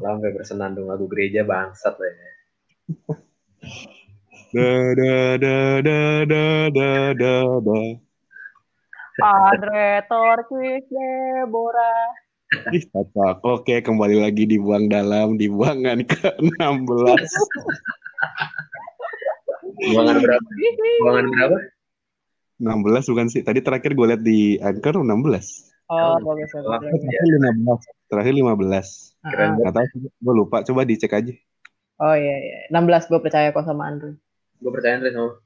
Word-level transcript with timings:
sampai 0.00 0.32
bersenandung 0.32 0.88
lagu 0.88 1.04
gereja 1.06 1.44
bangsat 1.44 1.94
lah 1.94 2.10
ya. 2.10 2.30
Da 4.50 4.66
da 4.98 5.38
da 5.38 5.78
da 5.78 6.26
da 6.26 6.44
da 6.74 6.90
da 7.14 7.34
da. 7.62 7.80
Padre 9.14 10.02
Torquis 10.10 10.82
Deborah. 10.90 12.10
Ih, 12.74 12.82
cocok. 12.90 13.46
Oke, 13.46 13.78
kembali 13.78 14.18
lagi 14.18 14.50
dibuang 14.50 14.90
dalam 14.90 15.38
di 15.38 15.46
buangan 15.46 16.02
ke-16. 16.02 17.30
Buangan 19.94 20.16
berapa? 20.18 20.48
Buangan 20.98 21.26
berapa? 21.30 21.56
16 22.58 23.10
bukan 23.14 23.26
sih? 23.30 23.46
Tadi 23.46 23.62
terakhir 23.62 23.94
gue 23.94 24.06
liat 24.10 24.22
di 24.26 24.58
Anchor 24.58 24.98
16. 24.98 25.69
Oh, 25.90 26.16
bagus 26.22 26.50
bagus. 26.54 26.70
Wah, 26.70 26.78
bagus. 26.78 27.02
Terakhir 27.02 27.34
15. 27.50 27.82
Terakhir 28.06 28.34
15. 28.38 29.10
Keren 29.20 29.50
Ah, 29.50 29.56
Gak 29.58 29.72
tahu, 29.74 29.86
gue 30.06 30.34
lupa. 30.34 30.56
Coba 30.62 30.86
dicek 30.86 31.12
aja. 31.12 31.34
Oh 32.00 32.14
iya 32.16 32.36
iya. 32.40 32.58
16 32.72 33.10
gue 33.12 33.20
percaya 33.20 33.52
kok 33.52 33.66
sama 33.66 33.90
Andrew. 33.90 34.16
Gue 34.56 34.70
percaya 34.72 34.96
Andre 34.96 35.12
sama 35.12 35.36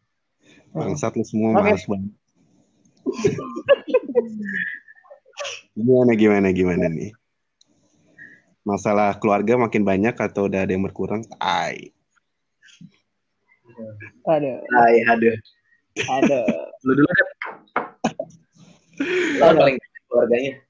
Bangsat 0.75 1.15
lu 1.15 1.25
semua 1.27 1.55
Oke. 1.55 1.71
males 1.71 1.87
banget. 1.87 2.13
gimana 5.75 6.13
gimana 6.15 6.49
gimana 6.51 6.87
nih? 6.87 7.11
Masalah 8.63 9.19
keluarga 9.19 9.59
makin 9.59 9.83
banyak 9.83 10.15
atau 10.15 10.47
udah 10.47 10.63
ada 10.63 10.73
yang 10.73 10.85
berkurang? 10.87 11.27
Ai. 11.43 11.91
Aduh, 14.25 14.57
Hai, 14.79 14.95
aduh. 15.11 15.35
aduh. 16.07 16.47
Lu 16.87 16.93
dulu 16.95 17.11
deh. 17.11 17.29
Lu 19.43 19.55
paling 19.59 19.77
keluarganya 20.15 20.63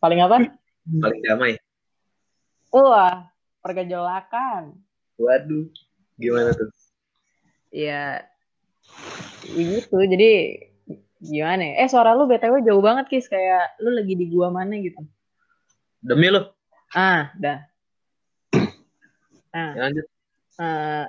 Paling 0.00 0.20
apa? 0.24 0.36
paling 0.88 1.20
damai. 1.20 1.52
Wah, 2.70 3.28
pergejolakan. 3.60 4.72
Waduh. 5.18 5.68
Gimana 6.16 6.54
tuh? 6.54 6.70
Iya. 7.68 8.24
Gitu. 9.44 9.92
Jadi 9.92 10.30
gimana 11.18 11.60
ya? 11.60 11.74
Eh 11.84 11.88
suara 11.90 12.14
lu 12.14 12.24
BTW 12.24 12.62
jauh 12.62 12.78
banget 12.78 13.10
Kis 13.10 13.26
kayak 13.26 13.76
lu 13.82 13.90
lagi 13.90 14.14
di 14.14 14.30
gua 14.30 14.48
mana 14.48 14.78
gitu. 14.78 15.02
Demi 15.98 16.30
lu. 16.30 16.46
Ah, 16.94 17.34
dah. 17.36 17.66
Nah, 19.48 19.70
Ya, 19.74 19.80
lanjut. 19.90 20.06
eh, 20.62 21.04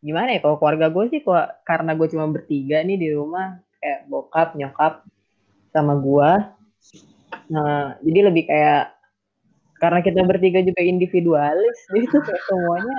gimana 0.00 0.32
ya 0.32 0.40
kalau 0.40 0.56
keluarga 0.56 0.88
gue 0.88 1.04
sih 1.12 1.20
kok 1.20 1.36
karena 1.62 1.92
gue 1.92 2.08
cuma 2.08 2.26
bertiga 2.26 2.80
nih 2.80 2.96
di 2.96 3.08
rumah 3.12 3.60
kayak 3.78 4.08
bokap, 4.08 4.56
nyokap 4.56 5.04
sama 5.70 5.94
gua. 6.00 6.56
Nah, 7.52 7.96
jadi 8.00 8.20
lebih 8.32 8.48
kayak 8.48 8.96
karena 9.82 10.00
kita 10.00 10.20
bertiga 10.22 10.60
juga 10.62 10.82
individualis, 10.82 11.76
jadi 11.92 12.04
tuh 12.10 12.22
kayak 12.22 12.42
semuanya 12.46 12.98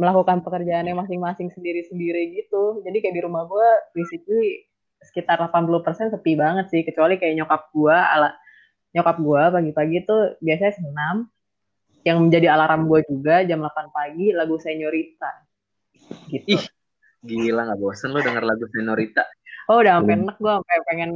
melakukan 0.00 0.40
pekerjaannya 0.40 0.96
masing-masing 0.96 1.52
sendiri-sendiri 1.52 2.34
gitu. 2.40 2.80
Jadi 2.82 2.96
kayak 3.04 3.14
di 3.14 3.22
rumah 3.22 3.44
gua 3.44 3.68
basically 3.92 4.64
sekitar 5.00 5.40
80% 5.40 6.12
sepi 6.12 6.36
banget 6.36 6.66
sih, 6.72 6.82
kecuali 6.84 7.20
kayak 7.20 7.44
nyokap 7.44 7.68
gua 7.72 8.08
ala 8.10 8.30
nyokap 8.90 9.16
gua 9.22 9.42
pagi-pagi 9.54 10.02
tuh 10.02 10.34
biasanya 10.42 10.74
senam 10.74 11.30
yang 12.04 12.18
menjadi 12.26 12.56
alarm 12.56 12.88
gue 12.88 13.00
juga 13.04 13.44
jam 13.44 13.60
8 13.60 13.92
pagi 13.92 14.32
lagu 14.32 14.56
Senyorita 14.56 15.44
gitu. 16.32 16.56
Ih. 16.56 16.64
Gila 17.20 17.68
gak 17.68 17.80
bosen 17.80 18.16
lu 18.16 18.24
denger 18.24 18.40
lagu 18.40 18.64
Senorita. 18.72 19.28
Oh 19.68 19.84
udah 19.84 20.00
sampai 20.00 20.14
Hmm. 20.16 20.24
enak 20.24 20.36
gue 20.40 20.52
sampai 20.56 20.76
pengen 20.88 21.10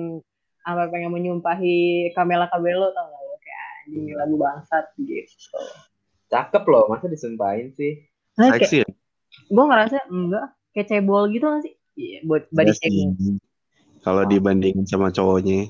sampai 0.64 0.88
pengen 0.88 1.12
menyumpahi 1.12 2.10
Camila 2.16 2.48
Cabello 2.48 2.88
tau 2.96 3.04
gak 3.04 3.22
lo 3.22 3.36
kayak 3.36 3.62
anjing 3.84 4.16
lagu 4.16 4.36
bangsat 4.40 4.84
gitu. 4.96 5.60
Cakep 6.32 6.64
loh, 6.64 6.88
masa 6.88 7.06
disumpahin 7.06 7.76
sih? 7.76 8.00
Kayak 8.34 8.64
Seksi 8.64 8.76
ya? 8.82 8.88
gue 9.34 9.64
ngerasa 9.66 10.08
enggak 10.08 10.46
kayak 10.72 10.88
cebol 10.88 11.28
gitu 11.28 11.44
gak 11.46 11.62
sih? 11.68 11.74
Iya 11.94 12.18
buat 12.26 12.42
body 12.50 12.72
Iya 12.72 12.74
sih. 12.74 12.90
shaming. 12.90 13.36
Kalau 14.00 14.22
dibandingin 14.24 14.84
sama 14.88 15.12
cowoknya. 15.12 15.68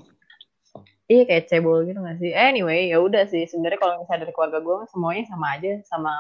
Iya 1.11 1.23
kayak 1.29 1.51
cebol 1.51 1.85
gitu 1.85 1.99
gak 2.01 2.23
sih? 2.23 2.31
Anyway 2.33 2.89
ya 2.89 3.03
udah 3.03 3.27
sih 3.27 3.45
sebenarnya 3.51 3.83
kalau 3.83 4.01
misalnya 4.01 4.25
dari 4.25 4.33
keluarga 4.33 4.59
gue 4.63 4.79
semuanya 4.95 5.25
sama 5.27 5.47
aja 5.59 5.73
sama 5.85 6.15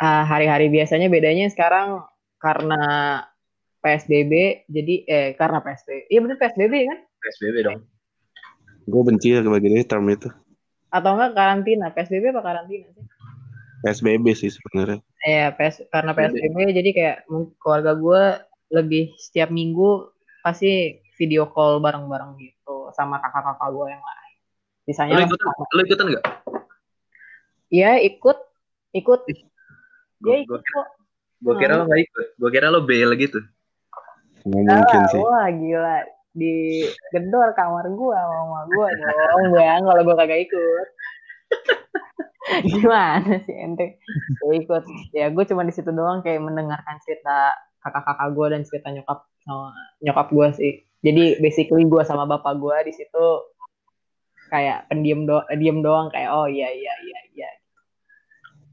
ah, 0.00 0.24
hari-hari 0.24 0.70
biasanya 0.72 1.10
bedanya 1.12 1.50
sekarang 1.50 2.06
karena 2.40 2.82
PSBB 3.80 4.64
jadi 4.68 4.94
eh 5.08 5.28
karena 5.34 5.64
PSBB 5.64 6.12
iya 6.12 6.20
bener 6.20 6.36
PSBB 6.36 6.74
kan 6.86 6.98
PSBB 7.20 7.56
dong. 7.64 7.80
Gue 8.88 9.02
benci 9.04 9.36
bagian 9.36 9.84
term 9.84 10.08
itu. 10.08 10.28
atau 10.90 11.14
enggak 11.14 11.38
karantina 11.38 11.94
PSBB 11.94 12.34
apa 12.34 12.42
karantina 12.42 12.90
sih? 12.90 13.04
PSBB 13.86 14.26
sih 14.34 14.50
sebenarnya. 14.50 14.98
Iya, 15.22 15.54
PS, 15.54 15.86
karena 15.88 16.10
PSBB 16.12 16.56
jadi 16.74 16.90
kayak 16.90 17.16
keluarga 17.62 17.94
gue 17.94 18.22
lebih 18.74 19.14
setiap 19.16 19.54
minggu 19.54 20.10
pasti 20.42 20.98
video 21.14 21.46
call 21.46 21.78
bareng-bareng 21.78 22.36
gitu 22.42 22.90
sama 22.96 23.22
kakak-kakak 23.22 23.70
gue 23.70 23.86
yang 23.86 24.02
lain. 24.02 24.34
Sisanya 24.88 25.12
Lu 25.14 25.20
masih 25.22 25.36
ikutan, 25.38 25.66
lu 25.70 25.82
ikutan 25.86 26.06
gak? 26.10 26.24
Iya 27.70 27.90
ikut, 28.02 28.38
ikut. 28.98 29.20
Dia 29.30 29.46
Gue 30.20 30.36
ikut 30.42 30.60
kok. 30.60 30.86
gua 31.40 31.54
kira 31.56 31.72
lu 31.80 31.84
gak 31.86 32.00
ikut. 32.02 32.26
Gue 32.36 32.50
kira 32.50 32.66
lu 32.68 32.80
bail 32.82 33.10
gitu. 33.14 33.38
Nggak 34.40 34.62
mungkin 34.66 35.00
Ah, 35.00 35.08
sih. 35.08 35.20
wah 35.20 35.48
gila 35.48 35.96
di 36.30 36.86
gedor 37.10 37.50
kamar 37.52 37.90
gue 37.90 38.14
sama 38.14 38.36
mama 38.40 38.60
gue 38.66 38.86
dong 38.94 39.44
gue 39.50 39.60
kalau 39.60 40.02
gue 40.02 40.16
kagak 40.16 40.40
ikut. 40.46 40.86
Gimana 42.70 43.34
sih 43.44 43.54
ente? 43.54 43.98
Gue 44.38 44.54
ikut. 44.58 44.82
Ya 45.10 45.28
gue 45.28 45.44
cuma 45.44 45.62
di 45.62 45.74
situ 45.74 45.90
doang 45.90 46.22
kayak 46.22 46.40
mendengarkan 46.40 46.96
cerita 47.02 47.52
kakak-kakak 47.80 48.28
gue 48.30 48.46
dan 48.48 48.62
cerita 48.62 48.88
nyokap 48.90 49.18
sama 49.42 49.70
nyokap 50.00 50.26
gue 50.30 50.48
sih. 50.54 50.72
Jadi 51.00 51.40
basically 51.40 51.84
gue 51.84 52.02
sama 52.04 52.24
bapak 52.24 52.56
gue 52.56 52.76
di 52.86 52.92
situ 52.94 53.26
kayak 54.50 54.86
pendiam 54.86 55.24
do 55.24 55.38
diem 55.54 55.78
doang 55.78 56.10
kayak 56.10 56.30
oh 56.30 56.46
iya 56.46 56.68
iya 56.68 56.94
iya 57.00 57.20
iya. 57.32 57.50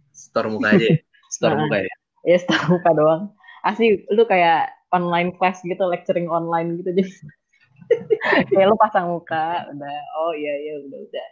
Store 0.09 0.47
muka 0.47 0.73
aja 0.73 0.85
ya. 0.85 0.97
Store 1.27 1.53
Nah. 1.53 1.66
muka 1.66 1.77
ya. 1.81 1.94
Ya 2.23 2.38
tahu 2.44 2.77
muka 2.77 2.91
doang. 2.94 3.22
Asli 3.61 4.06
lu 4.09 4.23
kayak 4.25 4.73
online 4.91 5.35
class 5.35 5.61
gitu, 5.63 5.83
lecturing 5.87 6.31
online 6.31 6.79
gitu 6.81 6.91
jadi 6.95 7.11
kayak 8.51 8.67
lu 8.67 8.75
pasang 8.75 9.07
muka 9.07 9.67
udah 9.71 9.97
oh 10.19 10.31
iya 10.35 10.53
iya 10.59 10.73
udah 10.83 10.99
udah. 11.07 11.29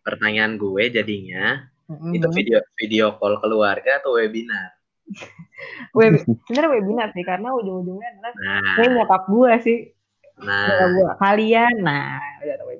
Pertanyaan 0.00 0.56
gue 0.56 0.88
jadinya, 0.88 1.68
Mm-mm. 1.92 2.16
itu 2.16 2.26
video 2.32 2.64
video 2.80 3.12
call 3.20 3.36
keluarga 3.44 4.00
atau 4.00 4.16
webinar? 4.16 4.72
Web, 5.96 6.20
sebenarnya 6.48 6.70
webinar 6.80 7.08
sih 7.16 7.24
karena 7.24 7.48
ujung-ujungnya 7.56 8.08
adalah 8.12 8.32
Nah, 8.36 8.74
kayak 8.76 8.90
nyokap 8.92 9.22
gue 9.28 9.52
sih 9.64 9.78
nyokap 10.36 10.84
nah 10.84 10.88
gue 10.92 11.08
kalian 11.16 11.74
nah 11.80 12.20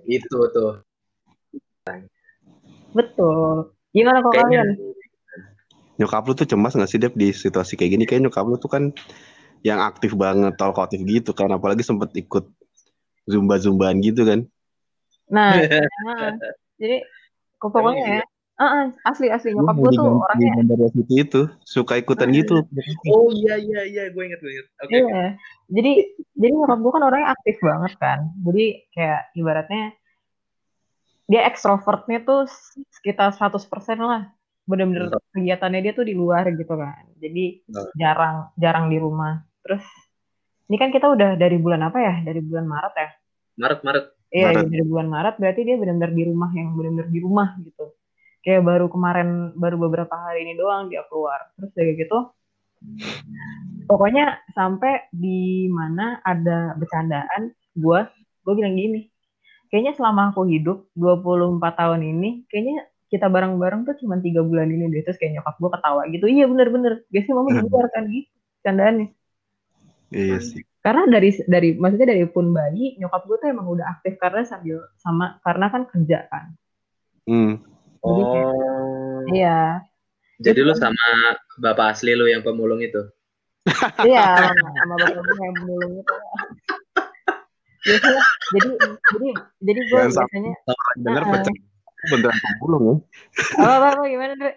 itu 0.05 0.39
tuh. 0.53 0.85
betul 2.93 3.73
gimana 3.97 4.21
kalau 4.21 4.35
Kayaknya 4.37 4.61
kalian 4.61 4.69
Nyokap 5.97 6.29
lu 6.29 6.37
tuh 6.37 6.45
cemas 6.45 6.77
gak 6.77 6.93
sih 6.93 7.01
Dep 7.01 7.17
di 7.17 7.33
situasi 7.33 7.73
kayak 7.73 7.97
gini? 7.97 8.05
Kayak 8.05 8.29
nyokap 8.29 8.45
lu 8.45 8.61
tuh 8.61 8.69
kan 8.69 8.93
yang 9.67 9.83
aktif 9.83 10.15
banget, 10.15 10.55
talkative 10.55 11.03
gitu 11.03 11.35
kan. 11.35 11.51
Apalagi 11.51 11.83
sempet 11.83 12.15
ikut 12.15 12.47
zumba-zumbaan 13.27 13.99
gitu 13.99 14.23
kan. 14.23 14.41
nah 15.27 15.59
nah, 16.07 16.39
jadi 16.79 17.03
kok 17.59 17.75
pokoknya 17.75 18.23
ya 18.23 18.25
ah, 18.57 18.65
ah, 18.65 18.85
asli 19.11 19.29
asli 19.29 19.53
nyokap 19.53 19.77
gue 19.77 19.91
tuh 19.93 20.07
orangnya 20.17 20.65
dari 20.65 20.89
situ 20.97 21.13
itu 21.21 21.41
suka 21.67 22.01
ikutan 22.01 22.33
gitu. 22.33 22.65
Oh 23.13 23.29
iya 23.29 23.61
iya 23.61 23.83
iya, 23.85 24.03
gue 24.09 24.23
inget 24.25 24.41
gue 24.41 24.53
inget. 24.53 24.67
Oke. 24.81 24.97
Iya. 24.97 25.25
Jadi 25.69 25.93
jadi 26.39 26.53
nyokap 26.57 26.79
gue 26.81 26.93
kan 26.97 27.05
orangnya 27.05 27.29
aktif 27.37 27.57
banget 27.61 27.93
kan. 28.01 28.19
Jadi 28.49 28.65
kayak 28.97 29.21
ibaratnya 29.37 29.85
dia 31.27 31.43
ekstrovertnya 31.51 32.19
tuh 32.25 32.49
sekitar 32.97 33.37
100% 33.37 33.61
lah. 34.01 34.33
Bener-bener 34.67 35.15
kegiatannya 35.37 35.81
dia 35.85 35.93
tuh 35.93 36.07
di 36.09 36.15
luar 36.17 36.49
gitu 36.57 36.75
kan. 36.75 37.07
Jadi 37.21 37.61
Betul. 37.69 37.87
jarang 38.01 38.37
jarang 38.57 38.87
di 38.89 38.99
rumah. 38.99 39.46
Terus 39.67 39.83
ini 40.71 40.77
kan 40.79 40.95
kita 40.95 41.11
udah 41.11 41.35
dari 41.35 41.59
bulan 41.59 41.83
apa 41.91 41.99
ya? 41.99 42.15
Dari 42.23 42.39
bulan 42.39 42.71
Maret 42.71 42.95
ya. 42.95 43.09
Maret 43.59 43.81
Maret. 43.83 44.05
Iya, 44.31 44.47
Maret. 44.55 44.67
dari 44.71 44.85
bulan 44.87 45.09
Maret 45.11 45.35
berarti 45.43 45.61
dia 45.67 45.77
benar-benar 45.79 46.13
di 46.15 46.23
rumah 46.23 46.51
yang 46.55 46.69
benar-benar 46.79 47.09
di 47.11 47.21
rumah 47.23 47.49
gitu. 47.63 47.85
Kayak 48.47 48.63
baru 48.63 48.87
kemarin 48.87 49.59
baru 49.59 49.77
beberapa 49.91 50.15
hari 50.15 50.47
ini 50.47 50.55
doang 50.55 50.87
dia 50.87 51.03
keluar. 51.11 51.51
Terus 51.59 51.71
kayak 51.75 52.07
gitu. 52.07 52.19
Pokoknya 53.91 54.39
sampai 54.55 55.11
di 55.11 55.67
mana 55.67 56.23
ada 56.23 56.75
bercandaan 56.79 57.51
gua, 57.75 58.07
gua 58.47 58.55
bilang 58.55 58.79
gini. 58.79 59.11
Kayaknya 59.67 59.99
selama 59.99 60.31
aku 60.31 60.47
hidup 60.47 60.87
24 60.95 61.59
tahun 61.75 62.07
ini, 62.07 62.47
kayaknya 62.47 62.87
kita 63.11 63.27
bareng-bareng 63.27 63.83
tuh 63.83 63.99
cuma 63.99 64.23
tiga 64.23 64.47
bulan 64.47 64.71
ini 64.71 64.91
deh. 64.95 65.03
Terus 65.03 65.19
kayak 65.19 65.43
nyokap 65.43 65.55
gua 65.59 65.71
ketawa 65.75 66.03
gitu. 66.11 66.27
Iya 66.31 66.47
bener-bener. 66.47 67.03
Biasanya 67.11 67.35
mama 67.35 67.51
di 67.51 67.63
luar 67.67 67.87
kan 67.91 68.05
gitu. 68.11 68.31
Candaannya. 68.63 69.16
Iya 70.09 70.39
sih. 70.39 70.63
karena 70.79 71.03
dari 71.11 71.35
dari 71.45 71.75
maksudnya 71.75 72.15
dari 72.15 72.23
pun 72.27 72.55
bayi 72.55 72.95
nyokap 72.97 73.27
gue 73.27 73.37
tuh 73.37 73.49
emang 73.51 73.67
udah 73.67 73.87
aktif 73.91 74.15
karena 74.17 74.47
sambil 74.47 74.87
sama 74.97 75.43
karena 75.43 75.67
kan 75.67 75.83
kerja 75.85 76.31
kan 76.31 76.55
Hmm. 77.27 77.59
Jadi 77.99 78.23
kayak- 78.23 78.55
Oh, 78.55 79.21
Iya. 79.27 79.59
Jadi 80.39 80.61
lu 80.63 80.71
sama 80.73 81.03
bapak 81.59 81.91
asli 81.91 82.15
lu 82.15 82.25
yang 82.25 82.39
pemulung 82.41 82.79
itu. 82.79 83.03
Iya, 83.99 84.23
sama, 84.47 84.63
sama 84.71 84.95
bapak 84.95 85.19
gue 85.19 85.35
yang 85.43 85.57
pemulung 85.57 85.93
itu. 85.97 86.15
Biasanya, 87.83 88.23
jadi 88.53 88.69
jadi 89.09 89.29
jadi 89.61 89.81
gue 89.81 89.99
biasanya 90.07 90.53
dengar 90.97 91.23
Heeh. 91.25 91.35
pecah 91.39 91.55
beneran 92.07 92.37
pemulung 92.37 92.83
ya. 92.85 92.95
apa 93.57 93.75
apa, 93.75 93.87
apa 93.91 94.03
gimana 94.07 94.33
Dre? 94.35 94.53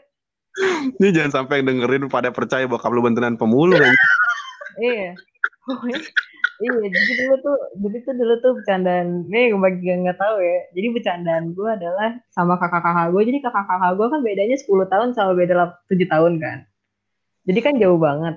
Ini 0.94 1.07
jangan 1.10 1.31
sampai 1.31 1.62
yang 1.62 1.74
dengerin 1.74 2.06
pada 2.06 2.30
percaya 2.30 2.66
bokap 2.66 2.90
lu 2.90 3.02
beneran 3.02 3.34
pemulung. 3.34 3.81
Ya. 4.80 5.12
Iya. 5.70 6.00
Iya, 6.60 6.92
jadi 6.92 7.12
dulu 7.24 7.36
tuh, 7.40 7.58
jadi 7.80 7.98
tuh 8.04 8.14
dulu 8.20 8.34
tuh 8.44 8.52
bercandaan, 8.60 9.08
nih 9.31 9.56
bagi 9.56 9.86
yang 9.88 10.04
nggak 10.04 10.20
tahu 10.20 10.44
ya, 10.44 10.60
jadi 10.76 10.88
bercandaan 10.92 11.46
gue 11.56 11.70
adalah 11.72 12.10
sama 12.36 12.60
kakak-kakak 12.60 13.16
gue, 13.16 13.22
jadi 13.31 13.40
kakak-kakak 13.48 13.92
gue 13.96 14.08
kan 14.12 14.20
bedanya 14.20 14.58
10 14.60 14.86
tahun 14.92 15.10
sama 15.16 15.31
beda 15.40 15.80
7 15.88 16.08
tahun 16.12 16.34
kan. 16.44 16.58
Jadi 17.48 17.60
kan 17.64 17.74
jauh 17.80 17.96
banget. 17.96 18.36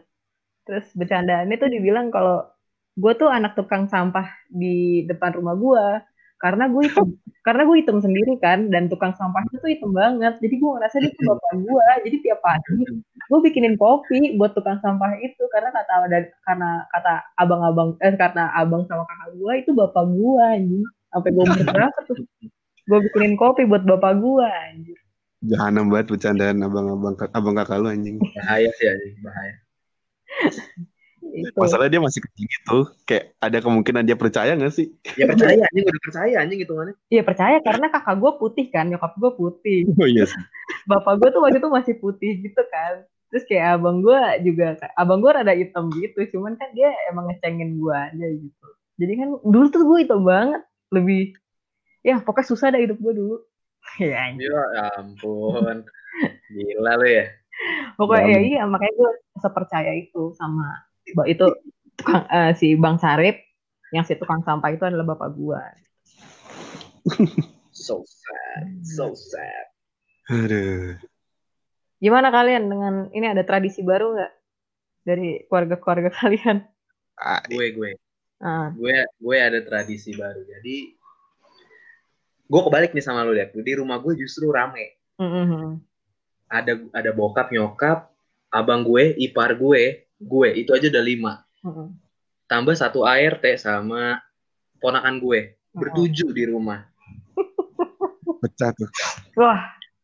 Terus 0.62 0.87
bercandaannya 0.94 1.56
tuh 1.59 1.71
dibilang 1.75 2.15
kalau 2.15 2.47
gue 2.94 3.12
tuh 3.19 3.27
anak 3.27 3.59
tukang 3.59 3.91
sampah 3.91 4.31
di 4.47 5.03
depan 5.11 5.35
rumah 5.35 5.59
gue, 5.59 5.87
karena 6.43 6.67
gue 6.67 6.83
hitam, 6.91 7.15
karena 7.47 7.62
gue 7.62 7.77
hitam 7.79 7.99
sendiri 8.03 8.35
kan, 8.43 8.67
dan 8.75 8.91
tukang 8.91 9.15
sampahnya 9.15 9.62
tuh 9.62 9.71
hitam 9.71 9.94
banget, 9.94 10.35
jadi 10.43 10.55
gue 10.59 10.71
ngerasa 10.75 10.97
dia 10.99 11.15
tuh 11.15 11.25
bapak 11.31 11.53
gue, 11.62 11.87
jadi 12.11 12.17
tiap 12.27 12.41
pagi 12.43 12.83
gue 13.33 13.41
bikinin 13.41 13.81
kopi 13.81 14.37
buat 14.37 14.53
tukang 14.53 14.77
sampah 14.85 15.17
itu. 15.25 15.41
Karena 15.49 15.73
kata 15.73 16.05
dan 16.12 16.29
karena 16.44 16.71
kata 16.93 17.15
abang-abang 17.41 17.97
eh 18.05 18.12
kata 18.12 18.53
abang 18.53 18.85
sama 18.85 19.09
kakak 19.09 19.41
gue 19.41 19.53
itu 19.56 19.71
bapak 19.73 20.05
gue 20.05 20.43
anjing. 20.53 20.85
Sampai 21.09 21.31
gue 21.33 21.44
berapa 21.44 21.99
tuh? 22.05 22.17
Gue 22.85 22.99
bikinin 23.09 23.41
kopi 23.41 23.65
buat 23.65 23.89
bapak 23.89 24.21
gue 24.21 24.44
anjing. 24.44 25.00
Jahanam 25.49 25.89
banget 25.89 26.12
bercandaan 26.12 26.61
abang-abang 26.61 27.17
abang 27.17 27.56
kakak 27.56 27.81
lu 27.81 27.89
anjing. 27.89 28.21
Bahaya 28.21 28.69
sih 28.77 28.87
anjing, 28.93 29.17
bahaya. 29.25 29.56
Itu 31.32 31.56
Masalahnya 31.56 31.99
dia 31.99 32.02
masih 32.05 32.20
kecil 32.23 32.44
gitu. 32.46 32.79
Kayak 33.08 33.25
ada 33.40 33.58
kemungkinan 33.64 34.02
dia 34.05 34.17
percaya 34.17 34.52
gak 34.55 34.75
sih? 34.76 34.93
Ya 35.17 35.25
percaya 35.26 35.64
anjing, 35.64 35.84
udah 35.88 36.02
percaya 36.05 36.34
anjing 36.44 36.61
hitungannya. 36.62 36.94
iya 37.08 37.23
percaya 37.25 37.56
karena 37.64 37.87
kakak 37.88 38.17
gue 38.20 38.32
putih 38.37 38.67
kan 38.69 38.84
nyokap 38.88 39.12
gue 39.17 39.32
putih 39.34 39.81
Oh 40.00 40.08
iya 40.08 40.25
sih. 40.29 40.43
bapak 40.87 41.19
gue 41.20 41.29
tuh 41.32 41.40
waktu 41.43 41.58
itu 41.58 41.69
masih 41.69 41.94
putih 41.99 42.32
gitu 42.44 42.62
kan 42.70 43.05
terus 43.32 43.49
kayak 43.49 43.81
abang 43.81 44.05
gue 44.05 44.20
juga 44.44 44.76
abang 44.93 45.25
gue 45.25 45.32
rada 45.32 45.56
hitam 45.56 45.88
gitu 45.96 46.20
cuman 46.37 46.52
kan 46.61 46.69
dia 46.76 46.93
emang 47.08 47.32
ngecengin 47.32 47.81
gue 47.81 47.96
aja 47.96 48.26
gitu 48.29 48.67
jadi 49.00 49.12
kan 49.25 49.29
dulu 49.40 49.67
tuh 49.73 49.82
gue 49.88 49.99
hitam 50.05 50.20
banget 50.20 50.61
lebih 50.93 51.32
ya 52.05 52.20
pokoknya 52.20 52.46
susah 52.52 52.69
dah 52.76 52.81
hidup 52.84 53.00
gue 53.00 53.12
dulu 53.17 53.37
ya 54.05 54.14
anjing. 54.31 54.46
Ya 54.46 54.62
ampun. 55.00 55.82
Gila 56.52 56.93
lu 57.00 57.08
ya. 57.08 57.25
pokoknya 57.96 58.26
Ya 58.29 58.37
ya 58.37 58.40
iya 58.43 58.62
makanya 58.69 58.94
gue 59.00 59.12
sepercaya 59.40 59.93
itu 59.96 60.37
sama 60.37 60.69
itu 61.27 61.47
tukang, 61.99 62.25
eh, 62.31 62.53
si 62.57 62.75
bang 62.79 62.97
Sarip 62.99 63.37
yang 63.93 64.05
si 64.07 64.17
tukang 64.17 64.41
sampah 64.47 64.71
itu 64.73 64.85
adalah 64.87 65.15
bapak 65.15 65.31
gue 65.35 65.63
So 67.73 68.05
sad, 68.05 68.85
so 68.85 69.17
sad. 69.17 69.67
Aduh. 70.31 71.01
gimana 72.03 72.35
kalian 72.35 72.67
dengan 72.67 72.95
ini 73.15 73.31
ada 73.31 73.47
tradisi 73.47 73.79
baru 73.83 74.13
nggak 74.19 74.33
dari 75.07 75.47
keluarga-keluarga 75.47 76.11
kalian 76.21 76.67
Ah, 77.19 77.39
Gue 77.47 77.71
gue 77.71 77.91
ah 78.43 78.75
gue 78.75 78.97
gue 79.23 79.37
ada 79.39 79.61
tradisi 79.63 80.11
baru. 80.17 80.43
Jadi 80.43 80.99
gue 82.51 82.61
kebalik 82.67 82.91
nih 82.93 83.05
sama 83.05 83.23
lu 83.23 83.33
ya. 83.39 83.47
Di 83.49 83.73
rumah 83.79 84.03
gue 84.03 84.19
justru 84.19 84.51
rame. 84.51 84.99
mm, 85.17 85.23
mm, 85.23 85.47
mm. 85.47 85.73
Ada 86.51 86.73
ada 86.93 87.11
bokap, 87.15 87.49
nyokap, 87.55 88.11
abang 88.53 88.83
gue, 88.85 89.15
ipar 89.17 89.55
gue, 89.57 90.05
gue 90.23 90.49
itu 90.55 90.71
aja 90.71 90.87
udah 90.89 91.05
lima. 91.05 91.33
Mm, 91.63 91.73
mm. 91.73 91.89
Tambah 92.47 92.75
satu 92.79 93.03
ART 93.03 93.45
sama 93.59 94.23
ponakan 94.79 95.19
gue 95.19 95.59
bertujuh 95.75 96.31
di 96.31 96.45
rumah. 96.47 96.87
pecah 98.43 98.75
tuh. 98.75 98.91
wah 99.39 99.63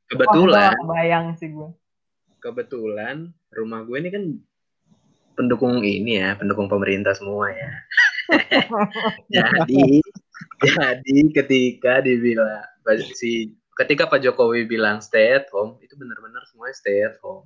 Kebetulan, 0.09 0.73
Wah, 0.73 0.97
bayang 0.97 1.37
sih 1.37 1.53
gue. 1.53 1.69
kebetulan 2.41 3.29
rumah 3.53 3.85
gue 3.85 3.97
ini 4.01 4.09
kan 4.09 4.25
pendukung 5.37 5.85
ini 5.85 6.17
ya, 6.17 6.33
pendukung 6.33 6.65
pemerintah 6.65 7.13
semua 7.13 7.53
ya. 7.53 7.71
jadi, 9.35 10.01
jadi 10.65 11.17
ketika 11.37 12.01
dibilang 12.01 12.65
si 13.13 13.53
ketika 13.77 14.09
Pak 14.09 14.25
Jokowi 14.25 14.65
bilang 14.65 15.05
stay 15.05 15.37
at 15.37 15.47
home, 15.53 15.77
itu 15.85 15.93
benar-benar 15.93 16.41
semuanya 16.49 16.75
stay 16.75 17.05
at 17.05 17.21
home. 17.21 17.45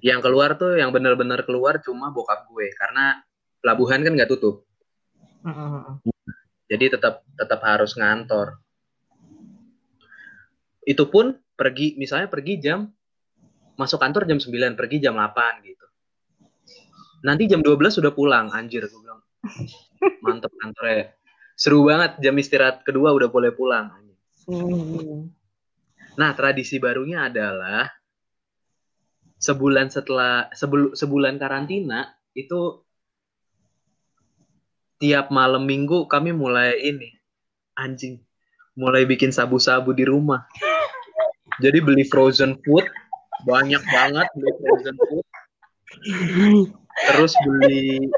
Yang 0.00 0.20
keluar 0.24 0.56
tuh 0.56 0.80
yang 0.80 0.90
benar-benar 0.90 1.44
keluar 1.44 1.80
cuma 1.84 2.08
bokap 2.08 2.48
gue 2.48 2.72
karena 2.72 3.20
pelabuhan 3.60 4.00
kan 4.00 4.12
nggak 4.16 4.30
tutup. 4.32 4.64
Jadi 6.68 6.84
tetap 6.96 7.24
tetap 7.36 7.60
harus 7.64 7.96
ngantor. 7.96 8.60
Itu 10.84 11.08
pun 11.12 11.36
pergi 11.52 11.96
misalnya 12.00 12.32
pergi 12.32 12.54
jam 12.60 12.88
masuk 13.78 14.00
kantor 14.02 14.26
jam 14.26 14.40
9, 14.42 14.74
pergi 14.74 14.96
jam 14.98 15.14
8 15.14 15.62
gitu. 15.62 15.86
Nanti 17.22 17.46
jam 17.46 17.62
12 17.62 17.98
sudah 18.02 18.12
pulang, 18.14 18.50
anjir 18.50 18.86
gue 18.88 19.00
bilang. 19.00 19.22
Mantep 20.24 20.50
kantornya. 20.58 21.14
Seru 21.58 21.82
banget 21.86 22.22
jam 22.22 22.34
istirahat 22.38 22.86
kedua 22.86 23.10
udah 23.10 23.26
boleh 23.30 23.50
pulang. 23.50 23.90
Nah, 26.18 26.30
tradisi 26.34 26.78
barunya 26.78 27.26
adalah 27.26 27.86
sebulan 29.38 29.88
setelah 29.88 30.50
sebel, 30.54 30.92
sebulan 30.98 31.38
karantina 31.38 32.14
itu 32.34 32.82
tiap 34.98 35.30
malam 35.30 35.62
minggu 35.62 36.10
kami 36.10 36.34
mulai 36.34 36.74
ini 36.82 37.14
anjing 37.78 38.18
mulai 38.74 39.06
bikin 39.06 39.30
sabu-sabu 39.30 39.94
di 39.94 40.06
rumah. 40.06 40.46
Jadi 41.58 41.82
beli 41.82 42.06
frozen 42.06 42.58
food 42.62 42.86
banyak 43.46 43.82
banget 43.90 44.26
beli 44.34 44.52
frozen 44.58 44.96
food. 45.06 45.26
Terus 47.14 47.32
beli 47.46 48.10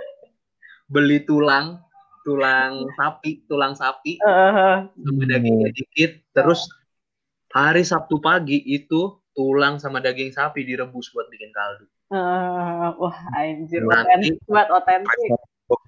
beli 0.88 1.24
tulang 1.28 1.80
tulang 2.24 2.84
sapi 2.96 3.44
tulang 3.48 3.72
sapi 3.76 4.16
sama 4.20 5.22
dagingnya 5.28 5.68
dikit. 5.72 6.20
Terus 6.32 6.68
hari 7.52 7.84
Sabtu 7.84 8.20
pagi 8.20 8.60
itu 8.64 9.19
tulang 9.40 9.80
sama 9.80 10.04
daging 10.04 10.36
sapi 10.36 10.68
direbus 10.68 11.08
buat 11.16 11.32
bikin 11.32 11.48
kaldu. 11.56 11.88
Eh, 12.12 12.88
wah 13.00 13.16
anjir 13.40 13.80
Nanti- 13.88 14.36
otentik 14.36 14.36
buat 14.44 14.68
otentik. 14.68 15.30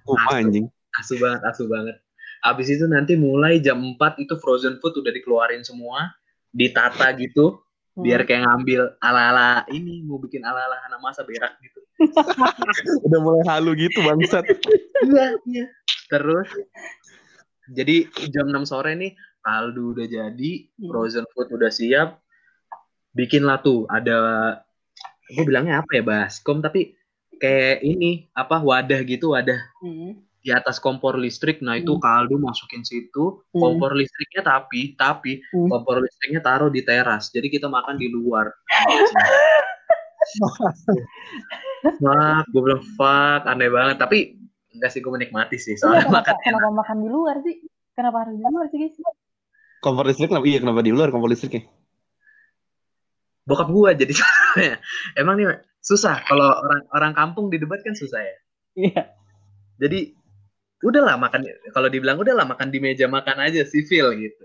Rumah 0.09 0.41
anjing. 0.41 0.65
Asu 0.97 1.21
banget, 1.21 1.41
asu 1.45 1.69
banget. 1.69 2.01
Abis 2.41 2.73
itu 2.73 2.89
nanti 2.89 3.13
mulai 3.13 3.61
jam 3.61 3.77
4 3.77 4.17
itu 4.17 4.33
frozen 4.41 4.81
food 4.81 4.97
udah 4.97 5.13
dikeluarin 5.13 5.61
semua, 5.61 6.09
ditata 6.49 7.13
gitu, 7.13 7.61
biar 7.93 8.25
kayak 8.25 8.49
ngambil 8.49 8.97
ala-ala 8.99 9.69
ini 9.69 10.01
mau 10.01 10.17
bikin 10.17 10.41
ala-ala 10.41 10.81
anak 10.89 10.97
masa 10.97 11.21
berak 11.21 11.53
gitu. 11.61 11.79
Udah 13.05 13.19
mulai 13.21 13.43
halu 13.47 13.77
gitu 13.77 14.01
bangsat. 14.01 14.43
Iya, 15.05 15.37
iya. 15.45 15.65
Terus 16.09 16.49
jadi 17.69 18.09
jam 18.33 18.49
6 18.49 18.65
sore 18.65 18.97
nih 18.97 19.13
kaldu 19.43 19.93
udah 19.95 20.07
jadi, 20.07 20.51
frozen 20.87 21.27
food 21.35 21.51
udah 21.53 21.71
siap. 21.71 22.22
Bikinlah 23.13 23.61
tuh 23.61 23.85
ada 23.87 24.17
gue 25.23 25.43
bilangnya 25.45 25.79
apa 25.81 25.91
ya 25.95 26.03
baskom 26.03 26.59
tapi 26.59 26.93
kayak 27.37 27.81
ini 27.81 28.27
apa 28.33 28.59
wadah 28.59 29.01
gitu 29.03 29.33
wadah 29.33 29.57
Hmm. 29.79 30.17
di 30.43 30.51
atas 30.51 30.75
kompor 30.75 31.15
listrik. 31.15 31.63
Nah, 31.63 31.79
itu 31.79 31.95
Hmm. 31.95 32.03
kaldu 32.03 32.35
masukin 32.35 32.83
situ. 32.83 33.39
Hmm. 33.53 33.61
Kompor 33.61 33.95
listriknya 33.95 34.43
tapi 34.43 34.93
tapi 34.93 35.39
Hmm. 35.51 35.69
kompor 35.69 36.03
listriknya 36.03 36.41
taruh 36.41 36.67
di 36.67 36.83
teras. 36.83 37.31
Jadi 37.31 37.47
kita 37.47 37.69
makan 37.69 37.95
di 37.95 38.09
luar. 38.09 38.51
fuck, 41.99 42.43
gue 42.49 42.61
bilang 42.61 42.83
fuck, 42.95 43.41
aneh 43.45 43.69
banget. 43.69 43.97
Tapi 43.99 44.17
enggak 44.73 44.89
sih 44.91 44.99
gue 44.99 45.11
menikmati 45.11 45.57
sih. 45.59 45.75
Iya, 45.75 45.79
Soalnya 45.79 46.03
kenapa, 46.07 46.17
makan 46.17 46.35
kenapa 46.43 46.69
makan 46.73 46.97
di 47.03 47.09
luar 47.09 47.35
sih? 47.43 47.55
Kenapa 47.93 48.17
harus 48.25 48.35
di 48.35 48.43
luar 48.43 48.65
sih 48.71 48.77
guys? 48.81 48.95
Kompor 49.79 50.03
listrik 50.07 50.29
kenapa? 50.31 50.45
Iya 50.47 50.59
kenapa 50.63 50.81
di 50.81 50.91
luar 50.91 51.07
kompor 51.11 51.29
listriknya? 51.29 51.67
Bokap 53.43 53.69
gue 53.69 54.07
jadi 54.07 54.13
emang 55.21 55.35
nih 55.39 55.47
susah 55.83 56.23
kalau 56.27 56.47
orang 56.47 56.81
orang 56.95 57.13
kampung 57.13 57.51
di 57.51 57.59
debat 57.59 57.79
kan 57.83 57.95
susah 57.95 58.21
ya. 58.23 58.37
Iya. 58.73 59.03
Jadi 59.83 60.15
udahlah 60.83 61.15
makan 61.15 61.47
kalau 61.71 61.87
dibilang 61.87 62.19
udahlah 62.19 62.47
makan 62.47 62.71
di 62.71 62.79
meja 62.79 63.07
makan 63.07 63.39
aja 63.43 63.67
sivil 63.67 64.15
gitu. 64.15 64.43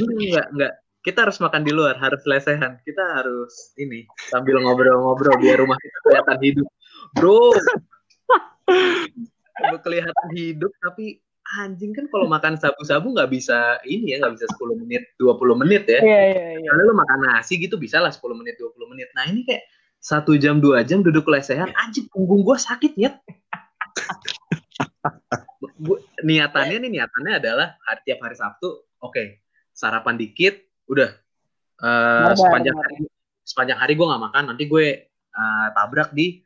Ini 0.00 0.32
enggak 0.32 0.48
enggak 0.52 0.72
kita 1.06 1.22
harus 1.22 1.38
makan 1.38 1.62
di 1.62 1.70
luar, 1.70 1.94
harus 2.02 2.18
lesehan. 2.26 2.82
Kita 2.82 3.22
harus 3.22 3.70
ini 3.78 4.02
sambil 4.26 4.58
ngobrol-ngobrol 4.58 5.38
biar 5.38 5.62
rumah 5.62 5.78
kita 5.78 5.98
kelihatan 6.02 6.38
hidup. 6.42 6.68
Bro. 7.14 7.38
Kelihatan 9.86 10.28
hidup 10.34 10.72
tapi 10.82 11.22
anjing 11.62 11.94
kan 11.94 12.10
kalau 12.10 12.26
makan 12.26 12.58
sabu-sabu 12.58 13.14
nggak 13.14 13.30
bisa 13.30 13.78
ini 13.86 14.14
ya 14.14 14.22
nggak 14.22 14.34
bisa 14.34 14.46
10 14.58 14.82
menit 14.82 15.02
20 15.16 15.62
menit 15.62 15.86
ya. 15.86 16.00
Iya, 16.02 16.20
iya, 16.34 16.44
iya. 16.58 16.68
kalau 16.74 16.90
lu 16.90 16.94
makan 16.98 17.18
nasi 17.22 17.54
gitu 17.62 17.78
bisa 17.78 18.02
lah 18.02 18.10
10 18.10 18.34
menit 18.34 18.58
20 18.58 18.74
menit. 18.90 19.08
Nah 19.14 19.30
ini 19.30 19.46
kayak 19.46 19.62
satu 19.96 20.34
jam 20.38 20.58
dua 20.60 20.82
jam 20.86 21.02
duduk 21.02 21.26
lesehan 21.26 21.72
anjing 21.74 22.06
punggung 22.12 22.46
gua 22.46 22.60
sakit 22.60 22.94
ya 22.94 23.16
Gua- 25.80 26.02
niatannya 26.22 26.78
nih 26.86 26.90
niatannya 27.00 27.32
adalah 27.42 27.68
hari 27.84 28.00
tiap 28.06 28.22
hari 28.22 28.36
Sabtu 28.36 28.86
oke 29.02 29.42
sarapan 29.76 30.16
dikit 30.16 30.56
udah. 30.88 31.10
Eh, 31.76 32.24
Barbar, 32.32 32.36
sepanjang 32.40 32.76
hari 32.76 32.94
sepanjang 33.44 33.78
hari 33.78 33.92
gue 33.94 34.06
nggak 34.08 34.22
makan 34.32 34.44
nanti 34.54 34.64
gue 34.64 34.86
eh, 35.12 35.66
tabrak 35.76 36.10
di 36.16 36.40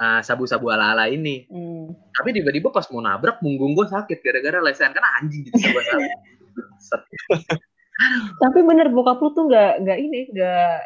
eh, 0.00 0.20
sabu-sabu 0.24 0.70
ala-ala 0.70 1.06
ini 1.06 1.46
Hmm. 1.46 1.94
tapi 2.14 2.34
tiba-tiba 2.34 2.70
pas 2.74 2.86
mau 2.90 3.02
nabrak 3.02 3.38
punggung 3.38 3.74
gue 3.78 3.86
sakit 3.86 4.18
gara-gara 4.22 4.58
lesehan 4.64 4.92
karena 4.94 5.10
anjing 5.22 5.46
gitu 5.46 5.58
sabu 5.58 5.80
Set. 6.78 7.02
Tapi 8.42 8.58
bener 8.66 8.90
bokap 8.90 9.22
lu 9.22 9.30
tuh 9.34 9.46
nggak 9.46 9.86
nggak 9.86 9.98
ini 9.98 10.20
nggak 10.34 10.76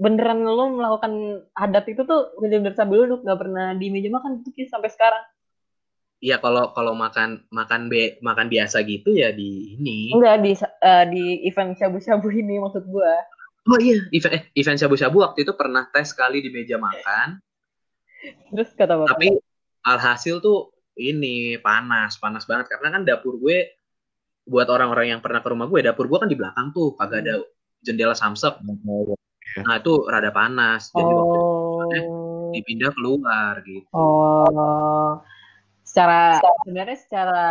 beneran 0.00 0.42
lo 0.42 0.64
melakukan 0.72 1.44
adat 1.54 1.84
itu 1.92 2.02
tuh 2.02 2.34
bener-bener 2.40 2.74
sambil 2.74 3.04
duduk 3.06 3.22
nggak 3.22 3.40
pernah 3.40 3.76
di 3.76 3.86
meja 3.92 4.08
makan 4.10 4.42
Kis, 4.50 4.72
sampai 4.72 4.90
sekarang. 4.90 5.22
Iya 6.22 6.38
kalau 6.38 6.70
kalau 6.70 6.94
makan 6.94 7.44
makan 7.50 7.90
be, 7.90 8.18
makan 8.22 8.46
biasa 8.46 8.86
gitu 8.86 9.10
ya 9.12 9.34
di 9.34 9.76
ini. 9.78 10.14
Enggak 10.14 10.36
di 10.40 10.52
eh, 10.58 11.04
di 11.10 11.24
event 11.50 11.74
shabu-shabu 11.76 12.30
ini 12.30 12.62
maksud 12.62 12.86
gua. 12.88 13.12
Oh 13.70 13.78
iya, 13.78 13.98
event 14.10 14.32
eh, 14.34 14.42
event 14.58 14.78
shabu-shabu 14.78 15.22
waktu 15.22 15.46
itu 15.46 15.52
pernah 15.54 15.86
tes 15.90 16.10
sekali 16.10 16.42
di 16.42 16.50
meja 16.50 16.78
makan, 16.78 17.38
Terus 18.52 18.70
kata 18.78 18.94
bapak. 19.02 19.10
tapi 19.16 19.28
alhasil 19.82 20.38
tuh 20.38 20.70
ini 20.98 21.58
panas, 21.58 22.20
panas 22.20 22.44
banget 22.44 22.70
karena 22.70 22.88
kan 22.94 23.02
dapur 23.02 23.40
gue 23.40 23.74
buat 24.46 24.66
orang-orang 24.68 25.16
yang 25.16 25.20
pernah 25.22 25.40
ke 25.40 25.48
rumah 25.50 25.66
gue, 25.70 25.80
dapur 25.82 26.10
gue 26.10 26.18
kan 26.18 26.30
di 26.30 26.38
belakang 26.38 26.74
tuh, 26.74 26.94
kagak 26.98 27.26
ada 27.26 27.34
jendela 27.82 28.14
samsek. 28.14 28.62
Nah, 28.62 29.74
itu 29.78 29.92
rada 30.08 30.30
panas. 30.32 30.90
Jadi 30.90 31.12
waktu 31.12 31.36
itu 31.36 31.50
oh. 32.08 32.50
dipindah 32.54 32.90
keluar 32.94 33.54
gitu. 33.66 33.86
Oh. 33.94 35.20
Secara 35.82 36.40
sebenarnya 36.64 36.98
secara 36.98 37.44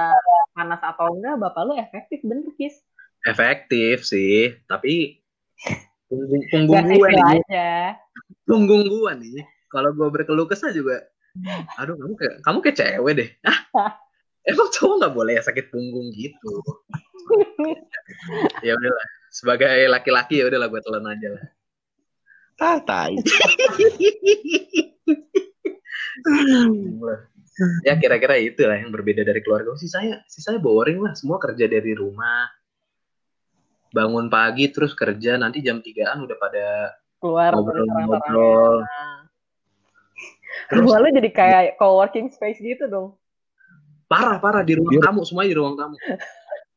panas 0.56 0.82
atau 0.82 1.14
enggak 1.14 1.36
bapak 1.38 1.62
lu 1.68 1.74
efektif 1.78 2.20
bener 2.26 2.50
Kis. 2.58 2.82
Efektif 3.22 4.02
sih, 4.02 4.58
tapi 4.66 5.22
punggung, 6.52 6.90
gue 6.90 7.10
nih, 7.14 7.22
aja. 7.22 7.94
punggung 8.50 8.90
gue 8.90 9.12
nih. 9.22 9.46
Kalau 9.72 9.90
gue 9.96 10.08
berkeluh 10.12 10.48
kesah 10.52 10.76
juga, 10.76 11.00
aduh 11.80 11.96
kamu 11.96 12.14
kayak 12.20 12.36
kamu 12.44 12.58
kayak 12.60 12.78
cewek 12.78 13.14
deh. 13.16 13.30
Ah, 13.48 13.96
emang 14.52 14.68
cowok 14.68 14.96
nggak 15.00 15.16
boleh 15.16 15.34
ya 15.40 15.44
sakit 15.48 15.72
punggung 15.72 16.12
gitu. 16.12 16.54
ya 18.68 18.76
udahlah, 18.76 19.08
sebagai 19.32 19.72
laki-laki 19.88 20.44
ya 20.44 20.52
udahlah 20.52 20.68
gue 20.68 20.82
telan 20.84 21.08
aja 21.08 21.28
lah. 21.32 21.46
Ah, 22.62 22.78
tai. 22.84 23.16
ya 27.88 27.98
kira-kira 27.98 28.38
itu 28.38 28.62
lah 28.68 28.78
yang 28.78 28.92
berbeda 28.94 29.24
dari 29.26 29.42
keluarga. 29.42 29.74
Si 29.80 29.90
saya, 29.90 30.22
si 30.28 30.44
saya 30.44 30.62
boring 30.62 31.00
lah, 31.02 31.16
semua 31.18 31.42
kerja 31.42 31.66
dari 31.66 31.96
rumah. 31.98 32.46
Bangun 33.92 34.30
pagi 34.30 34.70
terus 34.70 34.94
kerja, 34.94 35.42
nanti 35.42 35.64
jam 35.66 35.82
3-an 35.82 36.28
udah 36.28 36.38
pada 36.38 36.66
Keluar 37.22 37.54
ngobrol-ngobrol. 37.54 38.82
Rumah 40.70 40.98
lu 41.00 41.08
jadi 41.12 41.30
kayak 41.30 41.62
co-working 41.76 42.28
space 42.28 42.60
gitu 42.60 42.86
dong. 42.86 43.16
parah 44.06 44.38
parah 44.38 44.60
di 44.60 44.76
ruang 44.76 44.92
Iya. 44.92 45.08
tamu, 45.08 45.24
semuanya 45.24 45.50
di 45.50 45.58
ruang 45.58 45.76
tamu. 45.76 45.96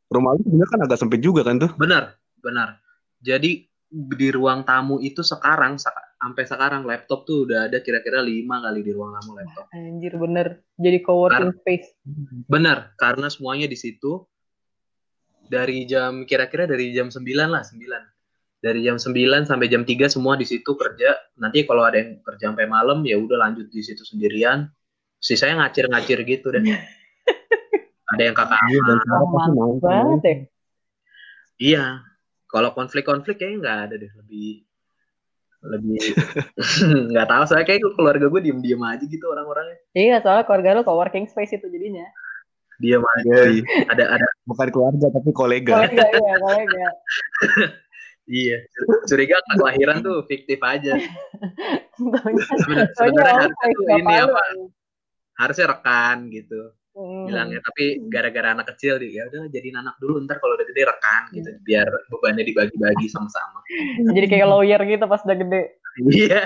Rumah 0.06 0.30
lu 0.32 0.40
sebenarnya 0.40 0.70
kan 0.70 0.80
agak 0.86 0.98
sempit 1.02 1.18
juga 1.18 1.42
kan 1.42 1.58
tuh. 1.58 1.74
Benar, 1.74 2.14
benar. 2.38 2.78
Jadi 3.18 3.66
di 3.90 4.28
ruang 4.30 4.62
tamu 4.62 4.98
itu 4.98 5.18
sekarang 5.20 5.74
sa- 5.74 5.90
sampai 6.14 6.46
sekarang 6.46 6.82
laptop 6.82 7.22
tuh 7.22 7.42
udah 7.42 7.66
ada 7.66 7.78
kira-kira 7.78 8.22
lima 8.22 8.62
kali 8.62 8.80
di 8.80 8.94
ruang 8.94 9.12
tamu 9.12 9.34
laptop. 9.34 9.66
Anjir 9.70 10.14
bener. 10.14 10.62
Jadi 10.74 10.98
co-working 11.02 11.52
space. 11.58 11.90
Benar, 12.46 12.94
karena 12.94 13.26
semuanya 13.26 13.66
di 13.66 13.74
situ 13.74 14.22
dari 15.44 15.84
jam 15.84 16.22
kira-kira 16.22 16.64
dari 16.64 16.90
jam 16.90 17.10
9 17.10 17.18
lah, 17.50 17.62
9. 17.62 18.13
Dari 18.64 18.80
jam 18.80 18.96
9 18.96 19.44
sampai 19.44 19.68
jam 19.68 19.84
3 19.84 20.08
semua 20.08 20.40
di 20.40 20.48
situ 20.48 20.72
kerja. 20.72 21.12
Nanti 21.36 21.68
kalau 21.68 21.84
ada 21.84 22.00
yang 22.00 22.24
kerja 22.24 22.48
sampai 22.48 22.64
malam 22.64 23.04
ya 23.04 23.20
udah 23.20 23.36
lanjut 23.36 23.68
di 23.68 23.84
situ 23.84 24.00
sendirian. 24.08 24.64
Sisanya 25.20 25.68
ngacir-ngacir 25.68 26.24
gitu 26.24 26.48
deh. 26.48 26.64
ada 28.12 28.22
yang 28.24 28.32
kakak 28.32 28.56
Iya, 28.56 28.80
dan 28.88 28.98
banget 29.84 30.20
ya. 30.24 30.36
Iya. 31.60 31.84
Kalau 32.48 32.72
konflik-konflik 32.72 33.36
kayaknya 33.36 33.58
nggak 33.60 33.78
ada 33.84 33.94
deh. 34.00 34.12
Lebih 34.24 34.64
lebih 35.64 35.96
nggak 37.12 37.28
tahu 37.28 37.44
saya 37.48 37.64
kayak 37.64 37.80
keluarga 37.96 38.28
gue 38.28 38.40
diem-diem 38.44 38.80
aja 38.80 39.04
gitu 39.04 39.24
orang-orangnya. 39.28 39.80
Iya 39.96 40.20
soalnya 40.20 40.44
keluarga 40.44 40.76
lu 40.76 40.82
co-working 40.84 41.28
space 41.28 41.56
itu 41.56 41.68
jadinya. 41.68 42.04
Diem 42.80 43.00
aja. 43.00 43.28
Yoi. 43.28 43.58
Ada 43.88 44.04
ada 44.18 44.26
Bukan 44.44 44.68
keluarga 44.68 45.06
tapi 45.08 45.30
kolega. 45.32 45.72
Kolega 45.88 46.04
iya 46.04 46.34
kolega. 46.36 46.86
iya. 48.26 48.58
Curiga 49.04 49.36
kelahiran 49.54 50.00
tuh 50.00 50.24
fiktif 50.24 50.58
aja. 50.60 50.96
Sebenarnya 52.96 53.48
harusnya 53.48 53.94
ini 54.00 54.14
apa? 54.18 54.40
Harusnya 55.34 55.66
rekan 55.70 56.30
gitu 56.30 56.72
Hmm. 56.94 57.26
bilangnya. 57.26 57.58
Tapi 57.58 58.06
gara-gara 58.06 58.54
anak 58.54 58.70
kecil 58.70 59.02
ya 59.02 59.26
udah 59.26 59.50
jadi 59.50 59.74
anak 59.74 59.98
dulu 59.98 60.22
ntar 60.24 60.38
kalau 60.38 60.54
udah 60.54 60.62
gede 60.62 60.86
rekan 60.86 61.22
gitu 61.34 61.50
biar 61.66 61.90
bebannya 62.06 62.46
dibagi-bagi 62.46 63.10
sama-sama. 63.10 63.66
Jadi 64.14 64.26
kayak 64.30 64.46
lawyer 64.46 64.78
gitu 64.86 65.02
pas 65.04 65.18
udah 65.26 65.34
gede. 65.34 65.62
Iya. 66.06 66.42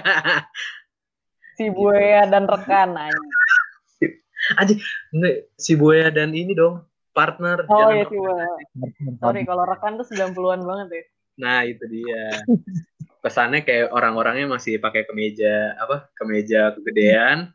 Si 1.52 1.68
Buaya 1.68 2.24
dan 2.24 2.48
rekan. 2.48 2.96
Aja 4.56 4.72
nge- 5.12 5.52
si 5.60 5.76
Buaya 5.76 6.08
dan 6.08 6.32
ini 6.32 6.56
dong 6.56 6.80
partner. 7.12 7.68
Oh 7.68 7.92
iya 7.92 8.08
si 8.08 8.16
Buaya. 8.16 8.48
Sorry 9.20 9.44
kalau 9.44 9.68
rekan 9.68 10.00
tuh 10.00 10.08
90-an 10.08 10.64
banget 10.64 10.88
ya. 10.88 11.02
Nah 11.38 11.62
itu 11.64 11.86
dia. 11.86 12.42
Pesannya 13.22 13.62
kayak 13.62 13.94
orang-orangnya 13.94 14.50
masih 14.50 14.82
pakai 14.82 15.06
kemeja 15.06 15.78
apa? 15.78 16.10
Kemeja 16.18 16.74
kegedean, 16.74 17.54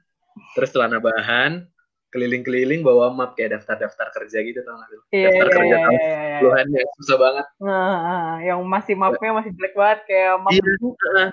terus 0.56 0.72
celana 0.72 1.04
bahan, 1.04 1.68
keliling-keliling 2.16 2.84
bawa 2.84 3.12
map 3.12 3.36
kayak 3.36 3.60
daftar-daftar 3.60 4.08
kerja 4.16 4.40
gitu 4.44 4.60
tau 4.64 4.80
gak 4.80 4.90
lu? 4.92 5.00
Iya 5.12 5.30
Daftar 5.30 5.48
iya 5.48 5.56
kerja 5.56 5.68
iya. 5.68 5.84
tahun 5.84 6.00
iya, 6.00 6.64
iya. 6.64 6.80
ya 6.80 6.86
susah 7.00 7.18
banget. 7.20 7.46
Nah, 7.60 8.40
yang 8.44 8.60
masih 8.64 8.96
mapnya 8.96 9.32
masih 9.36 9.52
jelek 9.56 9.74
banget 9.76 10.00
kayak 10.08 10.34
map 10.40 10.52
Iya. 10.52 10.62
dulu. 10.64 10.90
Heeh. 10.96 11.30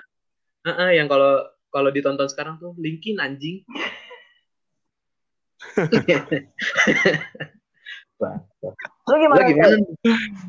Heeh, 0.61 0.89
yang 1.01 1.07
kalau 1.09 1.33
kalau 1.71 1.89
ditonton 1.89 2.27
sekarang 2.27 2.59
tuh 2.59 2.75
linkin 2.77 3.17
anjing. 3.17 3.63
Lu 9.09 9.15
gimana? 9.17 9.41
Lo 9.41 9.49
gimana? 9.49 9.75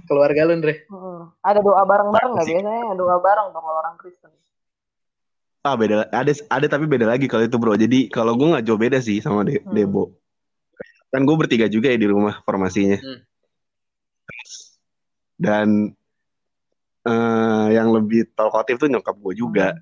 Keluarga 0.04 0.40
lu, 0.44 0.52
Andre? 0.60 0.74
Hmm. 0.86 1.32
Ada 1.40 1.60
doa 1.64 1.82
bareng-bareng 1.88 2.30
nggak 2.36 2.46
biasanya? 2.46 2.92
Doa 2.94 3.16
bareng 3.18 3.46
dong 3.50 3.64
kalau 3.64 3.78
orang 3.80 3.96
Kristen. 3.96 4.30
Ah 5.62 5.78
beda 5.78 6.10
ada 6.10 6.32
ada 6.50 6.66
tapi 6.66 6.90
beda 6.90 7.06
lagi 7.06 7.30
kalau 7.30 7.46
itu 7.46 7.54
bro. 7.54 7.78
Jadi 7.78 8.10
kalau 8.10 8.34
gue 8.34 8.50
nggak 8.50 8.66
jauh 8.66 8.80
beda 8.80 8.98
sih 8.98 9.22
sama 9.22 9.46
De- 9.46 9.62
Hmm. 9.62 9.70
Debo. 9.70 10.10
Kan 11.14 11.22
gue 11.22 11.36
bertiga 11.38 11.70
juga 11.70 11.92
ya 11.94 11.98
di 11.98 12.08
rumah 12.10 12.42
formasinya. 12.42 12.98
Hmm. 12.98 13.18
Dan 15.38 15.68
eh, 17.06 17.66
yang 17.78 17.94
lebih 17.94 18.34
talkative 18.34 18.82
tuh 18.82 18.90
nyokap 18.90 19.14
gue 19.14 19.34
juga. 19.38 19.78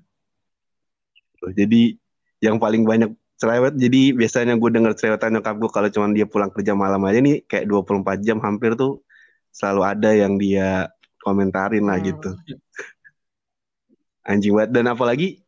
Jadi 1.41 1.97
yang 2.45 2.61
paling 2.61 2.85
banyak 2.85 3.09
cerewet. 3.41 3.73
Jadi 3.73 4.13
biasanya 4.13 4.53
gue 4.53 4.69
denger 4.69 4.93
cerewetan 4.93 5.33
nyokap 5.33 5.57
gue 5.57 5.69
kalau 5.73 5.89
cuma 5.89 6.13
dia 6.13 6.29
pulang 6.29 6.53
kerja 6.53 6.77
malam 6.77 7.01
aja 7.09 7.17
nih 7.17 7.41
kayak 7.49 7.65
24 7.65 8.21
jam 8.21 8.37
hampir 8.37 8.77
tuh 8.77 9.01
selalu 9.49 9.81
ada 9.81 10.09
yang 10.13 10.37
dia 10.37 10.93
komentarin 11.25 11.89
lah 11.89 11.97
Hmm. 11.97 12.05
gitu. 12.13 12.29
Anjing 14.21 14.53
banget 14.53 14.69
dan 14.77 14.85
apalagi 14.93 15.41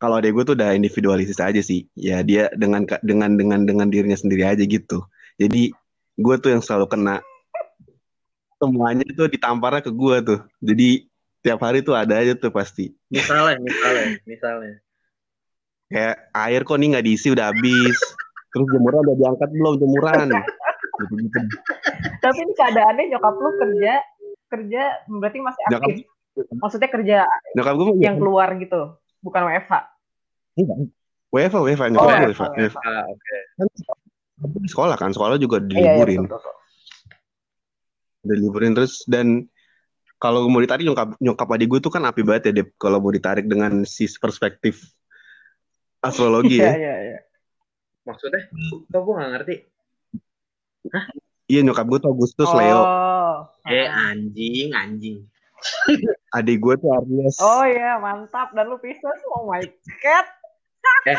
kalau 0.00 0.16
adek 0.16 0.32
gue 0.32 0.44
tuh 0.48 0.56
udah 0.56 0.72
individualis 0.72 1.36
aja 1.36 1.60
sih. 1.60 1.84
Ya 1.92 2.24
dia 2.24 2.48
dengan 2.56 2.88
dengan 3.04 3.36
dengan 3.36 3.60
dengan 3.68 3.86
dirinya 3.92 4.16
sendiri 4.16 4.48
aja 4.48 4.64
gitu. 4.64 5.04
Jadi 5.36 5.68
gue 6.16 6.34
tuh 6.40 6.50
yang 6.56 6.64
selalu 6.64 6.88
kena 6.88 7.20
semuanya 8.58 9.04
tuh 9.12 9.28
ditamparnya 9.28 9.84
ke 9.84 9.92
gue 9.92 10.16
tuh. 10.24 10.40
Jadi 10.64 10.88
tiap 11.44 11.60
hari 11.62 11.84
tuh 11.84 11.94
ada 11.94 12.18
aja 12.18 12.34
tuh 12.34 12.50
pasti. 12.50 12.90
Misalnya, 13.12 13.60
misalnya, 13.62 14.06
misalnya. 14.26 14.74
Kayak 15.88 16.14
air 16.36 16.60
kok 16.62 16.76
nih 16.76 16.88
nggak 16.92 17.06
diisi 17.06 17.28
udah 17.32 17.48
habis. 17.48 17.96
Terus 18.48 18.66
jemuran 18.68 19.00
udah 19.02 19.16
diangkat 19.16 19.48
belum 19.50 19.74
jemuran? 19.76 20.28
Gitu-gitu. 20.98 21.38
Tapi 22.18 22.38
ini 22.38 22.52
keadaannya 22.52 23.04
nyokap 23.08 23.34
lu 23.34 23.50
kerja 23.56 23.92
kerja 24.48 24.82
berarti 25.06 25.38
masih 25.38 25.62
Nyokap- 25.68 25.88
aktif. 25.88 25.96
Maksudnya 26.54 26.88
kerja 26.88 27.16
Nyokap 27.52 27.74
gue 27.74 27.86
yang 27.98 28.16
keluar 28.16 28.48
gitu, 28.54 28.80
bukan 29.20 29.42
WFH. 29.44 29.74
WFA, 31.28 31.58
WFA, 31.60 31.86
nyokap 31.88 32.08
Oh, 32.08 32.20
WFH. 32.24 32.42
Ah. 32.78 33.04
Tapi 34.38 34.56
di 34.62 34.68
sekolah 34.70 34.94
kan, 34.94 35.10
sekolah 35.10 35.34
juga 35.36 35.58
Iya, 35.60 35.66
iya, 35.66 35.78
diliburin. 35.98 36.24
betul. 36.24 36.40
Diliburin 38.22 38.72
terus 38.72 39.02
dan 39.04 39.46
kalau 40.16 40.46
mau 40.46 40.58
ditarik 40.58 40.82
nyokap 40.84 41.14
nyokap 41.18 41.48
adik 41.48 41.68
gue 41.68 41.80
tuh 41.80 41.90
kan 41.90 42.02
api 42.02 42.22
banget 42.22 42.50
ya 42.50 42.62
Dep 42.62 42.74
kalau 42.74 42.98
mau 42.98 43.10
ditarik 43.10 43.46
dengan 43.46 43.82
si 43.82 44.10
perspektif 44.12 44.82
astrologi 46.00 46.56
Iya, 46.56 46.64
ya. 46.64 46.74
iya, 46.74 46.94
iya. 47.04 47.18
Maksudnya? 48.04 48.42
Kok 48.88 49.00
gue 49.00 49.14
gak 49.14 49.30
ngerti? 49.32 49.54
Iya 51.46 51.60
nyokap 51.62 51.86
gue 51.86 51.98
tuh 51.98 52.10
Agustus 52.10 52.50
Leo, 52.50 52.80
Oh. 52.80 53.36
Eh 53.64 53.84
Ah. 53.84 54.12
anjing, 54.12 54.72
anjing. 54.72 55.18
adik 56.36 56.58
gue 56.58 56.74
tuh 56.76 56.88
Aries. 56.92 57.36
Oh 57.38 57.62
iya, 57.62 57.96
mantap. 57.96 58.52
Dan 58.52 58.68
lu 58.68 58.78
Pisces, 58.78 59.20
oh 59.28 59.44
my 59.44 59.60
god. 60.00 60.26
mau 61.04 61.14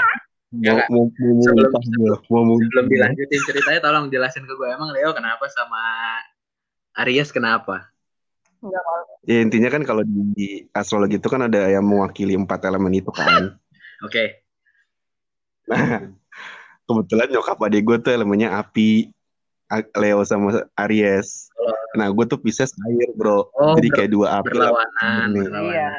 Enggak. 0.50 0.86
mau 0.90 1.06
mau 1.06 1.06
Sebelum- 1.46 1.70
muntah 1.70 1.84
gue, 1.86 2.14
mau 2.28 2.42
muntah 2.44 2.66
Sebelum 2.66 2.86
dilanjutin 2.88 3.42
ceritanya 3.46 3.80
tolong 3.80 4.06
jelasin 4.10 4.44
ke 4.44 4.54
gue 4.54 4.68
emang 4.68 4.90
Leo 4.90 5.14
kenapa 5.14 5.46
sama 5.48 5.82
Aries 6.98 7.30
kenapa? 7.30 7.94
Enggak 8.60 8.82
mau. 8.82 9.02
Ya 9.24 9.40
intinya 9.40 9.70
kan 9.70 9.86
kalau 9.86 10.02
di 10.02 10.66
astrologi 10.72 11.18
itu 11.18 11.30
kan 11.30 11.46
ada 11.46 11.70
yang 11.70 11.86
mewakili 11.86 12.34
empat 12.34 12.66
elemen 12.66 12.98
itu 12.98 13.14
kan. 13.14 13.54
Oke. 14.06 14.42
Nah, 15.70 16.10
kebetulan 16.90 17.30
nyokap 17.30 17.58
adik 17.62 17.86
gue 17.86 17.98
tuh 18.02 18.12
elemennya 18.14 18.58
api, 18.58 19.14
Leo 19.94 20.26
sama 20.26 20.66
Aries. 20.74 21.54
Nah, 21.94 22.10
gue 22.10 22.26
tuh 22.26 22.42
Pisces 22.42 22.74
air, 22.86 23.10
bro. 23.14 23.50
Oh, 23.54 23.78
Jadi 23.78 23.90
kayak 23.94 24.12
dua 24.14 24.42
api 24.42 24.50
berlawanan. 24.50 25.30
Iya. 25.38 25.90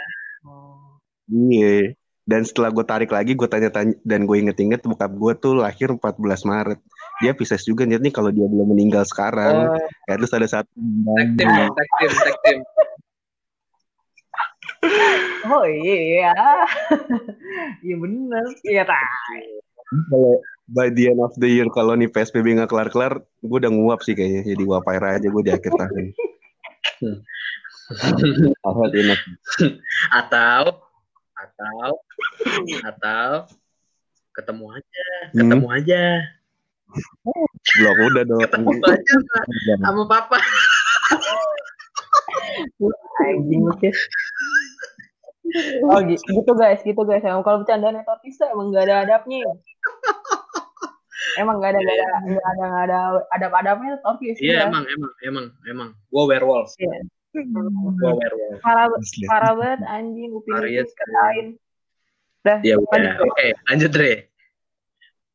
Oh. 0.47 0.99
Iya. 1.31 1.95
Dan 2.31 2.47
setelah 2.47 2.71
gue 2.71 2.85
tarik 2.87 3.11
lagi, 3.11 3.35
gue 3.35 3.49
tanya-tanya 3.51 3.99
dan 4.07 4.23
gue 4.23 4.37
inget-inget 4.39 4.87
bokap 4.87 5.11
gue 5.11 5.33
tuh 5.39 5.59
lahir 5.59 5.91
14 5.91 6.47
Maret. 6.47 6.79
Dia 7.19 7.35
Pisces 7.35 7.67
juga 7.67 7.83
nih 7.83 8.15
kalau 8.15 8.31
dia 8.31 8.47
belum 8.47 8.71
meninggal 8.71 9.03
sekarang, 9.03 9.75
Oh, 9.75 9.79
ya 10.07 10.15
terus 10.15 10.31
ada 10.31 10.47
satu 10.47 10.71
Tag 10.71 11.29
team, 11.35 11.51
tag 11.75 11.89
team, 11.99 12.13
tag 12.23 12.37
team. 12.47 12.59
oh 15.53 15.65
iya. 15.69 16.33
Iya 17.85 17.97
bener. 17.97 18.45
Iya, 18.65 18.83
tai. 18.85 19.43
kalau 20.07 20.39
by 20.71 20.87
the 20.95 21.11
end 21.11 21.19
of 21.19 21.35
the 21.41 21.51
year 21.51 21.67
kalau 21.75 21.99
nih 21.99 22.07
PSBB 22.07 22.55
nggak 22.55 22.71
kelar-kelar, 22.71 23.19
gue 23.43 23.59
udah 23.59 23.73
nguap 23.73 24.01
sih 24.07 24.15
kayaknya. 24.15 24.55
Jadi 24.55 24.63
wapaira 24.69 25.19
aja 25.19 25.27
gue 25.27 25.43
di 25.43 25.51
akhir 25.53 25.73
tahun. 25.75 26.05
Atau 30.21 30.63
atau 31.41 31.91
atau 32.85 33.49
ketemu 34.37 34.65
aja, 34.77 35.07
Hmm. 35.35 35.41
ketemu 35.43 35.67
aja. 35.73 36.03
Blok 37.81 37.99
udah 38.13 38.23
dong. 38.29 38.41
Ketemu 38.45 38.69
aja 38.85 39.15
sama 39.83 40.03
papa. 40.07 40.39
Anjing. 43.27 43.63
Oh 45.87 46.01
gi- 46.05 46.21
gitu 46.21 46.53
guys, 46.55 46.81
gitu 46.83 47.03
guys. 47.03 47.25
Emang 47.25 47.43
kalau 47.43 47.63
bercandaan 47.63 47.99
itu 47.99 48.15
bisa 48.23 48.45
emang 48.51 48.71
gak 48.71 48.87
ada 48.87 48.97
adabnya. 49.07 49.47
Emang 51.39 51.63
gak 51.63 51.77
ada 51.77 51.81
gak 51.85 51.95
ada 51.95 52.07
gak 52.27 52.51
ada 52.51 52.65
gak 52.67 52.85
ada 52.89 52.99
adab-adabnya 53.35 53.93
Orpheus. 54.07 54.39
Iya 54.41 54.67
emang 54.71 54.85
emang 54.89 55.13
emang 55.23 55.47
emang. 55.67 55.89
Gue 56.11 56.25
werewolf. 56.27 56.71
Iya. 56.79 57.03
Gue 57.35 58.13
werewolf. 58.19 58.59
Parah 58.63 58.87
parah 59.31 59.53
banget 59.55 59.81
anjing 59.87 60.31
upin 60.35 60.55
katain. 60.95 61.47
Dah, 62.41 62.59
Ya 62.65 62.81
udah. 62.81 63.21
Oke, 63.21 63.53
lanjut 63.69 63.91
Dre. 63.93 64.33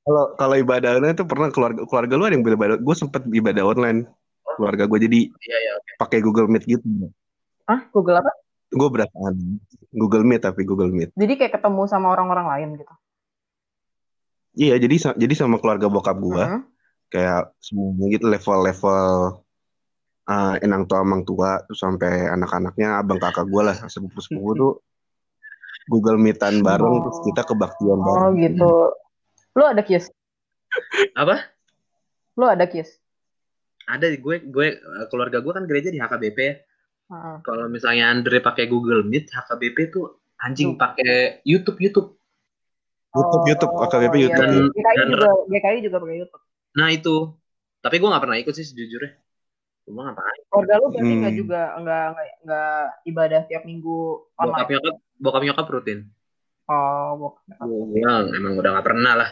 Kalau 0.06 0.38
kalau 0.38 0.56
ibadah 0.58 0.98
online 1.02 1.18
tuh 1.18 1.26
pernah 1.26 1.50
keluarga 1.50 1.82
keluarga 1.86 2.14
lu 2.18 2.26
ada 2.26 2.34
yang 2.38 2.46
beribadah. 2.46 2.76
Gue 2.82 2.96
sempet 2.98 3.26
ibadah 3.30 3.66
online. 3.66 4.10
Keluarga 4.56 4.88
gue 4.88 5.00
jadi 5.04 5.20
Iya 5.28 5.58
ya. 5.60 5.72
oke. 5.76 5.92
pakai 6.00 6.20
Google 6.24 6.48
Meet 6.48 6.64
gitu. 6.66 6.86
Hah? 7.68 7.90
Google 7.92 8.22
apa? 8.24 8.32
Gue 8.76 8.90
berasaan 8.92 9.36
Google 9.90 10.28
Meet 10.28 10.44
tapi 10.44 10.68
Google 10.68 10.92
Meet. 10.92 11.16
Jadi 11.16 11.34
kayak 11.36 11.56
ketemu 11.56 11.88
sama 11.88 12.12
orang-orang 12.12 12.48
lain 12.52 12.70
gitu. 12.76 12.94
Iya, 14.56 14.76
jadi 14.80 15.16
jadi 15.16 15.34
sama 15.36 15.60
keluarga 15.60 15.88
bokap 15.88 16.16
gue 16.16 16.40
Heeh. 16.40 16.62
kayak 17.12 17.52
semuanya 17.60 18.08
gitu 18.08 18.26
level-level 18.28 19.08
uh, 20.26 20.54
enang 20.60 20.88
tua 20.88 21.04
amang 21.04 21.24
tua 21.24 21.60
terus 21.64 21.80
sampai 21.80 22.28
anak-anaknya 22.28 23.00
abang 23.00 23.20
kakak 23.20 23.46
gue 23.46 23.62
lah 23.62 23.76
sepupu 23.86 24.20
sepupu 24.20 24.52
tuh 24.56 24.74
Google 25.86 26.18
Meetan 26.18 26.64
bareng 26.64 26.88
Oh. 26.88 27.02
terus 27.04 27.20
kita 27.24 27.44
kebaktian 27.44 28.00
Oh 28.00 28.04
bareng. 28.32 28.36
gitu. 28.42 28.72
Lu 29.54 29.64
ada 29.64 29.84
kiss? 29.84 30.08
Apa? 31.20 31.36
Lu 32.36 32.48
ada 32.48 32.64
kiss? 32.66 32.96
Ada 33.86 34.16
gue 34.16 34.36
gue 34.42 34.68
keluarga 35.08 35.44
gue 35.44 35.52
kan 35.52 35.68
gereja 35.68 35.92
di 35.92 36.00
HKBP 36.00 36.40
Kalau 37.42 37.66
misalnya 37.68 38.10
Andre 38.10 38.42
pakai 38.42 38.66
Google 38.66 39.06
Meet, 39.06 39.30
HKBP 39.30 39.78
tuh 39.90 40.06
anjing 40.38 40.74
pakai 40.74 41.40
YouTube 41.44 41.78
YouTube. 41.78 42.18
YouTube 43.12 43.46
YouTube 43.48 43.74
AKBP 43.80 44.14
iya, 44.14 44.24
YouTube. 44.28 44.44
iya. 44.44 44.52
Dan- 44.52 44.72
GKI 44.74 44.96
dan- 44.98 45.10
juga 45.10 45.30
GKI 45.48 45.78
juga 45.80 45.98
pakai 46.02 46.16
YouTube. 46.20 46.44
Nah 46.76 46.88
itu. 46.90 47.16
Tapi 47.80 47.96
gue 47.96 48.10
nggak 48.10 48.24
pernah 48.26 48.38
ikut 48.42 48.54
sih 48.54 48.66
sejujurnya. 48.66 49.12
Gue 49.86 50.02
ngapain? 50.02 50.40
Keluarga 50.50 50.74
lu 50.82 50.88
berarti 50.90 51.06
Hmm. 51.08 51.22
nggak 51.22 51.36
juga 51.38 51.62
nggak 51.78 52.06
nggak 52.10 52.28
nggak 52.42 52.78
ibadah 53.06 53.42
tiap 53.46 53.64
minggu 53.64 53.98
Bokap 54.34 54.42
online. 54.42 54.70
nyokap, 54.74 54.96
bokap 55.22 55.42
nyokap 55.46 55.66
rutin. 55.70 56.00
Oh, 56.66 57.10
bok- 57.16 57.46
Gue 57.62 58.02
emang 58.34 58.58
udah 58.58 58.70
nggak 58.74 58.88
pernah 58.90 59.14
lah. 59.14 59.30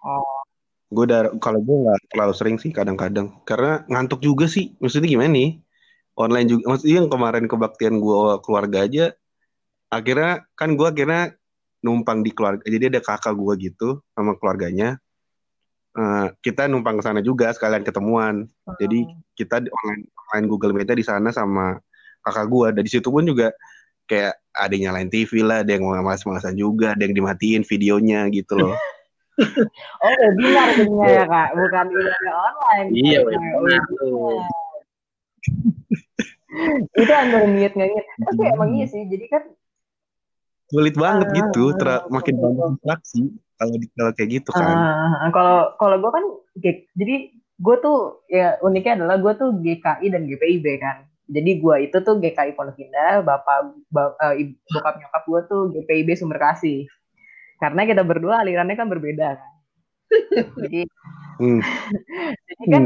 oh, 0.00 0.24
Gue 0.88 1.04
udah 1.04 1.36
kalau 1.36 1.60
gue 1.60 1.76
nggak 1.84 1.98
terlalu 2.08 2.32
sering 2.32 2.56
sih 2.56 2.72
kadang-kadang 2.72 3.44
karena 3.44 3.84
ngantuk 3.84 4.24
juga 4.24 4.48
sih. 4.48 4.72
Maksudnya 4.80 5.12
gimana 5.12 5.30
nih? 5.30 5.60
Online 6.16 6.48
juga. 6.48 6.62
Maksudnya 6.74 6.96
yang 7.04 7.08
kemarin 7.12 7.44
kebaktian 7.44 8.00
gue 8.00 8.20
keluarga 8.40 8.78
aja. 8.88 9.06
Akhirnya 9.92 10.48
kan 10.56 10.74
gue 10.74 10.88
akhirnya 10.88 11.36
numpang 11.84 12.24
di 12.24 12.32
keluarga. 12.32 12.64
Jadi 12.64 12.96
ada 12.96 13.00
kakak 13.04 13.36
gue 13.36 13.54
gitu 13.70 13.88
sama 14.16 14.34
keluarganya. 14.40 14.96
Eh, 15.96 16.26
kita 16.40 16.68
numpang 16.68 17.00
ke 17.00 17.02
sana 17.04 17.20
juga 17.20 17.52
sekalian 17.52 17.84
ketemuan. 17.84 18.48
Jadi 18.80 19.04
kita 19.36 19.60
di 19.60 19.68
online 19.68 20.08
online 20.12 20.46
Google 20.48 20.72
Meet 20.72 20.96
di 20.96 21.04
sana 21.04 21.28
sama 21.30 21.76
kakak 22.24 22.48
gue. 22.48 22.66
Dan 22.80 22.82
di 22.82 22.90
situ 22.90 23.12
pun 23.12 23.24
juga 23.28 23.52
kayak 24.08 24.34
ada 24.56 24.72
yang 24.72 24.90
nyalain 24.90 25.10
TV 25.12 25.44
lah, 25.44 25.60
ada 25.60 25.70
yang 25.76 25.84
malas-malasan 25.84 26.56
juga, 26.56 26.96
ada 26.96 27.02
yang 27.04 27.12
dimatiin 27.12 27.62
videonya 27.66 28.30
gitu 28.32 28.56
loh. 28.56 28.74
oh 30.04 30.14
webinar 30.16 30.72
jadinya 30.72 31.06
ya 31.12 31.24
kak, 31.28 31.48
bukan 31.52 31.86
ibadah 31.92 32.34
online. 32.40 32.88
Iya, 32.96 33.18
webinar. 33.20 33.84
Itu 37.02 37.12
antara 37.12 37.46
niat 37.46 37.72
nggak 37.76 37.90
niat. 37.92 38.06
Tapi 38.24 38.42
Hmm. 38.42 38.54
emang 38.56 38.70
iya 38.76 38.86
sih. 38.88 39.02
Jadi 39.04 39.26
kan 39.28 39.44
Sulit 40.66 40.98
banget 40.98 41.30
Ah, 41.30 41.34
gitu, 41.38 41.78
ter- 41.78 42.10
makin 42.10 42.34
banyak 42.42 42.66
distraksi 42.74 43.22
kalau 43.54 43.74
di- 43.78 43.92
kalau 43.94 44.12
kayak 44.18 44.30
gitu 44.34 44.50
kan. 44.50 44.66
ah, 44.66 45.30
kalau 45.30 45.78
kalau 45.78 45.96
gue 46.02 46.10
kan 46.10 46.24
jadi 46.98 47.30
gue 47.32 47.76
tuh 47.78 48.26
ya 48.26 48.58
uniknya 48.58 48.98
adalah 48.98 49.16
gue 49.22 49.32
tuh 49.38 49.54
GKI 49.62 50.06
dan 50.10 50.26
GPIB 50.26 50.66
kan. 50.82 51.06
Jadi 51.30 51.62
gue 51.62 51.76
itu 51.86 51.96
tuh 52.02 52.18
GKI 52.18 52.58
Pondok 52.58 52.82
Indah, 52.82 53.22
bapak 53.22 53.78
ba- 53.94 54.18
eh, 54.26 54.42
ibu- 54.42 54.58
bokap 54.74 54.98
nyokap 54.98 55.22
gue 55.22 55.40
tuh 55.46 55.60
GPIB 55.70 56.18
Sumber 56.18 56.42
Kasih. 56.42 56.90
Karena 57.62 57.86
kita 57.86 58.02
berdua 58.02 58.42
alirannya 58.42 58.74
kan 58.74 58.90
berbeda 58.90 59.38
kan. 59.38 59.52
Jadi 60.66 60.82
Hmm. 61.38 61.60
Jadi 62.50 62.64
kan 62.66 62.82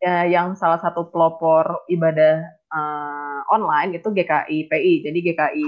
ya, 0.00 0.16
yang 0.24 0.56
salah 0.56 0.80
satu 0.80 1.12
pelopor 1.12 1.84
ibadah 1.92 2.56
eh, 2.68 3.40
online 3.48 3.96
itu 3.96 4.08
GKI 4.08 4.58
PI. 4.66 4.94
Jadi 5.02 5.18
GKI 5.22 5.66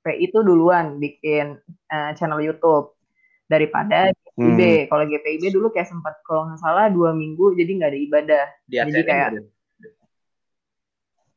PI 0.00 0.16
itu 0.20 0.38
duluan 0.40 0.96
bikin 0.96 1.56
eh, 1.88 2.10
channel 2.14 2.38
YouTube 2.38 2.92
daripada 3.44 4.08
Hmm. 4.34 4.58
GPIB. 4.58 4.60
Kalau 4.90 5.04
GPIB 5.06 5.44
dulu 5.48 5.70
kayak 5.70 5.86
sempat 5.86 6.18
kalau 6.22 6.50
nggak 6.50 6.58
salah 6.58 6.90
dua 6.90 7.14
minggu 7.14 7.54
jadi 7.54 7.70
nggak 7.70 7.90
ada 7.90 8.00
ibadah. 8.00 8.44
Di 8.66 8.76
Jadi 8.76 9.00
kayak-. 9.06 9.32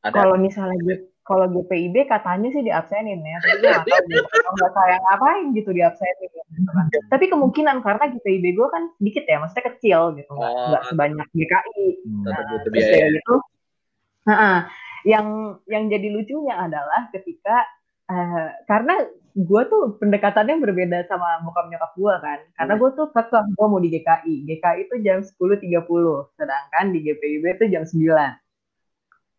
Kalau 0.07 0.33
misalnya 0.33 0.77
G- 0.81 1.05
kalau 1.21 1.45
GPIB 1.45 2.07
katanya 2.07 2.47
sih 2.49 2.63
diabsenin 2.63 3.19
ya, 3.19 3.37
tapi 3.43 3.59
gue 3.59 3.99
deh. 4.07 4.23
Kalau 4.23 4.51
nggak 4.55 4.71
sayang 4.71 5.03
ngapain 5.03 5.45
gitu 5.51 5.69
diabsenin. 5.75 6.29
Gitu 6.47 6.71
kan. 6.71 6.85
Tapi 7.11 7.25
kemungkinan 7.27 7.83
karena 7.83 8.03
GPIB 8.07 8.45
gue 8.55 8.67
kan 8.71 8.83
sedikit 8.95 9.23
ya, 9.27 9.37
maksudnya 9.37 9.65
kecil 9.69 9.99
gitu, 10.15 10.31
nggak 10.31 10.51
Oh. 10.55 10.67
nggak 10.71 10.83
sebanyak 10.87 11.27
GKI. 11.35 11.87
Nah, 12.23 12.39
terus 12.63 12.81
kayak 12.81 13.09
gitu. 13.19 13.35
Nah, 14.25 14.71
yang 15.07 15.57
yang 15.71 15.87
jadi 15.87 16.07
lucunya 16.11 16.59
adalah 16.59 17.07
ketika 17.15 17.63
eh, 18.11 18.47
karena 18.67 19.07
gue 19.37 19.61
tuh 19.69 20.01
pendekatannya 20.01 20.57
berbeda 20.57 21.05
sama 21.05 21.45
bokap 21.45 21.69
nyokap 21.69 21.91
gue 21.93 22.15
kan. 22.19 22.39
Karena 22.57 22.73
gue 22.75 22.89
tuh 22.97 23.07
kekeh 23.13 23.43
gue 23.53 23.67
mau 23.69 23.79
di 23.79 23.89
GKI. 23.93 24.35
GKI 24.49 24.79
itu 24.89 24.95
jam 25.05 25.21
10.30, 25.21 25.77
sedangkan 26.35 26.85
di 26.89 26.99
GPIB 27.05 27.45
itu 27.61 27.65
jam 27.69 27.83
9. 27.85 27.93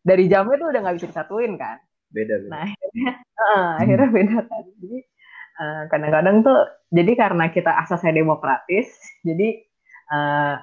Dari 0.06 0.24
jamnya 0.30 0.56
tuh 0.56 0.68
udah 0.70 0.80
nggak 0.86 0.96
bisa 1.02 1.08
disatuin 1.10 1.58
kan. 1.58 1.82
Beda. 2.08 2.40
beda. 2.40 2.48
Nah, 2.48 2.64
akhirnya, 2.64 3.10
eh, 3.18 3.70
akhirnya 3.82 4.08
beda 4.14 4.38
kan. 4.46 4.64
Jadi 4.78 4.98
eh, 5.58 5.82
kadang-kadang 5.90 6.36
tuh, 6.46 6.58
jadi 6.94 7.12
karena 7.18 7.44
kita 7.50 7.72
asasnya 7.82 8.14
demokratis, 8.14 8.88
jadi 9.26 9.48
eh, 10.14 10.54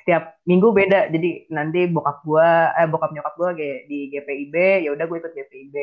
setiap 0.00 0.40
minggu 0.48 0.72
beda. 0.72 1.12
Jadi 1.12 1.52
nanti 1.52 1.86
bokap 1.88 2.24
gua 2.24 2.72
eh 2.76 2.88
bokap 2.88 3.12
nyokap 3.12 3.34
gua 3.36 3.50
kayak 3.52 3.86
di 3.86 4.08
GPIB 4.12 4.54
ya 4.88 4.90
udah 4.92 5.04
gue 5.04 5.18
ikut 5.20 5.32
GPIB 5.36 5.76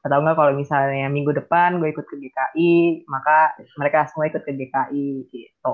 atau 0.00 0.16
enggak 0.16 0.36
kalau 0.40 0.52
misalnya 0.56 1.12
minggu 1.12 1.32
depan 1.36 1.76
gue 1.76 1.92
ikut 1.92 2.08
ke 2.08 2.16
GKI 2.16 3.04
maka 3.04 3.52
mereka 3.76 4.08
semua 4.08 4.32
ikut 4.32 4.40
ke 4.40 4.52
GKI 4.56 5.08
gitu. 5.28 5.72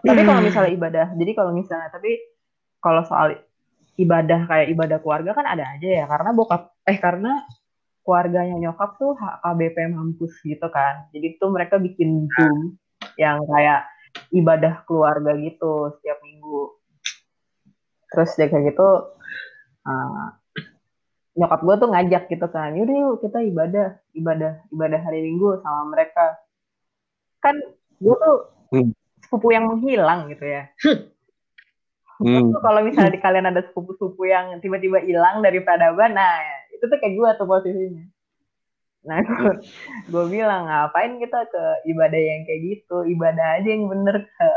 Tapi 0.00 0.20
kalau 0.24 0.40
misalnya 0.40 0.72
ibadah 0.72 1.06
jadi 1.20 1.32
kalau 1.36 1.52
misalnya 1.52 1.92
tapi 1.92 2.16
kalau 2.80 3.04
soal 3.04 3.36
ibadah 4.00 4.48
kayak 4.48 4.68
ibadah 4.72 4.98
keluarga 5.04 5.36
kan 5.36 5.46
ada 5.52 5.64
aja 5.76 5.88
ya. 6.00 6.04
Karena 6.08 6.32
bokap 6.32 6.72
eh 6.88 6.96
karena 6.96 7.44
keluarganya 8.06 8.56
nyokap 8.56 8.96
tuh 8.96 9.18
HKBP 9.20 9.76
mampus 9.92 10.32
gitu 10.40 10.64
kan. 10.72 11.12
Jadi 11.12 11.36
tuh 11.36 11.52
mereka 11.52 11.76
bikin 11.76 12.24
zoom 12.32 12.80
yang 13.16 13.42
kayak 13.48 13.88
ibadah 14.32 14.84
keluarga 14.88 15.36
gitu 15.36 15.92
setiap 15.98 16.18
minggu 16.24 16.72
terus 18.12 18.32
dia 18.38 18.48
kayak 18.48 18.72
gitu 18.72 18.88
uh, 19.84 20.26
nyokap 21.36 21.60
gue 21.60 21.74
tuh 21.76 21.88
ngajak 21.92 22.24
gitu 22.32 22.46
kan 22.48 22.72
yaudah 22.72 22.96
yuk 22.96 23.20
kita 23.20 23.38
ibadah 23.44 23.88
ibadah 24.16 24.52
ibadah 24.72 25.00
hari 25.04 25.20
minggu 25.20 25.60
sama 25.60 25.92
mereka 25.92 26.40
kan 27.44 27.56
gue 28.00 28.14
tuh 28.16 28.36
hmm. 28.72 28.90
sepupu 29.20 29.52
yang 29.52 29.68
menghilang 29.68 30.32
gitu 30.32 30.44
ya 30.48 30.64
Hmm. 32.16 32.48
kalau 32.64 32.80
misalnya 32.80 33.12
di 33.12 33.20
kalian 33.20 33.52
ada 33.52 33.60
sepupu-sepupu 33.60 34.24
yang 34.24 34.56
tiba-tiba 34.64 35.04
hilang 35.04 35.44
dari 35.44 35.60
peradaban, 35.60 36.16
nah 36.16 36.40
itu 36.72 36.88
tuh 36.88 36.96
kayak 36.96 37.12
gue 37.12 37.28
tuh 37.36 37.44
posisinya. 37.44 38.04
Nah, 39.06 39.22
gue 40.12 40.24
bilang 40.26 40.66
ngapain 40.66 41.22
kita 41.22 41.46
ke 41.46 41.64
ibadah 41.94 42.20
yang 42.20 42.42
kayak 42.42 42.60
gitu, 42.66 43.06
ibadah 43.06 43.46
aja 43.62 43.68
yang 43.70 43.86
bener 43.86 44.26
ke, 44.26 44.48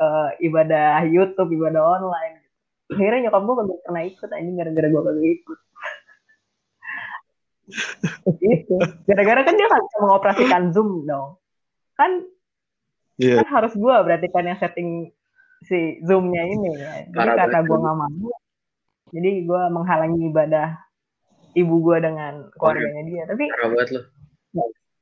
ke 0.00 0.08
ibadah 0.48 1.04
YouTube, 1.04 1.52
ibadah 1.52 1.82
online. 2.00 2.40
Akhirnya 2.88 3.28
nyokap 3.28 3.42
gue 3.44 3.54
kagak 3.60 3.80
pernah 3.84 4.02
ikut, 4.08 4.30
aja 4.32 4.50
gara-gara 4.56 4.88
gue 4.88 5.02
kagak 5.04 5.28
ikut. 5.28 5.58
gitu. 8.40 8.76
Gara-gara 9.04 9.40
kan 9.44 9.54
dia 9.60 9.68
kan 9.68 9.80
bisa 9.84 9.98
mengoperasikan 10.00 10.62
Zoom 10.72 11.04
dong. 11.04 11.36
Kan, 12.00 12.24
yeah. 13.20 13.44
kan 13.44 13.48
harus 13.60 13.76
gue 13.76 13.94
berarti 14.08 14.26
kan 14.32 14.48
yang 14.48 14.56
setting 14.56 15.12
si 15.68 16.00
zoomnya 16.06 16.48
ini 16.48 16.70
ya. 16.78 16.92
Jadi 17.12 17.30
karena 17.34 17.60
gue 17.66 17.76
nggak 17.76 17.96
mau, 17.98 18.30
jadi 19.10 19.30
gue 19.42 19.62
menghalangi 19.74 20.20
ibadah 20.30 20.87
ibu 21.54 21.74
gue 21.80 21.96
dengan 22.02 22.34
keluarganya 22.56 23.02
dia. 23.08 23.22
Tapi 23.28 23.44
parah 23.48 23.68
banget 23.72 23.88
loh. 23.96 24.04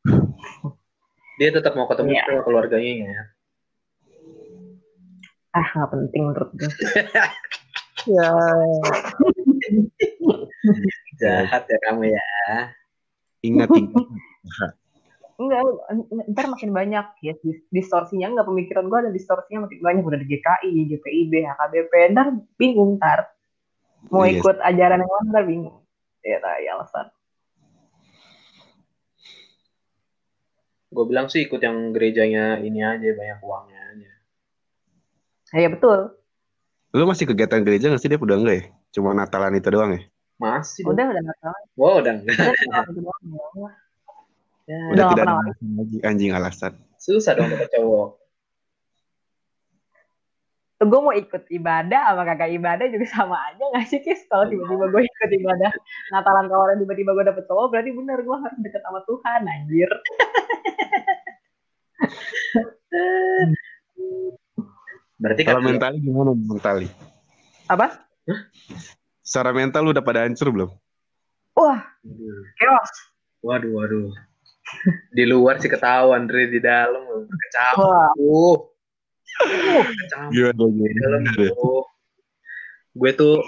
dia 1.38 1.48
tetap 1.52 1.72
mau 1.74 1.86
ketemu 1.90 2.10
ya. 2.14 2.24
sama 2.26 2.42
keluarganya 2.46 2.92
ya. 3.06 3.22
Ah 5.56 5.68
nggak 5.72 5.90
penting 5.90 6.22
menurut 6.30 6.50
gue. 6.54 6.70
ya. 8.14 8.28
Jahat 11.18 11.64
ya 11.66 11.78
kamu 11.88 12.12
ya. 12.12 12.28
Ingat 13.46 13.68
ingat. 13.72 14.06
enggak 15.36 15.60
ntar 16.32 16.48
makin 16.48 16.72
banyak 16.72 17.06
ya 17.20 17.36
distorsinya 17.68 18.32
enggak 18.32 18.48
pemikiran 18.48 18.88
gue 18.88 18.98
ada 19.04 19.12
distorsinya 19.12 19.68
makin 19.68 19.80
banyak 19.84 20.04
udah 20.08 20.20
di 20.24 20.26
GKI 20.32 20.96
GPIB 20.96 21.32
HKBP 21.44 21.92
ntar 22.16 22.26
bingung 22.56 22.96
ntar 22.96 23.28
mau 24.08 24.24
yes. 24.24 24.32
Iya 24.32 24.36
ikut 24.40 24.56
ajaran 24.64 25.04
yang 25.04 25.12
mana 25.12 25.26
ntar 25.36 25.44
bingung 25.44 25.76
ya 26.26 26.42
ya 26.42 26.70
alasan. 26.74 27.06
Gue 30.90 31.04
bilang 31.06 31.30
sih 31.30 31.46
ikut 31.46 31.60
yang 31.62 31.94
gerejanya 31.94 32.58
ini 32.58 32.82
aja 32.82 33.08
banyak 33.14 33.38
uangnya 33.42 33.80
aja. 33.94 34.10
Iya 35.54 35.68
betul. 35.70 36.18
Lu 36.96 37.04
masih 37.06 37.28
kegiatan 37.30 37.62
gereja 37.62 37.92
nggak 37.92 38.02
sih 38.02 38.10
dia 38.10 38.18
udah 38.18 38.38
enggak 38.38 38.56
ya? 38.58 38.64
Cuma 38.96 39.14
Natalan 39.14 39.54
itu 39.54 39.68
doang 39.70 39.94
ya? 39.94 40.02
Masih 40.40 40.82
udah 40.88 41.06
udah 41.14 41.22
Natalan. 41.22 41.64
Wow 41.78 41.94
udah 42.02 42.12
enggak 42.18 42.34
Ya, 44.66 44.82
Udah 44.90 45.04
tidak 45.14 45.24
ada 45.30 45.46
lagi 45.46 45.96
anjing 46.02 46.34
alasan. 46.34 46.74
Susah 46.98 47.38
dong 47.38 47.54
dapet 47.54 47.70
cowok. 47.70 48.18
Gue 50.76 51.00
mau 51.00 51.14
ikut 51.16 51.48
ibadah 51.48 52.12
sama 52.12 52.22
kakak 52.28 52.52
ibadah 52.52 52.84
juga 52.92 53.06
sama 53.08 53.36
aja 53.48 53.64
gak 53.72 53.86
sih 53.88 54.00
Kis? 54.04 54.28
Kalau 54.28 54.44
tiba-tiba 54.44 54.92
gue 54.92 55.02
ikut 55.08 55.30
ibadah 55.40 55.72
Natalan 56.12 56.52
kawaran 56.52 56.76
tiba-tiba 56.84 57.16
gue 57.16 57.24
dapet 57.24 57.48
cowok 57.48 57.72
berarti 57.72 57.90
bener 57.96 58.20
gue 58.20 58.36
harus 58.36 58.58
deket 58.60 58.84
sama 58.84 59.00
Tuhan 59.08 59.40
anjir. 59.48 59.88
berarti 65.16 65.42
kalau 65.48 65.64
mentali 65.64 65.96
gimana 66.04 66.36
mentali? 66.36 66.92
Apa? 67.72 68.04
Secara 69.24 69.56
mental 69.56 69.80
lu 69.88 69.96
udah 69.96 70.04
pada 70.04 70.28
hancur 70.28 70.52
belum? 70.52 70.70
Wah, 71.56 71.80
chaos. 72.60 72.92
Waduh, 73.40 73.72
waduh 73.80 74.12
di 75.14 75.24
luar 75.24 75.62
sih 75.62 75.70
ketahuan 75.70 76.26
Dre 76.26 76.50
di 76.50 76.58
dalam 76.58 77.26
kecampur. 77.30 78.75
Dalam 80.96 81.22
tuh. 81.36 81.84
Gue 82.96 83.10
tuh 83.12 83.44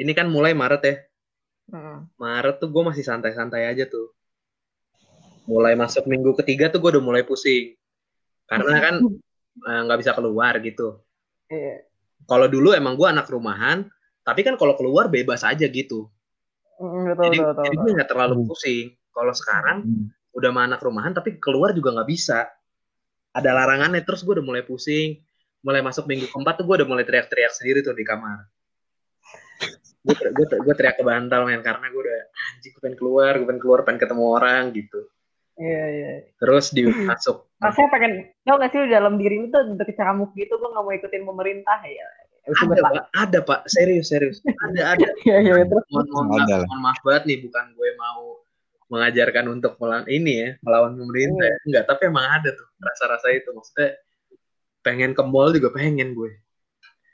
ini 0.00 0.12
kan 0.16 0.30
mulai 0.30 0.56
Maret 0.56 0.82
ya. 0.84 0.96
Maret 2.16 2.56
tuh 2.62 2.68
gue 2.72 2.82
masih 2.82 3.04
santai-santai 3.04 3.68
aja 3.68 3.84
tuh. 3.84 4.12
Mulai 5.48 5.76
masuk 5.76 6.04
minggu 6.08 6.36
ketiga 6.44 6.68
tuh 6.72 6.80
gue 6.80 6.96
udah 6.96 7.04
mulai 7.04 7.22
pusing. 7.24 7.76
Karena 8.48 8.80
kan 8.80 8.94
eh, 9.68 9.80
nggak 9.84 9.98
uh, 9.98 10.00
bisa 10.00 10.12
keluar 10.16 10.56
gitu. 10.64 11.00
Iya. 11.52 11.84
Kalau 12.28 12.48
dulu 12.48 12.76
emang 12.76 12.96
gue 12.96 13.08
anak 13.08 13.28
rumahan, 13.32 13.88
tapi 14.20 14.44
kan 14.44 14.60
kalau 14.60 14.76
keluar 14.76 15.08
bebas 15.08 15.44
aja 15.44 15.64
gitu. 15.64 16.08
Mm, 16.78 17.16
betul, 17.16 17.22
jadi 17.24 17.38
betul, 17.40 17.64
jadi 17.64 17.76
gue 17.76 17.90
nggak 17.96 18.10
terlalu 18.12 18.34
pusing. 18.48 18.86
Kalau 19.12 19.32
sekarang 19.32 19.78
mm 19.84 20.18
udah 20.38 20.54
sama 20.54 20.62
anak 20.70 20.80
rumahan 20.86 21.10
tapi 21.10 21.40
keluar 21.42 21.74
juga 21.74 21.98
nggak 21.98 22.08
bisa 22.08 22.46
ada 23.38 23.50
larangannya. 23.54 24.02
Terus 24.02 24.26
gue 24.26 24.34
udah 24.38 24.46
mulai 24.46 24.62
pusing. 24.66 25.22
Mulai 25.62 25.82
masuk 25.82 26.06
minggu 26.06 26.30
keempat 26.30 26.62
tuh 26.62 26.64
gue 26.66 26.74
udah 26.82 26.88
mulai 26.88 27.04
teriak-teriak 27.06 27.54
sendiri 27.54 27.82
tuh 27.82 27.94
di 27.94 28.06
kamar. 28.06 28.46
Gue 30.06 30.14
gue 30.14 30.46
gue 30.46 30.74
teriak 30.78 30.98
ke 30.98 31.04
bantal 31.06 31.46
men 31.46 31.62
karena 31.62 31.90
gue 31.90 32.02
udah 32.02 32.20
anjing 32.54 32.70
gue 32.70 32.82
pengen 32.82 32.96
keluar 32.96 33.32
gue 33.36 33.46
pengen 33.46 33.62
keluar 33.62 33.78
pengen 33.82 34.00
ketemu 34.02 34.24
orang 34.38 34.62
gitu. 34.70 35.00
Iya 35.58 35.84
iya. 35.90 36.10
Terus 36.38 36.70
di 36.70 36.86
masuk. 36.86 37.50
Rasanya 37.58 37.88
pengen 37.90 38.12
tau 38.46 38.56
gak 38.62 38.70
sih 38.70 38.86
dalam 38.86 39.18
diri 39.18 39.42
lu 39.42 39.50
tuh 39.50 39.74
udah 39.74 39.86
kecamuk 39.86 40.30
gitu 40.38 40.54
gue 40.54 40.68
gak 40.70 40.84
mau 40.86 40.94
ikutin 40.94 41.26
pemerintah 41.26 41.78
ya. 41.82 42.06
Ada 42.48 42.80
pak. 42.80 43.04
Ada 43.12 43.38
pak. 43.42 43.60
Serius 43.66 44.14
serius. 44.14 44.38
Ada 44.46 44.94
ada. 44.94 45.06
Iya 45.26 45.38
iya 45.42 45.66
terus 45.66 45.84
mohon, 45.90 46.06
mohon, 46.30 46.46
mohon 46.46 46.80
maaf 46.80 47.02
banget 47.02 47.22
nih 47.28 47.38
bukan 47.44 47.74
gue 47.74 47.88
mau 47.98 48.38
mengajarkan 48.88 49.46
untuk 49.52 49.76
melawan 49.76 50.08
ini 50.08 50.32
ya 50.40 50.50
melawan 50.64 50.96
pemerintah 50.96 51.44
ya. 51.44 51.56
enggak 51.68 51.84
tapi 51.88 52.02
emang 52.08 52.26
ada 52.40 52.50
tuh 52.56 52.68
rasa-rasa 52.80 53.28
itu. 53.32 53.48
Maksudnya 53.52 53.88
pengen 54.80 55.12
ke 55.12 55.22
mall 55.22 55.52
juga 55.52 55.68
pengen 55.72 56.16
gue. 56.16 56.32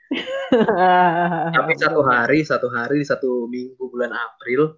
Tapi 1.57 1.73
satu 1.75 2.01
hari 2.05 2.45
satu 2.45 2.67
hari 2.71 3.03
satu 3.03 3.49
minggu 3.49 3.81
bulan 3.89 4.13
April 4.13 4.77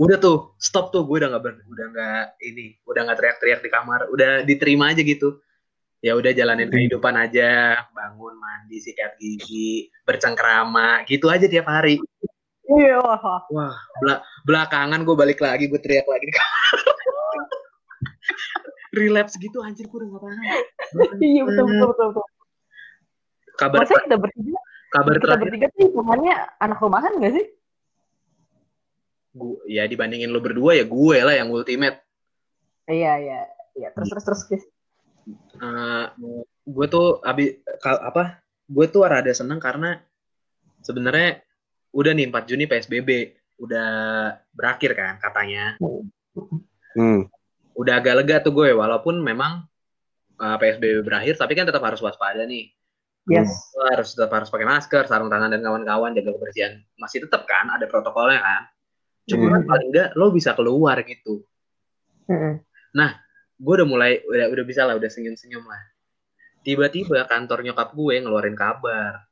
udah 0.00 0.16
tuh 0.16 0.56
stop 0.56 0.88
tuh 0.88 1.04
gue 1.04 1.20
udah 1.20 1.28
nggak 1.36 1.60
udah 1.68 1.86
nggak 1.92 2.24
ini 2.40 2.80
udah 2.88 3.00
nggak 3.04 3.18
teriak-teriak 3.20 3.60
di 3.60 3.70
kamar 3.70 4.00
udah 4.10 4.42
diterima 4.42 4.90
aja 4.90 5.04
gitu. 5.04 5.38
Ya 6.00 6.16
udah 6.16 6.32
jalanin 6.32 6.72
kehidupan 6.72 7.12
aja 7.12 7.84
bangun 7.92 8.32
mandi 8.40 8.80
sikat 8.80 9.20
gigi 9.20 9.92
bercengkrama 10.08 11.04
gitu 11.04 11.28
aja 11.28 11.44
tiap 11.44 11.68
hari 11.68 12.00
Iya. 12.70 13.02
Wah, 13.02 13.74
bela 13.98 14.22
belakangan 14.46 15.02
gue 15.02 15.16
balik 15.18 15.42
lagi, 15.42 15.66
gue 15.66 15.80
teriak 15.82 16.06
lagi. 16.06 16.30
Relapse 18.90 19.38
gitu 19.38 19.62
anjir 19.62 19.86
gue 19.86 19.98
udah 19.98 20.18
paham. 20.18 20.38
Iya 21.22 21.42
betul 21.46 21.64
betul 21.66 21.88
betul. 21.94 22.06
betul. 22.14 22.26
Kabar 23.58 23.78
Masa 23.84 23.94
kita 24.02 24.16
bertiga? 24.18 24.58
Kabar 24.90 25.14
kita 25.14 25.24
terakhir. 25.26 25.42
bertiga 25.46 25.66
sih 25.74 25.84
hitungannya 25.90 26.34
anak 26.58 26.78
rumahan 26.82 27.12
gak 27.22 27.34
sih? 27.38 27.46
Gue 29.30 29.62
ya 29.70 29.86
dibandingin 29.86 30.34
lo 30.34 30.42
berdua 30.42 30.74
ya 30.74 30.84
gue 30.86 31.16
lah 31.22 31.34
yang 31.34 31.54
ultimate. 31.54 32.02
Iya 32.90 33.12
iya 33.22 33.40
iya 33.78 33.88
terus 33.94 34.10
terus 34.10 34.24
terus 34.26 34.42
guys. 34.50 34.64
Uh, 35.62 36.10
gue 36.66 36.86
tuh 36.90 37.22
abi 37.22 37.62
apa? 37.84 38.42
Gue 38.66 38.90
tuh 38.90 39.06
rada 39.06 39.30
seneng 39.30 39.62
karena 39.62 40.02
sebenarnya 40.82 41.42
udah 41.90 42.12
nih 42.14 42.30
4 42.30 42.48
Juni 42.48 42.64
PSBB 42.70 43.10
udah 43.60 43.90
berakhir 44.54 44.96
kan 44.96 45.20
katanya. 45.20 45.76
Hmm. 46.96 47.28
Udah 47.76 48.00
agak 48.00 48.24
lega 48.24 48.36
tuh 48.40 48.56
gue 48.56 48.72
walaupun 48.72 49.20
memang 49.20 49.68
uh, 50.40 50.56
PSBB 50.56 51.04
berakhir 51.04 51.36
tapi 51.36 51.52
kan 51.52 51.68
tetap 51.68 51.84
harus 51.84 52.00
waspada 52.00 52.48
nih. 52.48 52.72
Yes. 53.28 53.52
Harus 53.76 54.16
tetap 54.16 54.32
harus 54.32 54.48
pakai 54.48 54.66
masker, 54.66 55.04
sarung 55.06 55.28
tangan 55.28 55.52
dan 55.52 55.60
kawan-kawan 55.60 56.16
jaga 56.16 56.34
kebersihan. 56.34 56.80
Masih 56.96 57.28
tetap 57.28 57.44
kan 57.44 57.68
ada 57.68 57.84
protokolnya 57.84 58.40
kan. 58.40 58.62
Cuma 59.28 59.60
hmm. 59.60 59.68
paling 59.68 59.88
enggak 59.92 60.08
lo 60.16 60.32
bisa 60.32 60.56
keluar 60.56 60.96
gitu. 61.04 61.44
Hmm. 62.26 62.64
Nah, 62.96 63.20
gue 63.60 63.74
udah 63.76 63.86
mulai 63.86 64.24
udah 64.24 64.48
udah 64.48 64.64
bisa 64.64 64.88
lah 64.88 64.96
udah 64.96 65.10
senyum-senyum 65.12 65.62
lah. 65.68 65.82
tiba-tiba 66.60 67.24
kantor 67.24 67.64
nyokap 67.64 67.96
gue 67.96 68.20
ngeluarin 68.20 68.52
kabar 68.52 69.29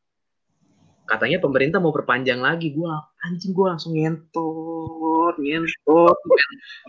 katanya 1.08 1.40
pemerintah 1.40 1.80
mau 1.80 1.90
perpanjang 1.90 2.38
lagi. 2.44 2.76
Gue 2.76 2.86
anjing 3.24 3.56
gue 3.56 3.66
langsung 3.66 3.96
ngentot 3.96 5.34
ngentot. 5.40 6.16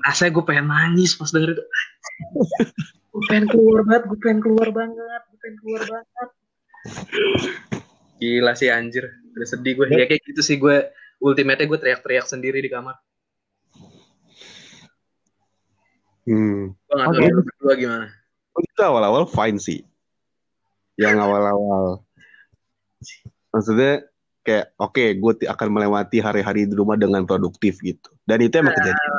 Rasanya 0.03 0.32
gue 0.36 0.43
pengen 0.43 0.67
nangis 0.67 1.15
pas 1.15 1.32
denger 1.32 1.55
itu. 1.55 1.63
Gue 3.10 3.21
pengen 3.25 3.47
keluar 3.49 3.82
banget 3.88 4.03
gue 4.05 4.19
pengen 4.21 4.39
keluar 4.43 4.69
banget 4.69 5.21
gue 5.25 5.38
pengen 5.39 5.58
keluar 5.63 5.82
banget. 5.88 6.29
Gila 8.19 8.53
sih 8.60 8.69
anjir. 8.69 9.08
Udah 9.34 9.47
sedih 9.47 9.73
gue 9.79 9.86
ya 9.88 10.05
kayak 10.05 10.21
gitu 10.27 10.41
sih 10.43 10.60
gue 10.60 10.91
ultimate 11.23 11.63
gue 11.63 11.79
teriak-teriak 11.79 12.27
sendiri 12.27 12.60
di 12.60 12.69
kamar. 12.69 12.99
Hmm. 16.29 16.77
gue 16.77 16.93
gak 16.93 17.10
tau 17.10 17.17
Oke. 17.17 17.34
lu 17.34 17.41
berdua 17.41 17.73
gimana 17.73 18.05
Itu 18.53 18.82
awal-awal 18.86 19.25
fine 19.25 19.58
sih. 19.58 19.82
Yang 20.99 21.15
awal-awal. 21.25 22.05
Maksudnya 23.49 24.05
kayak 24.39 24.71
oke 24.79 25.03
gue 25.19 25.33
ti- 25.35 25.49
akan 25.49 25.67
melewati 25.69 26.17
hari-hari 26.21 26.65
di 26.65 26.73
rumah 26.73 26.95
dengan 26.95 27.25
produktif 27.25 27.77
gitu. 27.81 28.09
Dan 28.23 28.39
itu 28.41 28.55
emang 28.57 28.73
kejadian. 28.73 29.12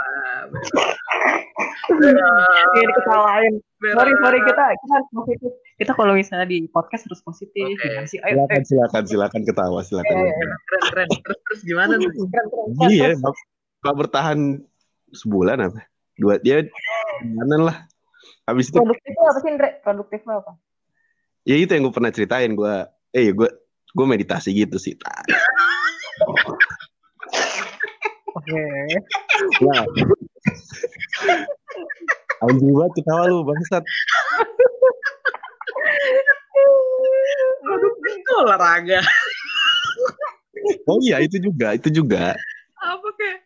Ini 1.90 2.82
diketawain. 2.86 3.54
Sorry, 3.80 4.12
sorry 4.20 4.38
kita 4.44 4.64
kita 4.76 4.92
harus 4.92 5.08
positif. 5.12 5.50
Kita 5.80 5.92
kalau 5.96 6.12
misalnya 6.12 6.46
di 6.46 6.68
podcast 6.68 7.08
harus 7.08 7.22
positif. 7.24 7.64
Oke. 7.64 7.80
Gimana 7.80 8.06
sih? 8.06 8.18
Ayo, 8.20 8.44
Silakan 8.44 8.62
silakan 8.64 9.02
silakan 9.08 9.40
ketawa 9.48 9.80
silakan. 9.82 10.14
Eh, 10.14 10.28
keren 10.68 10.82
keren 10.92 11.08
terus 11.24 11.38
terus 11.48 11.60
gimana 11.64 11.92
tuh 11.96 12.10
Keren, 12.12 12.28
keren, 12.28 12.46
keren. 12.76 12.90
Iya, 12.92 13.08
kalau 13.80 13.96
bertahan 13.96 14.38
sebulan 15.10 15.56
apa? 15.64 15.80
Dua 16.20 16.36
dia 16.38 16.68
gimana 17.24 17.56
lah. 17.58 17.76
Habis 18.44 18.68
itu 18.68 18.76
Produktifnya 18.76 19.24
apa 19.30 19.38
sih, 19.40 19.50
Andre? 19.50 19.70
Produktifnya 19.82 20.34
apa? 20.40 20.52
ya 21.40 21.56
itu 21.56 21.72
yang 21.72 21.88
gue 21.88 21.94
pernah 21.96 22.12
ceritain 22.12 22.52
gue 22.52 22.74
eh 23.16 23.32
gue 23.32 23.48
gue 23.90 24.07
meditasi 24.07 24.55
gitu 24.55 24.76
sih 24.79 24.94
Oke. 28.31 28.62
Nah. 29.66 29.85
Anjing 32.46 32.72
banget 32.72 32.92
ketawa 33.03 33.24
lu 33.26 33.42
bangsat. 33.42 33.85
tuh 38.20 38.37
olahraga 38.46 39.00
Oh 40.87 40.98
iya 41.00 41.18
itu 41.24 41.40
juga, 41.40 41.72
itu 41.74 41.88
juga. 41.88 42.37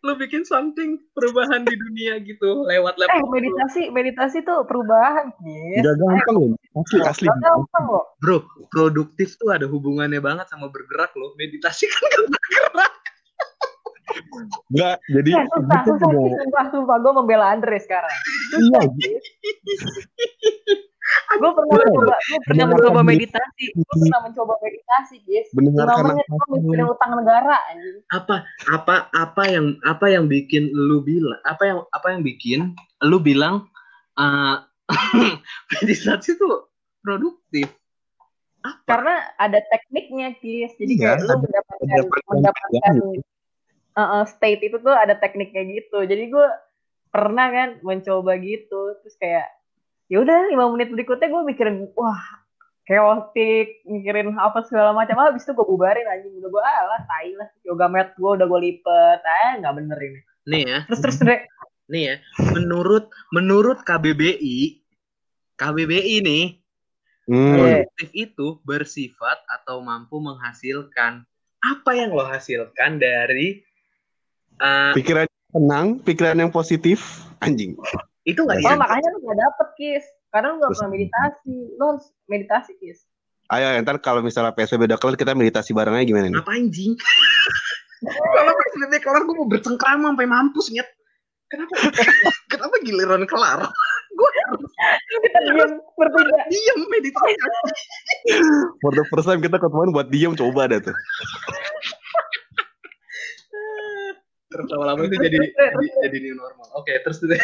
Lu 0.04 0.12
bikin 0.14 0.44
something 0.44 1.00
perubahan 1.16 1.64
di 1.64 1.72
dunia 1.72 2.20
gitu 2.20 2.68
lewat 2.68 2.94
Eh, 2.94 3.08
laptop 3.08 3.28
meditasi, 3.32 3.88
meditasi 3.88 4.44
tuh 4.44 4.68
perubahan, 4.68 5.32
Kis. 5.40 5.80
Enggak 5.80 5.96
gampang 5.96 6.36
loh. 6.36 6.52
Asli 6.76 7.00
asli. 7.00 7.26
Gak 7.26 7.40
gampang 7.40 7.84
kok. 7.88 8.04
bro 8.20 8.38
produktif 8.68 9.40
tuh 9.40 9.56
ada 9.56 9.64
hubungannya 9.64 10.20
banget 10.20 10.44
sama 10.52 10.68
bergerak 10.68 11.16
loh 11.16 11.32
meditasi 11.34 11.88
kan 11.88 12.00
gak 12.04 12.22
bergerak 12.28 12.92
Enggak, 14.70 14.96
jadi 15.08 15.30
Eh, 15.32 15.44
susah, 15.48 15.80
itu 15.80 15.90
susah, 15.96 16.08
punya 16.12 16.20
Kis. 16.28 16.36
Sumpah, 16.44 16.64
sumpah. 16.70 16.96
Gue 17.00 17.12
membela 17.16 17.46
Andre 17.50 17.78
sekarang. 17.80 18.18
iya, 18.60 18.80
Gue 21.34 21.50
pernah 21.50 21.76
mencoba, 21.78 22.14
gue 22.16 22.40
pernah 22.46 22.66
mencoba 22.70 23.00
meditasi. 23.02 23.64
Gue 23.74 23.94
pernah 23.98 24.20
mencoba 24.22 24.54
meditasi, 24.62 25.16
Kis. 25.26 25.46
Lima 25.54 25.58
mendengarkan 25.58 26.02
menit 26.14 26.26
gue 26.30 26.46
mikirin 26.58 26.86
utang 26.90 27.12
negara, 27.18 27.54
anjing. 27.70 27.96
apa 28.14 28.36
apa 28.70 28.94
apa 29.10 29.42
yang 29.50 29.66
apa 29.82 30.06
yang 30.10 30.24
bikin 30.30 30.70
lu 30.70 31.02
bilang 31.02 31.40
apa 31.42 31.62
yang 31.66 31.78
apa 31.90 32.06
yang 32.14 32.22
bikin 32.22 32.60
lu 33.02 33.18
bilang 33.18 33.66
eh 34.14 34.56
meditasi 35.74 36.36
tuh 36.38 36.70
produktif 37.00 37.72
apa 38.64 38.80
Karena 38.88 39.14
ada 39.36 39.60
tekniknya, 39.60 40.28
Kis. 40.40 40.72
Jadi 40.80 40.96
Iya, 40.96 41.20
kayak 41.20 41.28
lu 41.28 41.36
mendapatkan, 41.44 41.86
frekuensi 42.08 42.32
mendapatkan 42.32 42.94
uh, 43.94 44.00
uh, 44.00 44.22
state 44.24 44.60
itu 44.64 44.76
tuh 44.80 44.96
ada 44.96 45.14
tekniknya 45.20 45.62
gitu. 45.68 45.98
Jadi 46.00 46.32
gue 46.32 46.48
pernah 47.12 47.46
kan 47.52 47.68
mencoba 47.84 48.40
gitu. 48.40 48.96
Terus 49.04 49.16
kayak, 49.20 49.52
ya 50.10 50.20
udah 50.20 50.48
lima 50.52 50.68
menit 50.72 50.92
berikutnya 50.92 51.28
gue 51.32 51.42
mikirin, 51.44 51.88
wah 51.96 52.20
chaotic, 52.84 53.80
mikirin 53.88 54.36
apa 54.36 54.60
segala 54.68 54.92
macam. 54.92 55.16
Ah, 55.16 55.32
Habis 55.32 55.48
itu 55.48 55.56
gue 55.56 55.64
bubarin 55.64 56.04
aja. 56.04 56.28
Udah 56.28 56.50
gue, 56.52 56.62
alah, 56.62 57.00
tai 57.08 57.32
lah. 57.32 57.48
Yoga 57.64 57.88
mat 57.88 58.12
gue 58.12 58.30
udah 58.36 58.44
gue 58.44 58.60
lipet. 58.60 59.20
Ah, 59.24 59.52
nggak 59.60 59.74
bener 59.80 59.98
ini. 60.00 60.20
nih 60.44 60.62
ya 60.68 60.78
Terus, 60.92 61.00
terus, 61.00 61.16
Dre. 61.24 61.48
nih 61.88 62.02
ya 62.12 62.16
menurut 62.52 63.08
menurut 63.32 63.80
KBBI 63.80 64.84
KBBI 65.56 66.16
nih 66.20 66.44
Hmm. 67.24 67.56
Produktif 67.56 68.08
itu 68.12 68.60
bersifat 68.68 69.40
atau 69.48 69.80
mampu 69.80 70.20
menghasilkan 70.20 71.24
apa 71.64 71.90
yang 71.96 72.12
lo 72.12 72.20
hasilkan 72.20 73.00
dari 73.00 73.64
eh, 74.60 74.92
Pikiran 74.92 75.24
tenang, 75.48 76.04
pikiran 76.04 76.36
yang 76.36 76.52
positif, 76.52 77.24
anjing. 77.40 77.80
Itu 78.24 78.40
nggak 78.40 78.58
Oh, 78.58 78.76
makanya 78.76 79.08
lu 79.10 79.18
gak 79.22 79.38
dapet, 79.38 79.68
Kis. 79.74 80.04
Karena 80.28 80.46
lu 80.48 80.56
gak 80.56 80.64
Terus- 80.66 80.78
pernah 80.78 80.90
meditasi. 80.90 81.54
Lu 81.74 81.84
harus 81.86 82.04
meditasi, 82.24 82.72
Kis. 82.76 82.98
Ayo, 83.46 83.76
ntar 83.78 84.00
kalau 84.00 84.18
misalnya 84.18 84.50
PSBB 84.50 84.88
udah 84.88 84.96
kelar 84.96 85.14
kita 85.14 85.32
meditasi 85.32 85.70
barengnya 85.70 86.02
gimana 86.02 86.26
nih? 86.26 86.40
apa 86.40 86.48
anjing 86.50 86.96
kalau 88.02 88.52
PSBB 88.54 88.92
kelar 88.98 89.20
gue 89.22 89.34
mau 89.34 89.44
bercengkrama 89.44 90.06
sampai 90.10 90.24
mampus 90.24 90.72
nyet 90.72 90.88
kenapa 91.46 91.72
kenapa 92.50 92.74
giliran 92.80 93.24
kelar 93.24 93.68
gue 94.10 94.30
harus 94.42 94.64
Kita 95.20 95.38
diam 95.44 95.70
bertiga. 95.94 96.40
meditasi 96.88 97.36
For 98.80 98.92
the 98.92 99.04
first 99.06 99.28
time 99.28 99.40
kita 99.40 99.56
ketemuan 99.56 99.92
buat 99.92 100.08
diem 100.08 100.32
coba 100.32 100.64
dah 100.66 100.80
tuh. 100.80 100.96
terus 104.46 104.66
lama-lama 104.70 105.04
itu 105.04 105.16
jadi 105.18 105.36
jadi, 105.74 105.86
jadi 106.02 106.16
new 106.22 106.34
normal 106.34 106.66
oke 106.74 106.92
terus 107.02 107.18
deh 107.20 107.40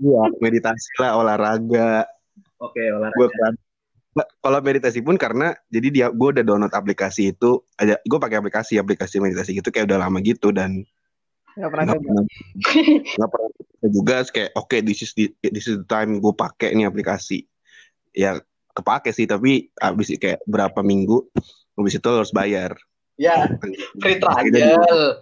Iya, 0.00 0.22
meditasi 0.44 0.90
lah, 1.00 1.16
olahraga. 1.16 2.04
oke 2.60 2.80
olahraga. 2.80 3.16
Gue 3.16 3.28
kan 3.32 3.54
kalau 4.40 4.64
meditasi 4.64 5.04
pun 5.04 5.20
karena 5.20 5.52
jadi 5.68 5.88
dia 5.92 6.06
gue 6.08 6.28
udah 6.32 6.40
download 6.40 6.72
aplikasi 6.72 7.36
itu 7.36 7.60
aja 7.76 8.00
gue 8.00 8.16
pakai 8.16 8.40
aplikasi 8.40 8.80
aplikasi 8.80 9.20
meditasi 9.20 9.60
gitu 9.60 9.68
kayak 9.68 9.92
udah 9.92 10.08
lama 10.08 10.24
gitu 10.24 10.56
dan 10.56 10.88
Gak 11.56 11.72
pernah 11.72 11.84
nggak 11.88 12.00
coba. 12.00 12.08
pernah 12.08 12.24
nggak 13.16 13.30
pernah 13.32 13.48
juga 13.92 14.16
kayak 14.28 14.50
oke 14.56 14.76
this 14.84 15.00
is 15.04 15.12
the, 15.16 15.32
this 15.40 15.64
is 15.68 15.80
the 15.80 15.88
time 15.88 16.20
gue 16.20 16.32
pakai 16.32 16.72
nih 16.72 16.88
aplikasi. 16.88 17.44
Ya 18.16 18.40
kepake 18.72 19.12
sih 19.12 19.28
tapi 19.28 19.68
abis 19.80 20.16
kayak 20.16 20.40
berapa 20.48 20.80
minggu 20.80 21.28
habis 21.76 22.00
itu 22.00 22.08
harus 22.08 22.32
bayar. 22.32 22.72
Ya 23.20 23.52
free 24.00 24.16
trial. 24.20 24.48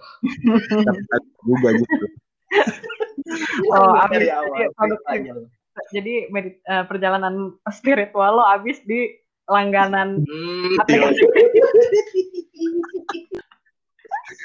Juga 1.47 1.71
gitu 1.79 2.07
Oh, 3.73 3.97
abis 4.05 4.21
dari 4.21 4.29
jadi 4.29 4.37
awal. 4.37 5.49
Jadi 5.91 6.15
medit- 6.31 6.63
eh, 6.63 6.85
perjalanan 6.87 7.57
spiritual 7.73 8.39
lo 8.39 8.45
abis 8.47 8.79
di 8.85 9.11
langganan 9.49 10.23
Hmm, 10.23 10.81
aplikasi. 10.81 11.25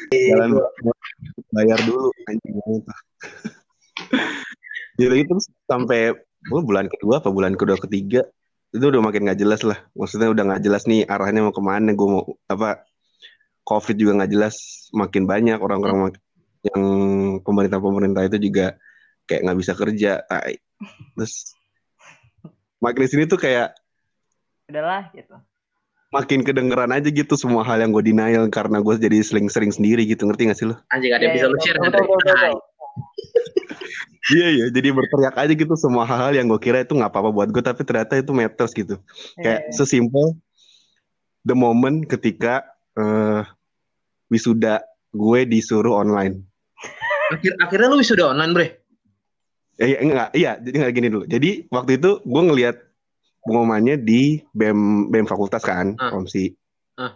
jalan 0.09 0.49
bayar 1.53 1.79
dulu 1.85 2.11
anjing 2.27 2.55
jadi 4.99 5.15
itu 5.23 5.33
sampai 5.69 6.17
oh, 6.51 6.63
bulan 6.63 6.91
kedua 6.91 7.23
apa 7.23 7.29
bulan 7.31 7.55
kedua 7.55 7.79
ketiga 7.79 8.27
itu 8.69 8.85
udah 8.85 9.01
makin 9.01 9.25
nggak 9.25 9.39
jelas 9.39 9.61
lah 9.65 9.79
maksudnya 9.95 10.29
udah 10.29 10.43
nggak 10.45 10.63
jelas 10.65 10.85
nih 10.85 11.07
arahnya 11.07 11.41
mau 11.47 11.55
ke 11.55 11.63
mana 11.63 11.95
gue 11.95 12.07
mau 12.09 12.23
apa 12.51 12.85
covid 13.65 13.95
juga 13.97 14.21
nggak 14.21 14.31
jelas 14.33 14.55
makin 14.93 15.25
banyak 15.25 15.57
orang-orang 15.57 16.13
yang 16.61 16.81
pemerintah-pemerintah 17.41 18.27
itu 18.27 18.37
juga 18.51 18.75
kayak 19.25 19.41
nggak 19.47 19.59
bisa 19.59 19.73
kerja 19.73 20.11
tai. 20.25 20.59
terus 21.15 21.55
makin 22.79 23.01
di 23.05 23.09
sini 23.09 23.23
tuh 23.25 23.39
kayak 23.39 23.75
Udahlah 24.69 25.09
gitu. 25.11 25.33
makin 26.09 26.41
kedengeran 26.41 26.91
aja 26.91 27.09
gitu 27.09 27.33
semua 27.33 27.61
hal 27.63 27.79
yang 27.79 27.91
gue 27.91 28.01
denial 28.01 28.49
karena 28.49 28.81
gue 28.81 28.95
jadi 28.97 29.21
sering-sering 29.21 29.69
sendiri 29.69 30.03
gitu 30.05 30.25
ngerti 30.25 30.49
gak 30.49 30.57
sih 30.57 30.67
lo? 30.67 30.75
anjing 30.89 31.13
ada 31.13 31.23
yang 31.25 31.33
Iya, 31.33 31.37
bisa 31.37 31.47
iya, 31.47 31.53
lu 31.53 31.57
share. 31.61 31.79
Iya 34.29 34.47
iya, 34.53 34.65
jadi 34.69 34.93
berteriak 34.93 35.35
aja 35.41 35.53
gitu 35.57 35.73
semua 35.73 36.05
hal-hal 36.05 36.37
yang 36.37 36.45
gue 36.45 36.61
kira 36.61 36.85
itu 36.85 36.93
nggak 36.93 37.09
apa-apa 37.09 37.33
buat 37.33 37.49
gue, 37.49 37.65
tapi 37.65 37.81
ternyata 37.81 38.13
itu 38.13 38.29
matters 38.29 38.77
gitu. 38.77 39.01
Kayak 39.41 39.73
Iya. 39.73 39.73
sesimpel 39.73 40.37
the 41.41 41.57
moment 41.57 42.05
ketika 42.05 42.61
eh, 42.93 43.41
wisuda 44.29 44.85
gue 45.09 45.39
disuruh 45.49 45.97
online. 45.97 46.45
Akhir, 47.29 47.51
akhirnya 47.61 47.87
lu 47.93 47.97
wisuda 48.01 48.33
online 48.33 48.53
bre 48.53 48.67
Eh, 49.79 49.95
enggak, 49.95 50.35
iya, 50.35 50.59
jadi 50.59 50.75
nggak 50.75 50.93
gini 50.93 51.07
dulu. 51.07 51.23
Jadi 51.23 51.49
waktu 51.71 51.95
itu 51.95 52.19
gue 52.19 52.41
ngelihat 52.51 52.75
pengumumannya 53.47 53.95
di 53.95 54.43
BEM 54.51 55.07
BEM 55.07 55.23
fakultas 55.23 55.63
kan, 55.63 55.95
Ah. 55.95 56.11
Komsi. 56.11 56.51
Ah. 56.99 57.15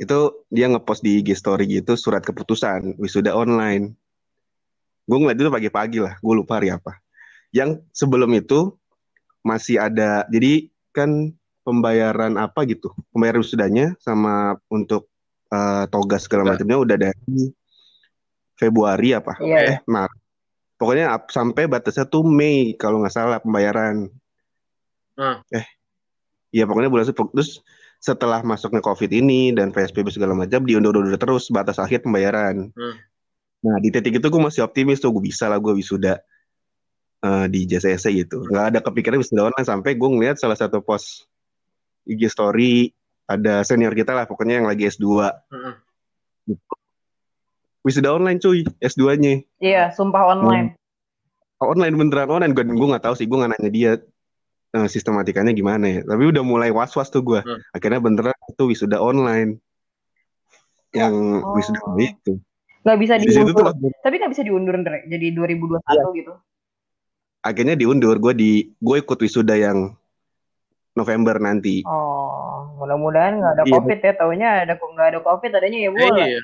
Itu 0.00 0.48
dia 0.48 0.72
ngepost 0.72 1.04
di 1.04 1.20
IG 1.20 1.36
story 1.36 1.68
gitu 1.68 1.92
surat 2.00 2.24
keputusan 2.24 2.96
wisuda 2.96 3.36
online. 3.36 3.92
Gue 5.04 5.20
ngeliat 5.20 5.36
itu 5.36 5.52
pagi-pagi 5.52 5.98
lah, 6.00 6.16
gue 6.16 6.34
lupa 6.40 6.56
hari 6.56 6.72
apa. 6.72 6.96
Yang 7.52 7.84
sebelum 7.92 8.32
itu 8.32 8.72
masih 9.44 9.76
ada, 9.76 10.24
jadi 10.32 10.72
kan 10.96 11.36
pembayaran 11.68 12.40
apa 12.40 12.64
gitu 12.64 12.96
pembayaran 13.12 13.44
wisudanya 13.44 13.92
sama 14.00 14.56
untuk 14.72 15.12
uh, 15.52 15.84
toga 15.92 16.16
segala 16.16 16.56
macamnya 16.56 16.80
udah 16.80 16.96
dari 16.96 17.52
Februari 18.58 19.14
apa 19.14 19.38
Iya. 19.38 19.58
eh 19.64 19.78
Maret 19.86 20.18
pokoknya 20.74 21.06
ap- 21.10 21.30
sampai 21.30 21.64
batasnya 21.64 22.04
tuh 22.04 22.22
Mei 22.22 22.74
kalau 22.74 23.00
nggak 23.00 23.10
salah 23.10 23.38
pembayaran 23.38 24.10
Ah. 25.14 25.42
eh 25.48 25.66
iya 26.50 26.62
pokoknya 26.62 26.86
bulan 26.86 27.06
terus 27.06 27.62
setelah 27.98 28.42
masuknya 28.42 28.78
COVID 28.78 29.10
ini 29.10 29.50
dan 29.50 29.70
PSBB 29.70 30.06
segala 30.08 30.30
macam 30.32 30.62
diundur-undur 30.62 31.14
terus 31.14 31.50
batas 31.50 31.78
akhir 31.78 32.02
pembayaran 32.02 32.70
Hmm. 32.70 32.94
nah 33.60 33.76
di 33.76 33.90
titik 33.90 34.14
itu 34.14 34.26
gue 34.26 34.38
masih 34.40 34.62
optimis 34.62 34.98
tuh 34.98 35.10
gue 35.10 35.22
bisa 35.24 35.46
lah 35.46 35.58
gue 35.58 35.74
wisuda 35.74 36.22
eh, 37.18 37.46
di 37.48 37.66
JCC 37.66 38.14
gitu 38.16 38.42
nggak 38.44 38.64
ada 38.70 38.78
kepikiran 38.80 39.18
wisuda 39.18 39.50
online 39.50 39.66
sampai 39.66 39.94
gue 39.94 40.08
ngeliat 40.08 40.38
salah 40.38 40.54
satu 40.54 40.78
post 40.78 41.26
IG 42.06 42.26
story 42.26 42.94
ada 43.26 43.60
senior 43.60 43.90
kita 43.92 44.14
lah 44.14 44.24
pokoknya 44.24 44.62
yang 44.62 44.66
lagi 44.66 44.86
S2 44.86 45.06
Heeh. 45.50 45.74
Wisuda 47.80 48.10
online 48.10 48.38
cuy 48.38 48.62
S2-nya 48.78 49.42
Iya, 49.58 49.90
sumpah 49.90 50.22
online. 50.28 50.74
online 51.58 51.94
beneran 51.94 52.28
online 52.28 52.52
gue 52.52 52.64
gue 52.64 52.88
nggak 52.88 53.02
tahu 53.02 53.14
sih 53.14 53.24
gue 53.24 53.34
nggak 53.34 53.50
nanya 53.52 53.70
dia 53.70 53.92
eh, 54.68 54.86
sistematikanya 54.86 55.50
gimana 55.50 55.86
ya 55.88 56.00
tapi 56.04 56.22
udah 56.24 56.42
mulai 56.42 56.68
was 56.68 56.92
was 56.92 57.08
tuh 57.08 57.20
gue 57.20 57.40
Hmm. 57.40 57.58
akhirnya 57.72 57.98
beneran 57.98 58.36
itu 58.46 58.62
wisuda 58.64 58.98
online 58.98 59.58
yang 60.90 61.14
Oh. 61.40 61.54
wisuda 61.54 61.80
itu 61.98 62.38
Nggak 62.78 62.98
bisa 62.98 63.14
di 63.14 63.26
tuh 63.26 63.44
diundur. 63.44 63.64
langsung- 63.66 63.96
Tapi 64.00 64.14
nggak 64.16 64.32
bisa 64.32 64.42
diundur, 64.42 64.74
Ndre. 64.76 64.98
Jadi 65.06 65.26
2021 65.30 66.08
gitu. 66.14 66.32
akhirnya 67.38 67.74
diundur 67.74 68.18
gue 68.18 68.32
di 68.34 68.50
gue 68.74 68.96
ikut 68.98 69.18
wisuda 69.18 69.54
yang 69.54 69.94
November 70.92 71.38
nanti 71.38 71.82
Oh, 71.84 72.66
mudah-mudahan 72.76 73.38
nggak 73.38 73.52
ada 73.52 73.62
Iya. 73.62 73.72
COVID 73.72 73.98
ya. 74.00 74.12
Taunya 74.14 74.48
ada 74.62 74.74
kok 74.74 74.88
nggak 74.88 75.08
ada 75.08 75.20
COVID, 75.20 75.50
adanya 75.52 75.78
ya 75.80 75.90
bola. 75.90 76.16
Iya. 76.18 76.40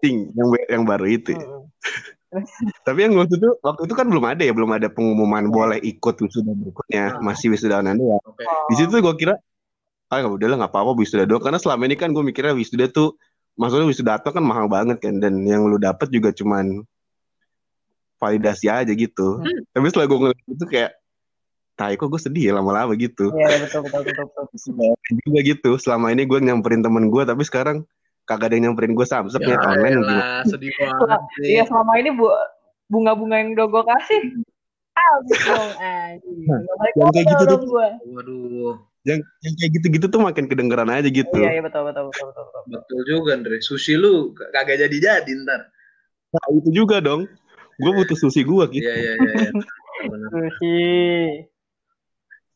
Ting, 0.00 0.32
yang 0.32 0.48
yang 0.68 0.82
baru 0.84 1.06
itu 1.06 1.36
Mm-mm. 1.36 1.68
tapi 2.86 3.02
yang 3.04 3.18
waktu 3.18 3.42
itu 3.42 3.48
waktu 3.58 3.82
itu 3.90 3.94
kan 3.98 4.06
belum 4.06 4.22
ada 4.22 4.42
ya 4.46 4.54
belum 4.54 4.70
ada 4.70 4.86
pengumuman 4.86 5.50
boleh 5.50 5.82
ikut 5.82 6.14
wisuda 6.22 6.54
berikutnya 6.54 7.18
Hmm. 7.18 7.26
masih 7.26 7.50
wisuda 7.50 7.82
doang 7.82 8.22
Oke. 8.22 8.46
di 8.70 8.74
situ 8.78 8.94
gue 8.94 9.14
kira 9.18 9.34
ah 10.10 10.16
nggak 10.22 10.38
udahlah 10.38 10.56
nggak 10.62 10.70
apa-apa 10.70 10.94
wisuda 10.94 11.26
doang 11.26 11.42
karena 11.42 11.58
selama 11.58 11.90
ini 11.90 11.98
kan 11.98 12.14
gue 12.14 12.22
mikirnya 12.22 12.54
wisuda 12.54 12.86
tuh 12.86 13.18
maksudnya 13.58 13.86
wisuda 13.90 14.22
atau 14.22 14.30
kan 14.30 14.46
mahal 14.46 14.70
banget 14.70 15.02
kan 15.02 15.18
dan 15.18 15.42
yang 15.42 15.66
lu 15.66 15.74
dapet 15.76 16.06
juga 16.08 16.30
cuman 16.30 16.86
validasi 18.22 18.70
aja 18.70 18.92
gitu 18.94 19.42
Hmm. 19.42 19.60
tapi 19.74 19.86
setelah 19.90 20.06
gue 20.06 20.18
ngeliat 20.22 20.40
itu 20.46 20.66
kayak 20.70 20.90
tai 21.74 21.96
kok 21.96 22.12
gue 22.12 22.20
sedih 22.20 22.52
ya 22.52 22.60
lama-lama 22.60 22.92
gitu 22.94 23.32
Iya, 23.32 23.56
iya, 23.56 23.58
betul, 23.64 23.80
betul, 23.88 24.00
betul, 24.04 24.24
betul. 24.28 24.94
juga 25.24 25.40
gitu 25.42 25.70
selama 25.80 26.12
ini 26.12 26.28
gue 26.28 26.38
nyamperin 26.38 26.84
temen 26.84 27.08
gue 27.08 27.22
tapi 27.24 27.42
sekarang 27.42 27.82
kagak 28.30 28.46
ada 28.46 28.54
yang 28.54 28.64
nyamperin 28.70 28.94
gue 28.94 29.02
samsek 29.02 29.42
Ya 29.42 29.58
online 29.58 30.06
elah, 30.06 30.46
sedih 30.46 30.70
banget 30.78 31.20
sih. 31.42 31.58
Iya, 31.58 31.62
selama 31.66 31.98
ini 31.98 32.14
bu 32.14 32.30
bunga-bunga 32.86 33.42
yang 33.42 33.58
udah 33.58 33.66
gue 33.66 33.82
kasih 33.90 34.20
habis 34.94 35.38
dong 35.42 35.70
anjing. 35.82 36.46
Nggak 36.46 36.76
balik 36.78 36.94
Yang 36.94 37.10
kayak 37.10 37.26
gitu 37.26 37.44
dong 37.50 37.64
gue. 37.66 37.88
Waduh, 38.14 38.72
yang, 39.02 39.20
yang 39.42 39.54
kayak 39.58 39.70
gitu-gitu 39.80 40.06
tuh 40.06 40.20
makin 40.22 40.44
kedengeran 40.46 40.90
aja 40.92 41.08
gitu 41.10 41.34
Iya, 41.34 41.58
iya 41.58 41.62
betul, 41.64 41.82
betul, 41.90 42.12
betul, 42.14 42.26
betul, 42.30 42.44
betul. 42.46 42.62
betul 42.70 43.00
juga 43.08 43.30
Andre. 43.34 43.56
Sushi 43.58 43.94
lu 43.98 44.30
kagak 44.38 44.78
jadi-jadi 44.78 45.32
ntar. 45.42 45.60
nah, 46.30 46.46
itu 46.54 46.70
juga 46.70 47.02
dong 47.02 47.26
gue 47.80 47.90
butuh 47.90 48.14
sushi 48.14 48.46
gue 48.46 48.64
gitu 48.78 48.86
Iya, 48.86 48.94
iya, 48.94 49.12
iya. 49.18 49.32
iya. 49.34 49.50
Sushi. 50.30 50.78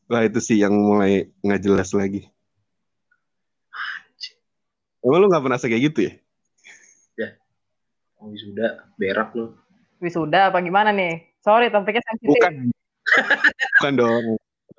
Wah 0.05 0.21
itu 0.21 0.39
sih 0.39 0.61
yang 0.61 0.71
mulai 0.71 1.33
nggak 1.41 1.61
jelas 1.65 1.89
lagi. 1.97 2.29
Emang 5.05 5.21
lu 5.21 5.29
nggak 5.29 5.43
pernah 5.45 5.61
kayak 5.61 5.83
gitu 5.93 5.99
ya? 6.09 6.13
Oh, 8.25 8.33
sudah 8.33 8.89
berak 8.97 9.37
lu. 9.37 9.53
Wisuda 10.01 10.49
apa 10.49 10.57
gimana 10.65 10.89
nih? 10.89 11.29
Sorry, 11.45 11.69
topiknya 11.69 12.01
sensitif. 12.09 12.33
Bukan. 12.33 12.53
Bukan 13.77 13.93
dong. 14.01 14.25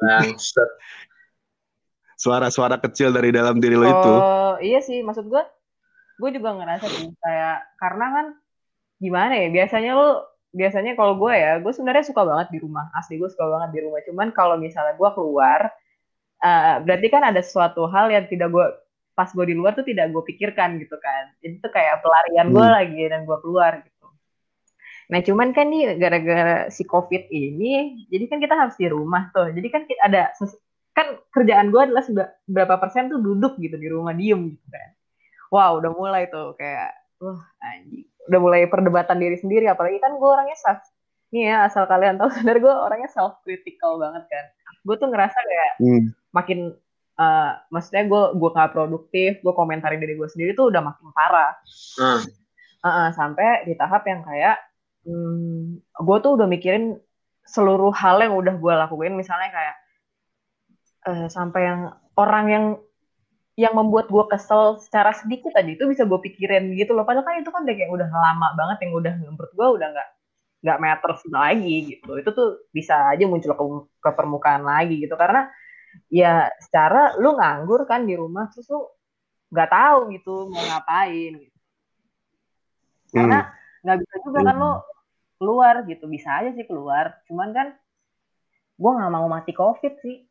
Bangsat. 0.03 0.71
Suara-suara 2.19 2.81
kecil 2.83 3.15
dari 3.15 3.31
dalam 3.31 3.63
diri 3.63 3.79
lo 3.79 3.87
itu. 3.87 4.13
Oh, 4.19 4.59
iya 4.59 4.83
sih, 4.83 5.05
maksud 5.05 5.31
gue, 5.31 5.43
gue 6.19 6.31
juga 6.35 6.59
ngerasa 6.59 6.91
sih 6.91 7.13
kayak 7.23 7.59
karena 7.79 8.07
kan 8.09 8.27
gimana 8.99 9.37
ya? 9.37 9.49
Biasanya 9.53 9.95
lu, 9.95 10.11
biasanya 10.51 10.99
kalau 10.99 11.15
gue 11.15 11.33
ya, 11.37 11.63
gue 11.63 11.71
sebenarnya 11.71 12.09
suka 12.09 12.27
banget 12.27 12.51
di 12.51 12.59
rumah. 12.59 12.91
Asli 12.99 13.21
gue 13.21 13.31
suka 13.31 13.47
banget 13.47 13.79
di 13.79 13.81
rumah. 13.85 14.03
Cuman 14.03 14.35
kalau 14.35 14.59
misalnya 14.59 14.99
gue 14.99 15.11
keluar, 15.15 15.71
eh, 16.43 16.77
berarti 16.83 17.07
kan 17.15 17.23
ada 17.31 17.45
suatu 17.45 17.87
hal 17.87 18.11
yang 18.11 18.27
tidak 18.27 18.51
gue 18.51 18.67
pas 19.17 19.33
gue 19.33 19.47
di 19.49 19.57
luar 19.57 19.73
tuh 19.73 19.83
tidak 19.83 20.13
gue 20.13 20.23
pikirkan 20.29 20.77
gitu 20.77 21.01
kan. 21.01 21.33
Jadi 21.41 21.65
tuh 21.65 21.73
kayak 21.73 22.05
pelarian 22.05 22.53
gue 22.53 22.61
Hmm. 22.63 22.77
lagi 22.77 23.03
dan 23.09 23.25
gue 23.25 23.39
keluar 23.41 23.81
gitu. 23.81 24.07
Nah 25.07 25.21
cuman 25.23 25.49
kan 25.51 25.67
nih 25.67 25.97
gara-gara 25.97 26.57
si 26.69 26.85
covid 26.85 27.31
ini, 27.31 28.05
jadi 28.11 28.25
kan 28.27 28.39
kita 28.43 28.55
harus 28.55 28.77
di 28.77 28.87
rumah 28.87 29.33
tuh. 29.33 29.49
Jadi 29.51 29.69
kan 29.73 29.83
kita 29.89 30.01
ada 30.05 30.23
kan 30.93 31.07
kerjaan 31.31 31.73
gue 31.73 31.81
adalah 31.81 32.05
berapa 32.45 32.75
persen 32.77 33.09
tuh 33.09 33.21
duduk 33.21 33.57
gitu 33.57 33.77
di 33.77 33.89
rumah 33.89 34.13
diem 34.13 34.53
gitu 34.53 34.67
kan. 34.69 34.89
Wow 35.49 35.79
udah 35.81 35.93
mulai 35.95 36.29
tuh 36.29 36.53
kayak 36.59 36.93
wah 37.23 37.41
anjing. 37.65 38.05
Udah 38.27 38.41
mulai 38.43 38.67
perdebatan 38.67 39.17
diri 39.17 39.39
sendiri 39.39 39.71
apalagi 39.71 39.97
kan 39.97 40.19
gue 40.19 40.29
orangnya 40.29 40.59
self 40.59 40.83
nih 41.31 41.51
ya 41.51 41.67
asal 41.67 41.87
kalian 41.87 42.19
tahu 42.19 42.29
sebenarnya 42.35 42.63
gue 42.67 42.75
orangnya 42.75 43.11
self 43.15 43.39
critical 43.47 43.97
banget 43.97 44.27
kan. 44.27 44.45
Gue 44.83 44.95
tuh 44.99 45.09
ngerasa 45.09 45.39
kayak 45.39 45.73
Hmm. 45.79 46.05
makin 46.35 46.59
eh, 47.17 47.53
maksudnya 47.73 48.05
gue 48.07 48.23
gue 48.37 48.51
gak 48.53 48.73
produktif, 48.77 49.41
gue 49.41 49.53
komentarin 49.57 50.01
diri 50.01 50.15
gue 50.17 50.29
sendiri 50.29 50.53
tuh 50.53 50.69
udah 50.69 50.83
makin 50.85 51.09
parah. 51.17 51.53
Ah, 52.01 52.21
Heeh, 52.87 53.09
sampai 53.17 53.67
di 53.67 53.75
tahap 53.75 54.07
yang 54.07 54.23
kayak 54.23 54.57
hmm, 55.09 55.81
gue 55.81 56.17
tuh 56.23 56.33
udah 56.39 56.47
mikirin 56.47 56.95
seluruh 57.47 57.95
hal 57.95 58.21
yang 58.21 58.35
udah 58.37 58.55
gue 58.59 58.73
lakuin. 58.87 59.17
Misalnya 59.17 59.51
kayak 59.51 59.77
eh, 61.11 61.27
sampai 61.33 61.61
yang 61.67 61.81
orang 62.17 62.47
yang 62.51 62.65
yang 63.57 63.73
membuat 63.73 64.13
gue 64.13 64.25
kesel 64.29 64.77
secara 64.77 65.17
sedikit 65.17 65.57
aja 65.57 65.65
itu 65.73 65.89
bisa 65.89 66.05
gue 66.05 66.21
pikirin 66.21 66.77
gitu 66.77 66.93
loh. 66.93 67.09
Padahal 67.09 67.25
kan 67.25 67.41
itu 67.41 67.49
kan 67.49 67.65
udah 67.65 67.75
kayak 67.75 67.89
udah 67.89 68.09
lama 68.13 68.49
banget 68.53 68.79
yang 68.85 68.93
udah 68.93 69.13
menurut 69.17 69.53
gue 69.57 69.67
udah 69.81 69.89
nggak 69.97 70.09
nggak 70.61 70.79
matters 70.85 71.23
lagi 71.33 71.97
gitu. 71.97 72.11
Itu 72.21 72.31
tuh 72.37 72.49
bisa 72.77 73.09
aja 73.09 73.25
muncul 73.25 73.57
ke, 73.57 73.65
ke 74.05 74.11
permukaan 74.13 74.63
lagi 74.63 75.01
gitu. 75.01 75.17
Karena 75.17 75.49
ya 76.13 76.51
secara 76.63 77.19
lu 77.19 77.35
nganggur 77.37 77.85
kan 77.85 78.07
di 78.07 78.15
rumah 78.15 78.49
terus 78.53 78.69
lu 78.71 78.87
nggak 79.51 79.71
tahu 79.71 79.99
gitu 80.15 80.35
mau 80.51 80.63
ngapain 80.63 81.33
gitu. 81.39 81.59
Karena 83.15 83.51
nggak 83.87 83.97
bisa 84.03 84.15
juga 84.27 84.41
kan 84.43 84.57
lo 84.59 84.73
keluar 85.37 85.75
gitu 85.87 86.05
bisa 86.11 86.43
aja 86.43 86.51
sih 86.53 86.67
keluar. 86.67 87.23
Cuman 87.31 87.51
kan 87.55 87.69
gue 88.77 88.91
nggak 88.91 89.13
mau 89.13 89.27
mati 89.31 89.53
covid 89.55 89.95
sih. 90.03 90.27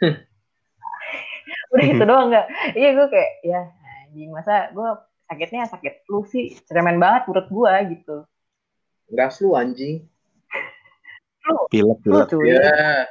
Udah 1.72 1.84
itu 1.84 2.04
doang 2.04 2.32
nggak. 2.32 2.46
Iya 2.74 2.88
gue 2.96 3.06
kayak 3.12 3.32
ya 3.44 3.62
anjing 4.08 4.30
masa 4.32 4.72
gue 4.72 4.88
sakitnya 5.28 5.68
sakit 5.68 6.08
flu 6.08 6.24
sih 6.24 6.56
ceremen 6.64 6.96
banget 6.96 7.28
menurut 7.28 7.48
gue 7.52 7.72
gitu. 7.96 8.16
Gas 9.12 9.40
lu 9.44 9.52
anjing. 9.52 10.08
Pilek, 11.72 11.98
flu 12.04 12.12
pilek. 12.12 12.28
cuy. 12.28 12.48
Ya. 12.52 13.08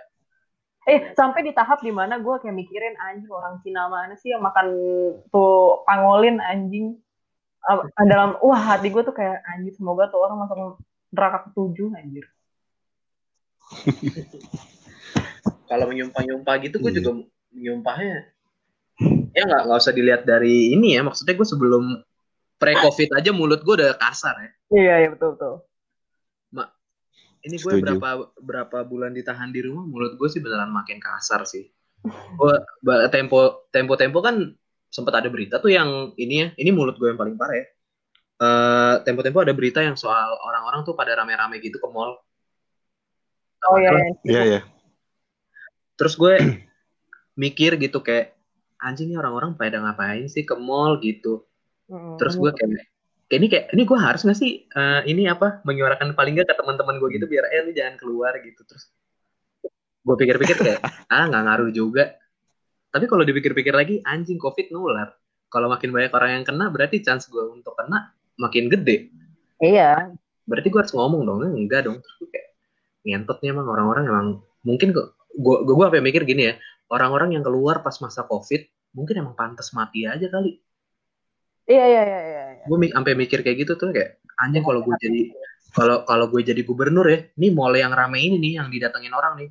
Eh 0.88 1.12
sampai 1.14 1.44
di 1.44 1.52
tahap 1.52 1.84
di 1.84 1.92
mana 1.92 2.16
gue 2.18 2.36
kayak 2.40 2.56
mikirin 2.56 2.96
anjing 2.98 3.28
orang 3.28 3.60
Cina 3.60 3.92
mana 3.92 4.16
sih 4.16 4.32
yang 4.32 4.40
makan 4.42 4.72
tuh 5.30 5.84
pangolin 5.84 6.40
anjing 6.40 6.96
Ah, 7.68 7.84
dalam 8.08 8.40
wah 8.40 8.56
hati 8.56 8.88
gue 8.88 9.04
tuh 9.04 9.12
kayak 9.12 9.44
anjing 9.44 9.76
semoga 9.76 10.08
tuh 10.08 10.24
orang 10.24 10.40
masuk 10.40 10.80
neraka 11.12 11.52
ketujuh 11.52 11.92
anjir 12.00 12.24
Kalau 15.68 15.86
menyumpah-nyumpah 15.92 16.56
gitu 16.64 16.80
gue 16.80 16.96
Iya. 16.96 16.98
juga 17.04 17.12
menyumpahnya. 17.52 18.32
Ya 19.36 19.44
nggak 19.44 19.62
nggak 19.68 19.80
usah 19.84 19.92
dilihat 19.92 20.24
dari 20.24 20.72
ini 20.72 20.96
ya. 20.96 21.04
Maksudnya 21.04 21.36
gue 21.36 21.44
sebelum 21.44 21.84
pre-covid 22.56 23.12
aja 23.20 23.36
mulut 23.36 23.62
gue 23.62 23.76
udah 23.84 24.00
kasar 24.00 24.34
ya. 24.40 24.52
iya 24.68 24.94
iya 25.06 25.10
betul 25.12 25.36
betul 25.36 25.67
Ini 27.44 27.56
gue 27.62 27.74
Setuju. 27.78 27.84
berapa 27.84 28.10
berapa 28.42 28.78
bulan 28.88 29.14
ditahan 29.14 29.54
di 29.54 29.62
rumah, 29.62 29.86
mulut 29.86 30.18
gue 30.18 30.30
sih 30.30 30.42
beneran 30.42 30.74
makin 30.74 30.98
kasar 30.98 31.46
sih. 31.46 31.70
Gue 32.38 32.54
tempo 33.14 33.68
tempo 33.70 33.94
tempo 33.98 34.20
kan 34.22 34.54
sempat 34.88 35.20
ada 35.20 35.30
berita 35.30 35.60
tuh 35.60 35.74
yang 35.74 36.16
ini 36.18 36.36
ya, 36.42 36.48
ini 36.58 36.70
mulut 36.74 36.98
gue 36.98 37.12
yang 37.12 37.20
paling 37.20 37.36
parah 37.36 37.58
ya. 37.58 37.66
Eh 38.38 38.96
tempo 39.06 39.22
tempo 39.26 39.42
ada 39.42 39.54
berita 39.54 39.82
yang 39.82 39.98
soal 39.98 40.38
orang-orang 40.46 40.86
tuh 40.86 40.94
pada 40.94 41.14
rame-rame 41.18 41.62
gitu 41.62 41.78
ke 41.78 41.88
mall. 41.90 42.18
oh 43.68 43.78
iya 43.82 43.90
iya. 43.92 44.06
Iya, 44.24 44.42
iya. 44.46 44.62
Terus 45.98 46.14
gue 46.16 46.34
mikir 47.42 47.78
gitu 47.82 48.00
kayak 48.06 48.38
anjing 48.78 49.10
nih 49.10 49.18
orang-orang 49.18 49.58
pada 49.58 49.82
ngapain 49.82 50.30
sih 50.30 50.46
ke 50.46 50.54
mall 50.54 51.02
gitu. 51.02 51.46
Terus 52.22 52.36
gue 52.38 52.52
kayak 52.54 52.97
kayak 53.28 53.40
ini 53.40 53.48
kayak 53.52 53.66
ini 53.76 53.84
gue 53.84 54.00
harus 54.00 54.22
nggak 54.24 54.40
sih 54.40 54.52
eh, 54.68 55.02
ini 55.08 55.28
apa 55.28 55.62
menyuarakan 55.68 56.16
paling 56.16 56.40
nggak 56.40 56.48
ke 56.48 56.56
teman-teman 56.56 56.96
gue 57.00 57.10
gitu 57.20 57.26
biar 57.28 57.46
eh 57.52 57.62
lu 57.68 57.72
jangan 57.76 57.96
keluar 58.00 58.34
gitu 58.40 58.64
terus 58.64 58.88
gue 60.08 60.16
pikir-pikir 60.16 60.56
kayak 60.56 60.80
ah 61.14 61.24
nggak 61.28 61.44
ngaruh 61.44 61.72
juga 61.72 62.16
Tapi 62.88 63.04
kalau 63.06 63.28
dipikir-pikir 63.28 63.76
lagi, 63.76 64.00
anjing 64.08 64.40
COVID 64.40 64.72
nular. 64.74 65.12
Kalau 65.52 65.68
makin 65.68 65.92
banyak 65.92 66.10
orang 66.18 66.32
yang 66.40 66.46
kena, 66.48 66.72
berarti 66.72 67.04
chance 67.04 67.28
gue 67.28 67.44
untuk 67.46 67.76
kena 67.76 68.16
makin 68.40 68.72
gede. 68.72 69.12
Iya. 69.60 70.16
Berarti 70.48 70.72
gue 70.72 70.80
harus 70.82 70.96
ngomong 70.96 71.28
dong, 71.28 71.46
enggak 71.52 71.86
dong. 71.86 72.00
Terus 72.00 72.16
gue 72.24 72.30
kayak 72.32 72.48
ngentot 73.08 73.38
nih 73.40 73.50
emang 73.56 73.68
orang-orang 73.72 74.04
emang 74.08 74.28
mungkin 74.68 74.92
gue 74.92 75.06
gue 75.38 75.58
gue 75.64 75.86
apa 75.88 76.04
mikir 76.04 76.28
gini 76.28 76.52
ya 76.52 76.54
orang-orang 76.92 77.40
yang 77.40 77.44
keluar 77.46 77.80
pas 77.80 77.96
masa 78.04 78.28
covid 78.28 78.68
mungkin 78.92 79.24
emang 79.24 79.36
pantas 79.40 79.72
mati 79.72 80.04
aja 80.04 80.28
kali 80.28 80.60
Iya 81.68 81.86
iya 81.86 82.02
iya 82.08 82.20
iya. 82.24 82.44
iya. 82.58 82.66
gue 82.68 82.78
sampai 82.96 83.14
mikir 83.20 83.44
kayak 83.44 83.58
gitu 83.68 83.74
tuh 83.76 83.92
kayak 83.92 84.24
anjing 84.40 84.64
kalau 84.64 84.80
gue 84.84 84.96
jadi 85.04 85.22
kalau 85.76 86.08
kalau 86.08 86.26
gue 86.32 86.42
jadi 86.42 86.62
gubernur 86.64 87.04
ya 87.08 87.28
nih 87.36 87.52
mall 87.52 87.76
yang 87.76 87.92
rame 87.92 88.24
ini 88.24 88.40
nih 88.40 88.54
yang 88.64 88.72
didatengin 88.72 89.12
orang 89.12 89.36
nih 89.36 89.50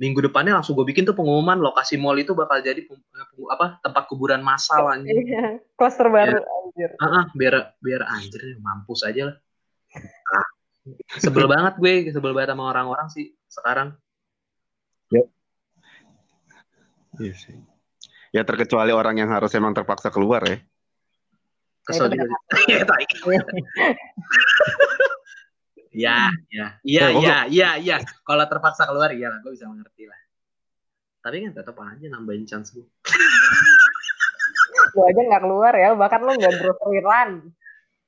minggu 0.00 0.24
depannya 0.24 0.56
langsung 0.56 0.78
gue 0.80 0.86
bikin 0.88 1.04
tuh 1.04 1.12
pengumuman 1.12 1.60
lokasi 1.60 2.00
mall 2.00 2.16
itu 2.16 2.32
bakal 2.32 2.64
jadi 2.64 2.80
pem- 2.88 3.04
apa 3.52 3.82
tempat 3.84 4.08
kuburan 4.08 4.40
massal 4.40 4.88
anjing 4.88 5.12
Iya. 5.28 5.60
Klaster 5.76 6.08
baru 6.08 6.40
anjir. 6.40 6.90
ah 6.98 7.06
ah, 7.22 7.24
biar 7.36 7.76
biar 7.84 8.02
anjir 8.06 8.56
mampus 8.64 9.04
aja 9.04 9.32
lah 9.32 9.36
ah, 10.32 10.48
sebel 11.20 11.44
banget 11.44 11.74
gue 11.76 11.94
sebel 12.16 12.32
banget 12.32 12.56
sama 12.56 12.64
orang-orang 12.72 13.12
sih 13.12 13.36
sekarang 13.52 13.92
Iya 17.18 17.34
sih. 17.34 17.54
Ya 18.30 18.46
terkecuali 18.46 18.94
orang 18.94 19.18
yang 19.18 19.30
harus 19.32 19.50
emang 19.58 19.74
terpaksa 19.74 20.12
keluar 20.14 20.44
ya. 20.46 20.62
Kesel 21.88 22.12
Itu 22.12 22.20
juga. 22.20 22.36
Iya, 22.68 22.84
tai. 22.84 23.04
ya 26.04 26.28
ya. 26.52 26.66
Iya 26.84 27.04
Eh, 27.08 27.12
iya 27.24 27.36
iya 27.48 27.68
iya. 27.80 27.96
Kalau 28.22 28.44
terpaksa 28.44 28.84
keluar 28.84 29.08
iya 29.16 29.32
lah 29.32 29.40
gue 29.40 29.56
bisa 29.56 29.64
mengerti 29.64 30.04
lah. 30.04 30.20
Tapi 31.24 31.48
kan 31.48 31.52
tetap 31.56 31.76
aja 31.80 32.06
nambahin 32.12 32.44
chance 32.44 32.76
gue 32.76 32.84
Lu 34.94 35.00
aja 35.08 35.20
nggak 35.20 35.42
keluar 35.42 35.72
ya, 35.74 35.96
bahkan 35.96 36.20
lu 36.22 36.32
nggak 36.36 36.54
grocery 36.60 37.00
run. 37.00 37.32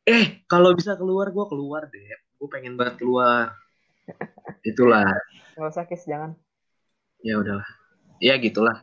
eh 0.08 0.40
kalau 0.48 0.72
bisa 0.72 0.96
keluar 0.96 1.28
gue 1.28 1.44
keluar 1.44 1.84
deh 1.92 2.00
gue 2.40 2.48
pengen 2.48 2.80
banget 2.80 3.04
keluar. 3.04 3.52
Itulah. 4.64 5.04
Nggak 5.60 5.70
usah 5.76 5.84
kis, 5.84 6.08
jangan. 6.08 6.32
ya 7.20 7.36
udahlah. 7.36 7.68
Ya 8.16 8.40
gitulah. 8.40 8.80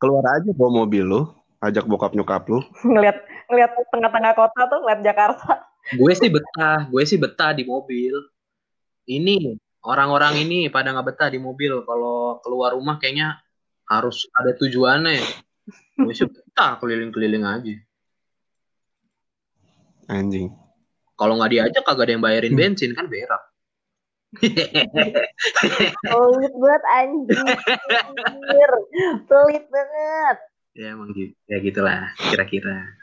Keluar 0.00 0.24
aja 0.40 0.50
bawa 0.56 0.84
mobil 0.84 1.04
lu, 1.04 1.28
ajak 1.60 1.84
bokap 1.84 2.16
nyokap 2.16 2.48
lu. 2.48 2.64
ngeliat 2.88 3.20
ngeliat 3.52 3.70
tengah-tengah 3.92 4.32
kota 4.32 4.60
tuh, 4.66 4.78
ngeliat 4.80 5.00
Jakarta. 5.04 5.68
gue 5.92 6.12
sih 6.14 6.30
betah 6.30 6.86
gue 6.86 7.02
sih 7.02 7.18
betah 7.18 7.50
di 7.50 7.66
mobil 7.66 8.14
ini 9.04 9.58
orang-orang 9.82 10.38
ini 10.40 10.70
pada 10.70 10.94
nggak 10.94 11.10
betah 11.10 11.26
di 11.26 11.36
mobil 11.36 11.82
kalau 11.82 12.38
keluar 12.38 12.70
rumah 12.72 12.96
kayaknya 12.96 13.42
harus 13.84 14.30
ada 14.32 14.54
tujuannya 14.54 15.18
gue 15.98 16.14
sih 16.14 16.24
betah 16.24 16.78
keliling-keliling 16.78 17.42
aja 17.42 17.74
Anjing. 20.06 20.54
kalau 21.14 21.34
nggak 21.34 21.50
diajak 21.50 21.82
kagak 21.82 22.06
ada 22.06 22.12
yang 22.14 22.22
bayarin 22.22 22.54
Hmm. 22.54 22.60
bensin 22.62 22.94
kan 22.94 23.10
berak 23.10 23.42
Pelit 26.00 26.54
banget 26.56 26.82
anjir. 26.96 28.70
Pelit 29.28 29.64
banget. 29.68 30.36
ya 30.72 30.96
emang 30.96 31.10
gitu 31.12 31.34
ya 31.44 31.58
gitulah 31.58 32.00
kira-kira 32.16 32.80
Anjing. 32.80 33.01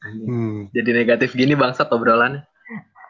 Hmm. 0.00 0.72
jadi 0.72 0.90
negatif 0.96 1.32
gini 1.32 1.52
bangsat 1.52 1.86
obrolannya 1.86 2.40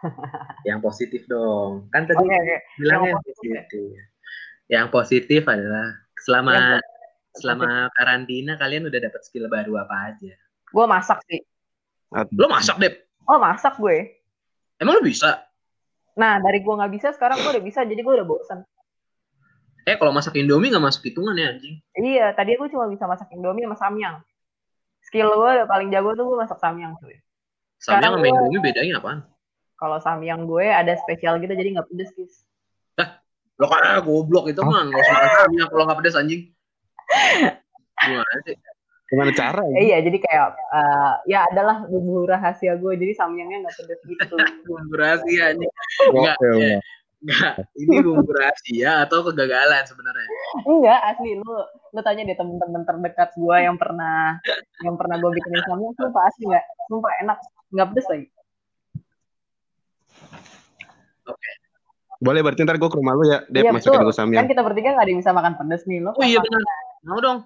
yang 0.69 0.81
positif 0.81 1.23
dong 1.25 1.87
kan 1.89 2.03
tadi 2.03 2.19
Oke, 2.19 2.35
oke. 2.35 2.57
bilangnya 2.77 3.11
Yang 3.11 3.23
positif 3.23 3.63
yang 4.67 4.87
positif 4.89 5.43
adalah 5.45 5.87
selama 6.17 6.51
Yang 6.51 6.83
selama 7.33 7.69
karantina 7.93 8.53
kalian 8.57 8.85
udah 8.85 9.01
dapat 9.01 9.21
skill 9.23 9.47
baru 9.47 9.79
apa 9.79 10.11
aja 10.11 10.35
Gue 10.67 10.83
masak 10.85 11.23
sih. 11.25 11.39
lo 12.33 12.47
masak 12.47 12.77
deh 12.77 12.91
Oh 13.25 13.39
masak 13.39 13.75
gue. 13.77 14.19
emang 14.77 14.99
lo 14.99 15.03
bisa 15.03 15.47
Nah 16.13 16.37
dari 16.37 16.59
gue 16.59 16.75
nggak 16.75 16.91
bisa, 16.91 17.09
sekarang 17.11 17.39
gue 17.39 17.51
udah 17.51 17.63
bisa, 17.63 17.81
jadi 17.81 17.97
gue 17.97 18.13
udah 18.13 18.27
bosan. 18.27 18.61
eh 19.81 19.95
kalau 19.95 20.11
masak 20.11 20.35
indomie 20.35 20.69
nggak 20.69 20.83
masuk 20.83 21.07
hitungan 21.07 21.33
ya 21.33 21.49
anjing 21.49 21.79
Iya, 21.95 22.35
tadi 22.35 22.55
gue 22.55 22.69
cuma 22.69 22.85
bisa 22.87 23.07
masak 23.07 23.31
Indomie 23.31 23.63
sama 23.63 23.79
Samyang. 23.79 24.17
Skill 25.11 25.27
gue 25.27 25.67
paling 25.67 25.91
jago 25.91 26.15
tuh 26.15 26.23
gue 26.23 26.39
masak 26.39 26.63
Samyang 26.63 26.95
tuh. 27.03 27.11
sama 27.83 27.99
Sekarang 27.99 28.23
sama 28.23 28.27
indomie 28.31 28.63
bedanya 28.63 29.03
apaan? 29.03 29.27
Kalau 29.75 29.99
Samyang 29.99 30.47
gue 30.47 30.71
ada 30.71 30.95
spesial 31.03 31.43
gitu, 31.43 31.51
jadi 31.51 31.75
nggak 31.75 31.91
pedes 31.91 32.15
guys. 32.15 32.47
lo 33.59 33.67
kan 33.67 33.83
ah, 33.83 33.99
goblok. 33.99 34.55
Itu 34.55 34.63
mah 34.63 34.87
nggak 34.87 35.03
usah 35.03 35.15
makan 35.19 35.31
samyang 35.43 35.69
kalau 35.69 35.85
nggak 35.91 35.99
pedes 35.99 36.15
anjing. 36.15 36.43
Gimana 38.07 38.35
sih? 38.47 38.57
Gimana 39.11 39.31
cara 39.35 39.63
ya? 39.67 39.77
Iya, 39.83 39.99
jadi 40.07 40.19
kayak 40.23 40.47
eh, 40.55 41.13
ya 41.27 41.39
adalah 41.51 41.77
bumbu 41.91 42.31
rahasia 42.31 42.79
gue, 42.79 42.93
jadi 42.95 43.13
Samyangnya 43.19 43.67
nggak 43.67 43.77
pedes 43.83 44.01
gitu. 44.07 44.35
bumbu 44.71 44.95
rahasia 44.95 45.43
anjing. 45.51 45.73
Enggak 46.15 46.39
enggak 47.21 47.55
ini 47.77 47.97
bumbu 48.01 48.31
rahasia 48.31 49.05
atau 49.05 49.27
kegagalan 49.27 49.83
sebenarnya? 49.85 50.29
Enggak, 50.65 51.01
asli 51.11 51.35
lu 51.35 51.59
lu 51.91 52.01
tanya 52.07 52.23
deh 52.23 52.37
temen-temen 52.39 52.83
terdekat 52.87 53.31
gue 53.35 53.57
yang 53.59 53.75
pernah 53.75 54.39
yang 54.87 54.95
pernah 54.95 55.17
gue 55.19 55.31
bikinin 55.35 55.63
Samyang, 55.67 55.93
sumpah 55.99 56.23
asli 56.31 56.45
nggak, 56.47 56.65
sumpah 56.87 57.13
enak, 57.27 57.39
nggak 57.75 57.89
pedes 57.91 58.07
lagi. 58.07 58.27
Boleh 62.21 62.41
berarti 62.45 62.61
ntar 62.69 62.77
gue 62.77 62.91
ke 62.91 62.99
rumah 63.01 63.17
lu 63.17 63.25
ya, 63.25 63.39
Dep, 63.49 63.65
Iya, 63.65 63.71
masukin 63.73 64.05
gue 64.05 64.15
samyang. 64.15 64.45
Kan 64.45 64.53
kita 64.53 64.63
bertiga 64.63 64.93
nggak 64.93 65.05
ada 65.09 65.11
yang 65.11 65.21
bisa 65.25 65.33
makan 65.33 65.55
pedes 65.57 65.83
nih, 65.89 65.99
lo 66.05 66.13
oh 66.15 66.25
iya 66.27 66.39
benar 66.39 66.63
mau 67.01 67.17
dong 67.17 67.39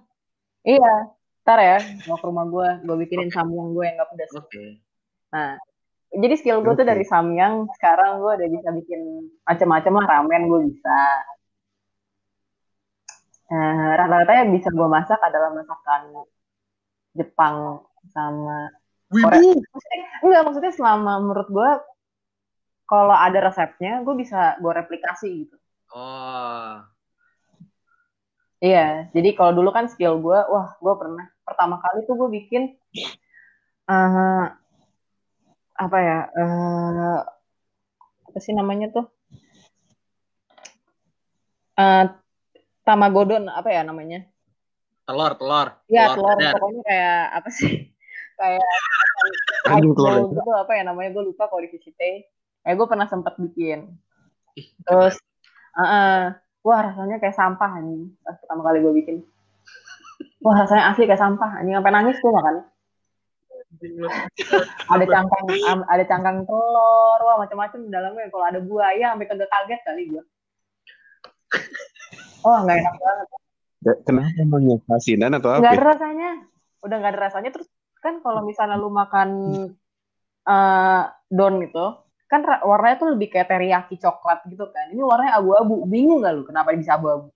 Iya, 0.65 0.95
ntar 1.45 1.61
ya, 1.61 1.79
mau 2.09 2.17
ke 2.17 2.25
rumah 2.25 2.45
gue, 2.49 2.69
gue 2.89 2.97
bikinin 3.05 3.29
samyang 3.29 3.77
gue 3.77 3.85
yang 3.85 4.01
gak 4.01 4.11
pedas. 4.17 4.33
oke 4.33 4.65
Nah, 5.35 5.61
jadi 6.15 6.35
skill 6.39 6.63
gue 6.63 6.73
tuh 6.79 6.87
Oke. 6.87 6.93
dari 6.95 7.05
samyang, 7.05 7.67
sekarang 7.77 8.23
gue 8.23 8.33
udah 8.39 8.49
bisa 8.49 8.69
bikin 8.71 9.01
macam-macam 9.43 9.93
lah, 9.99 10.07
ramen 10.09 10.43
gue 10.47 10.61
bisa. 10.71 10.99
Eh, 13.45 13.89
rata-rata 14.01 14.33
yang 14.41 14.57
bisa 14.57 14.73
gue 14.73 14.89
masak 14.89 15.21
adalah 15.21 15.53
masakan 15.53 16.25
Jepang 17.13 17.85
sama 18.09 18.73
Korea. 19.13 19.53
Maksudnya, 19.53 20.01
enggak, 20.25 20.43
maksudnya 20.49 20.73
selama 20.73 21.13
menurut 21.21 21.49
gue, 21.53 21.71
kalau 22.89 23.13
ada 23.13 23.39
resepnya, 23.45 24.01
gue 24.01 24.15
bisa 24.17 24.57
gue 24.61 24.73
replikasi 24.73 25.29
gitu. 25.45 25.57
oh 25.93 26.81
Iya, 28.65 29.13
jadi 29.13 29.37
kalau 29.37 29.53
dulu 29.61 29.77
kan 29.77 29.93
skill 29.93 30.25
gue, 30.25 30.41
wah 30.49 30.73
gue 30.81 30.95
pernah 30.97 31.29
pertama 31.45 31.77
kali 31.85 32.09
tuh 32.09 32.17
gue 32.17 32.29
bikin 32.33 32.63
eh 33.93 34.45
apa 35.77 35.99
ya, 36.01 36.19
eh 36.33 37.19
apa 38.25 38.39
sih 38.41 38.57
namanya 38.57 38.89
tuh? 38.89 39.05
Eh 41.77 42.24
tamagodon 42.85 43.49
apa 43.49 43.69
ya 43.73 43.83
namanya? 43.83 44.23
telur 45.05 45.37
telur 45.37 45.69
Iya 45.89 46.17
telur, 46.17 46.37
dadar. 46.41 46.53
pokoknya 46.57 46.83
kayak 46.89 47.21
apa 47.41 47.49
sih? 47.53 47.73
Kayak 48.41 48.67
Aduh, 49.69 49.93
telur 49.95 50.13
dadar. 50.17 50.33
gitu 50.33 50.51
apa 50.53 50.73
ya 50.75 50.83
namanya? 50.89 51.11
Gue 51.13 51.25
lupa 51.29 51.45
kalau 51.49 51.61
di 51.65 51.71
VCT. 51.73 52.01
Eh 52.65 52.73
gue 52.73 52.87
pernah 52.89 53.05
sempat 53.05 53.37
bikin. 53.37 53.95
Terus, 54.87 55.15
eh, 55.77 55.85
eh, 55.85 56.21
wah 56.65 56.81
rasanya 56.81 57.21
kayak 57.21 57.37
sampah 57.37 57.71
anjing 57.79 58.17
pas 58.25 58.37
pertama 58.41 58.65
kali 58.65 58.79
gue 58.81 58.93
bikin. 59.05 59.17
Wah 60.41 60.65
rasanya 60.65 60.93
asli 60.93 61.05
kayak 61.05 61.21
sampah 61.21 61.61
anjing 61.61 61.77
sampai 61.77 61.93
nangis 61.93 62.17
tuh 62.21 62.33
makan. 62.33 62.55
Ada 64.89 65.05
cangkang 65.05 65.45
ada 65.85 66.05
cangkang 66.09 66.39
telur, 66.49 67.19
wah 67.21 67.37
macam-macam 67.45 67.79
di 67.85 67.91
dalamnya. 67.93 68.33
Kalau 68.33 68.47
ada 68.49 68.61
buaya 68.65 69.13
sampai 69.13 69.27
kagak 69.29 69.51
kaget 69.53 69.81
kali 69.85 70.03
gue. 70.17 70.23
Oh 72.45 72.57
nggak 72.63 72.77
enak 72.79 72.95
banget. 73.01 73.27
Ya, 73.85 73.93
Kenapa 74.01 74.29
emangnya? 74.41 74.77
Asinan 74.89 75.33
atau 75.37 75.49
Nggak 75.53 75.73
apa? 75.73 75.77
ada 75.81 75.87
rasanya. 75.93 76.31
Udah 76.81 76.97
nggak 77.01 77.13
ada 77.13 77.21
rasanya. 77.29 77.51
Terus 77.53 77.69
kan 78.01 78.21
kalau 78.21 78.45
misalnya 78.45 78.77
lu 78.77 78.89
makan 78.93 79.29
eh 80.45 81.03
don 81.33 81.57
itu, 81.61 81.87
kan 82.29 82.41
warnanya 82.61 82.97
tuh 83.01 83.09
lebih 83.17 83.33
kayak 83.33 83.49
teriyaki 83.49 83.97
coklat 83.97 84.45
gitu 84.49 84.69
kan. 84.69 84.93
Ini 84.93 85.01
warnanya 85.01 85.41
abu-abu. 85.41 85.85
Bingung 85.89 86.21
nggak 86.21 86.35
lu 86.37 86.43
kenapa 86.45 86.73
bisa 86.77 86.97
abu-abu? 86.97 87.33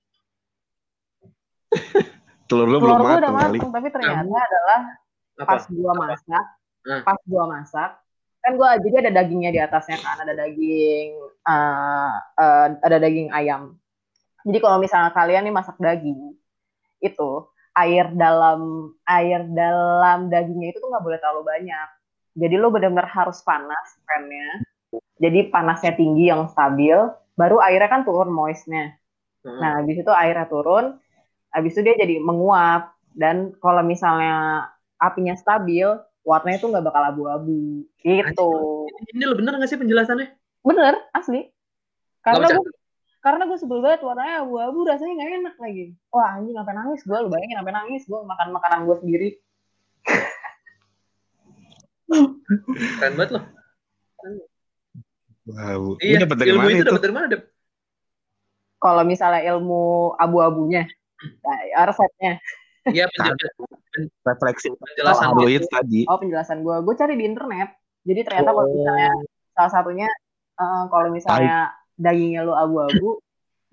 Telur 2.49 2.65
lu 2.65 2.81
Telur 2.81 2.97
belum 2.97 2.97
gua 2.97 3.13
udah 3.21 3.33
matang 3.33 3.37
kali. 3.49 3.59
matang, 3.61 3.73
tapi 3.77 3.89
ternyata 3.93 4.25
adalah 4.25 4.81
apa 5.39 5.45
pas 5.47 5.65
gua 5.69 5.93
masak, 5.95 6.45
Hmm. 6.89 7.03
pas 7.05 7.21
gua 7.29 7.45
masak, 7.45 7.91
kan 8.41 8.53
gua 8.57 8.69
jadi 8.81 8.97
ada 9.05 9.21
dagingnya 9.21 9.51
di 9.53 9.61
atasnya 9.61 10.01
kan, 10.01 10.17
ada 10.25 10.33
daging, 10.33 11.09
eh, 11.45 12.13
eh, 12.41 12.67
ada 12.81 12.97
daging 12.97 13.29
ayam. 13.29 13.77
Jadi 14.47 14.59
kalau 14.63 14.79
misalnya 14.79 15.11
kalian 15.11 15.43
nih 15.47 15.55
masak 15.55 15.77
daging, 15.79 16.35
itu 17.03 17.31
air 17.79 18.11
dalam 18.15 18.91
air 19.07 19.47
dalam 19.55 20.27
dagingnya 20.27 20.75
itu 20.75 20.79
tuh 20.83 20.91
nggak 20.91 21.05
boleh 21.05 21.19
terlalu 21.23 21.43
banyak. 21.47 21.89
Jadi 22.39 22.55
lo 22.55 22.71
benar-benar 22.71 23.11
harus 23.11 23.43
panas 23.43 23.99
pannya. 24.07 24.63
Jadi 25.19 25.51
panasnya 25.51 25.93
tinggi 25.99 26.31
yang 26.31 26.47
stabil, 26.51 26.95
baru 27.35 27.59
airnya 27.59 27.91
kan 27.91 28.03
turun 28.07 28.31
moistnya. 28.31 28.95
Hmm. 29.43 29.59
Nah, 29.59 29.71
habis 29.83 29.99
itu 29.99 30.13
airnya 30.15 30.47
turun, 30.47 30.99
habis 31.51 31.75
itu 31.75 31.83
dia 31.83 31.99
jadi 31.99 32.23
menguap 32.23 32.95
dan 33.19 33.51
kalau 33.59 33.83
misalnya 33.83 34.67
apinya 35.03 35.35
stabil, 35.35 35.87
warnanya 36.23 36.59
tuh 36.63 36.71
nggak 36.71 36.87
bakal 36.87 37.03
abu-abu 37.03 37.83
gitu. 37.99 38.51
Ini 39.15 39.27
lo 39.27 39.35
bener 39.35 39.59
gak 39.59 39.71
sih 39.71 39.79
penjelasannya? 39.79 40.29
Bener, 40.63 40.95
asli. 41.11 41.51
Karena 42.23 42.47
Nggak 42.47 42.63
gue 42.63 42.78
karena 43.19 43.43
gue 43.51 43.59
sebel 43.59 43.83
banget 43.83 44.01
warnanya 44.07 44.47
abu-abu 44.47 44.87
rasanya 44.87 45.13
nggak 45.19 45.31
enak 45.43 45.55
lagi. 45.59 45.85
Wah 46.15 46.39
anjing 46.39 46.55
sampai 46.55 46.75
nangis 46.75 47.01
gue, 47.03 47.19
lu 47.19 47.29
bayangin 47.29 47.59
sampai 47.59 47.75
nangis 47.75 48.03
gue 48.07 48.21
makan 48.23 48.49
makanan 48.55 48.79
gue 48.87 48.97
sendiri. 49.03 49.29
Keren 52.99 53.15
banget 53.19 53.31
loh. 53.37 53.45
Wow. 55.49 55.97
Iya, 56.01 56.21
Ini 56.21 56.23
dapat 56.29 56.37
dari 56.45 56.51
ilmu 56.53 56.61
mana 56.61 56.73
itu 56.73 56.83
itu? 56.85 56.89
dapat 56.93 57.03
dari 57.03 57.15
mana, 57.17 57.27
Dep? 57.33 57.43
Kalau 58.79 59.03
misalnya 59.03 59.43
ilmu 59.57 60.15
abu-abunya, 60.15 60.87
nah, 61.43 61.85
resepnya. 61.89 62.39
Iya, 62.87 63.05
penjelasan, 63.13 63.57
Refleksi 64.23 64.69
penjelasan 64.71 65.27
Abu 65.35 65.51
itu. 65.51 65.65
itu 65.65 65.67
tadi. 65.67 66.01
Oh 66.07 66.21
penjelasan 66.21 66.63
gue, 66.63 66.77
gue 66.85 66.95
cari 66.95 67.15
di 67.19 67.25
internet. 67.27 67.69
Jadi 68.07 68.21
ternyata 68.23 68.51
kalau 68.55 68.71
misalnya 68.71 69.11
salah 69.57 69.73
satunya 69.75 70.09
eh, 70.55 70.85
kalau 70.87 71.09
misalnya 71.11 71.75
dagingnya 71.99 72.47
lu 72.47 72.55
abu-abu, 72.55 73.19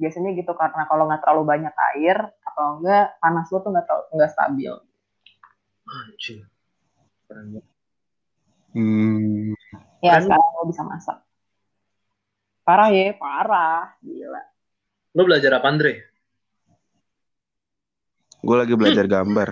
biasanya 0.02 0.34
gitu 0.34 0.52
karena 0.58 0.90
kalau 0.90 1.06
nggak 1.06 1.22
terlalu 1.22 1.44
banyak 1.46 1.74
air 1.96 2.18
atau 2.42 2.82
enggak 2.82 3.16
panas 3.22 3.48
lu 3.54 3.62
tuh 3.62 3.70
nggak 3.72 3.86
terlalu 3.86 4.06
nggak 4.18 4.32
stabil. 4.34 4.74
Hmm. 8.76 9.54
Ya 10.04 10.20
Kan- 10.20 10.24
sekarang 10.28 10.50
lo 10.58 10.64
bisa 10.68 10.84
masak. 10.84 11.18
Parah 12.66 12.90
ya, 12.90 13.14
parah, 13.14 13.94
gila. 14.02 14.42
Lo 15.14 15.22
belajar 15.22 15.62
apa, 15.62 15.70
Andre? 15.70 16.02
Gue 18.42 18.58
lagi 18.58 18.74
belajar 18.74 19.06
gambar. 19.06 19.50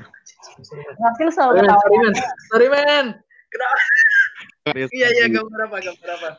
Ngerti 0.98 1.22
lu 1.22 1.32
selalu 1.34 1.52
Sorry, 1.54 1.66
ketawa. 1.66 1.82
sorry, 1.82 1.98
man. 1.98 2.14
Sorry, 2.50 2.68
man. 2.74 3.06
Kenapa? 3.54 3.78
Iya, 4.74 5.08
iya, 5.14 5.26
gambar 5.30 5.60
apa, 5.70 5.78
gambar 5.78 6.10
apa? 6.18 6.30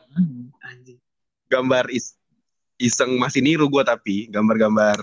Anjing. 0.67 0.99
Gambar 1.47 1.85
is 1.95 2.19
iseng 2.79 3.15
masih 3.15 3.39
niru 3.39 3.71
gue 3.71 3.83
tapi 3.83 4.27
gambar-gambar 4.27 4.99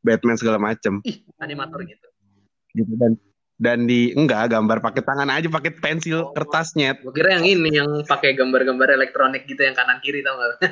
Batman 0.00 0.38
segala 0.38 0.56
macem 0.56 1.02
Ih, 1.04 1.20
animator 1.42 1.82
gitu. 1.84 2.06
gitu 2.72 2.92
dan 2.96 3.12
dan 3.60 3.84
di 3.84 4.16
enggak 4.16 4.56
gambar 4.56 4.80
pakai 4.80 5.04
tangan 5.04 5.28
aja 5.28 5.52
pakai 5.52 5.76
pensil 5.76 6.32
kertas 6.32 6.72
nyet 6.72 7.04
Gue 7.04 7.12
kira 7.12 7.36
yang 7.36 7.44
ini 7.44 7.76
yang 7.76 7.90
pakai 8.08 8.32
gambar-gambar 8.32 8.96
elektronik 8.96 9.44
gitu 9.44 9.60
yang 9.60 9.76
kanan 9.76 10.00
kiri 10.00 10.24
tau 10.24 10.40
gak? 10.40 10.64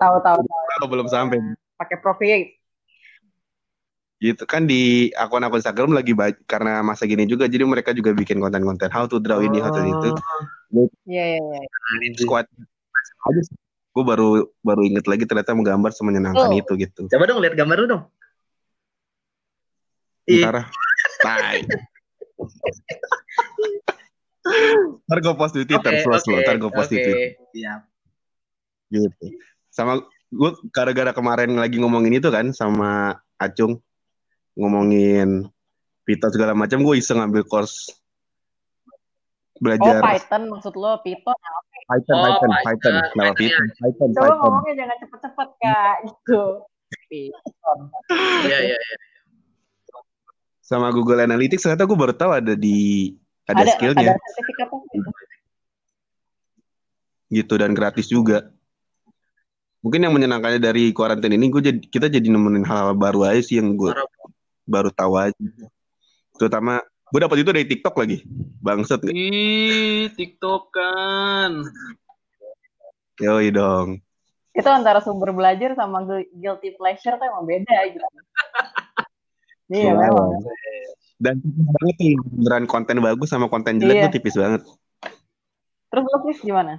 Tahu-tahu 0.00 0.44
oh, 0.44 0.88
belum 0.88 1.08
sampai 1.08 1.40
pakai 1.80 1.96
Procreate. 2.04 2.60
gitu 4.20 4.44
kan 4.44 4.68
di 4.68 5.08
akun-akun 5.16 5.64
Instagram 5.64 5.96
lagi 5.96 6.12
karena 6.44 6.84
masa 6.84 7.08
gini 7.08 7.24
juga 7.24 7.48
jadi 7.48 7.64
mereka 7.64 7.96
juga 7.96 8.12
bikin 8.12 8.36
konten-konten 8.36 8.92
how 8.92 9.08
to 9.08 9.16
draw 9.16 9.40
ini 9.40 9.64
how 9.64 9.72
to 9.72 9.80
itu 9.80 10.12
Iya, 11.08 11.40
iya, 11.40 11.40
iya. 11.40 12.12
squad 12.20 12.44
aja 13.24 13.40
gue 13.90 14.04
baru 14.06 14.28
baru 14.60 14.82
inget 14.86 15.04
lagi 15.04 15.26
ternyata 15.26 15.50
menggambar 15.50 15.90
semenyenangkan 15.90 16.46
Oh. 16.46 16.56
itu 16.56 16.72
gitu 16.78 17.10
Coba 17.10 17.24
dong 17.26 17.42
lihat 17.42 17.54
gambar 17.54 17.76
lu 17.80 17.86
dong. 17.90 18.04
Ih, 20.26 20.40
ntar 20.46 20.70
tai 21.20 21.66
ntar 25.04 25.18
gue 25.20 25.34
post 25.36 25.54
di 25.54 25.64
Twitter 25.66 25.92
oke, 25.92 26.02
slow 26.02 26.16
oke, 26.16 26.22
slow 26.24 26.38
ntar 26.40 26.56
gue 26.56 26.70
post 26.70 26.90
di 26.90 26.96
oke. 26.96 27.04
Twitter 27.04 27.28
Siap. 27.52 27.80
gitu 28.90 29.26
sama 29.70 29.92
gue 30.30 30.50
gara-gara 30.70 31.10
kemarin 31.10 31.50
lagi 31.54 31.78
ngomongin 31.78 32.18
itu 32.18 32.30
kan 32.30 32.50
sama 32.50 33.18
Acung 33.36 33.78
ngomongin 34.54 35.50
Python 36.02 36.30
segala 36.30 36.54
macam 36.54 36.80
gue 36.80 36.94
iseng 36.96 37.18
ngambil 37.18 37.44
course 37.44 37.90
Oh, 39.60 39.68
belajar 39.68 40.00
Python 40.00 40.48
maksud 40.48 40.72
lo 40.72 40.96
Python. 41.04 41.36
Python 41.90 42.14
Oh, 42.14 42.22
Python 42.22 42.50
Python. 42.54 42.54
Python 42.62 42.94
kenapa 43.10 43.34
Python, 43.34 43.66
Python 43.66 43.66
Python 43.82 44.08
Coba 44.14 44.22
Python 44.22 44.38
ngomongnya 44.38 44.74
jangan 44.78 44.96
cepet-cepet, 45.02 45.48
Kak. 45.58 45.94
Gitu. 46.06 46.42
Python. 47.10 47.78
Iya, 48.46 48.58
iya, 48.70 48.78
iya. 48.78 48.96
sama 50.62 50.94
Google 50.94 51.26
Analytics 51.26 51.66
ternyata 51.66 51.82
gue 51.82 51.98
baru 51.98 52.14
tahu 52.14 52.30
ada 52.30 52.54
di 52.54 53.10
ada, 53.42 53.66
Ada 53.66 53.74
skillnya 53.74 54.14
ada 54.14 54.22
sertifikatnya 54.22 54.78
gitu. 54.94 55.10
gitu 57.34 57.54
dan 57.58 57.74
gratis 57.74 58.06
juga 58.06 58.54
mungkin 59.82 60.06
yang 60.06 60.14
menyenangkannya 60.14 60.62
dari 60.62 60.94
kuarantin 60.94 61.34
ini 61.34 61.50
gue 61.50 61.58
jadi 61.58 61.80
kita 61.90 62.06
jadi 62.06 62.22
nemenin 62.30 62.62
hal-hal 62.62 62.94
baru 62.94 63.26
aja 63.26 63.42
sih 63.42 63.58
yang 63.58 63.74
gue 63.74 63.90
baru 64.62 64.94
tahu 64.94 65.18
aja 65.18 65.34
terutama 66.38 66.86
gue 67.10 67.20
dapat 67.20 67.36
itu 67.38 67.50
dari 67.50 67.66
TikTok 67.66 67.94
lagi 67.96 68.22
bangset 68.60 69.00
nggak? 69.00 69.10
Ih, 69.12 70.10
TikTok 70.14 70.70
kan. 70.70 71.52
yoi 73.18 73.50
dong 73.50 74.00
Itu 74.50 74.66
antara 74.66 74.98
sumber 74.98 75.30
belajar 75.30 75.74
sama 75.74 76.02
gu- 76.02 76.30
guilty 76.32 76.72
pleasure 76.72 77.14
tuh 77.14 77.26
emang 77.26 77.44
beda 77.44 77.74
gitu. 77.88 78.00
Iya, 79.70 79.94
Wow. 79.94 80.02
memang. 80.02 80.30
dan 81.20 81.34
tipis 81.38 81.62
banget 81.70 81.94
tuh 81.94 82.10
beneran 82.32 82.66
konten 82.66 82.98
bagus 82.98 83.28
sama 83.28 83.46
konten 83.46 83.78
jelek 83.78 83.94
Iya. 83.96 84.02
tuh 84.02 84.12
tipis 84.12 84.34
banget 84.34 84.62
Terus 85.86 86.04
lo 86.04 86.16
Chris 86.20 86.40
gimana? 86.40 86.74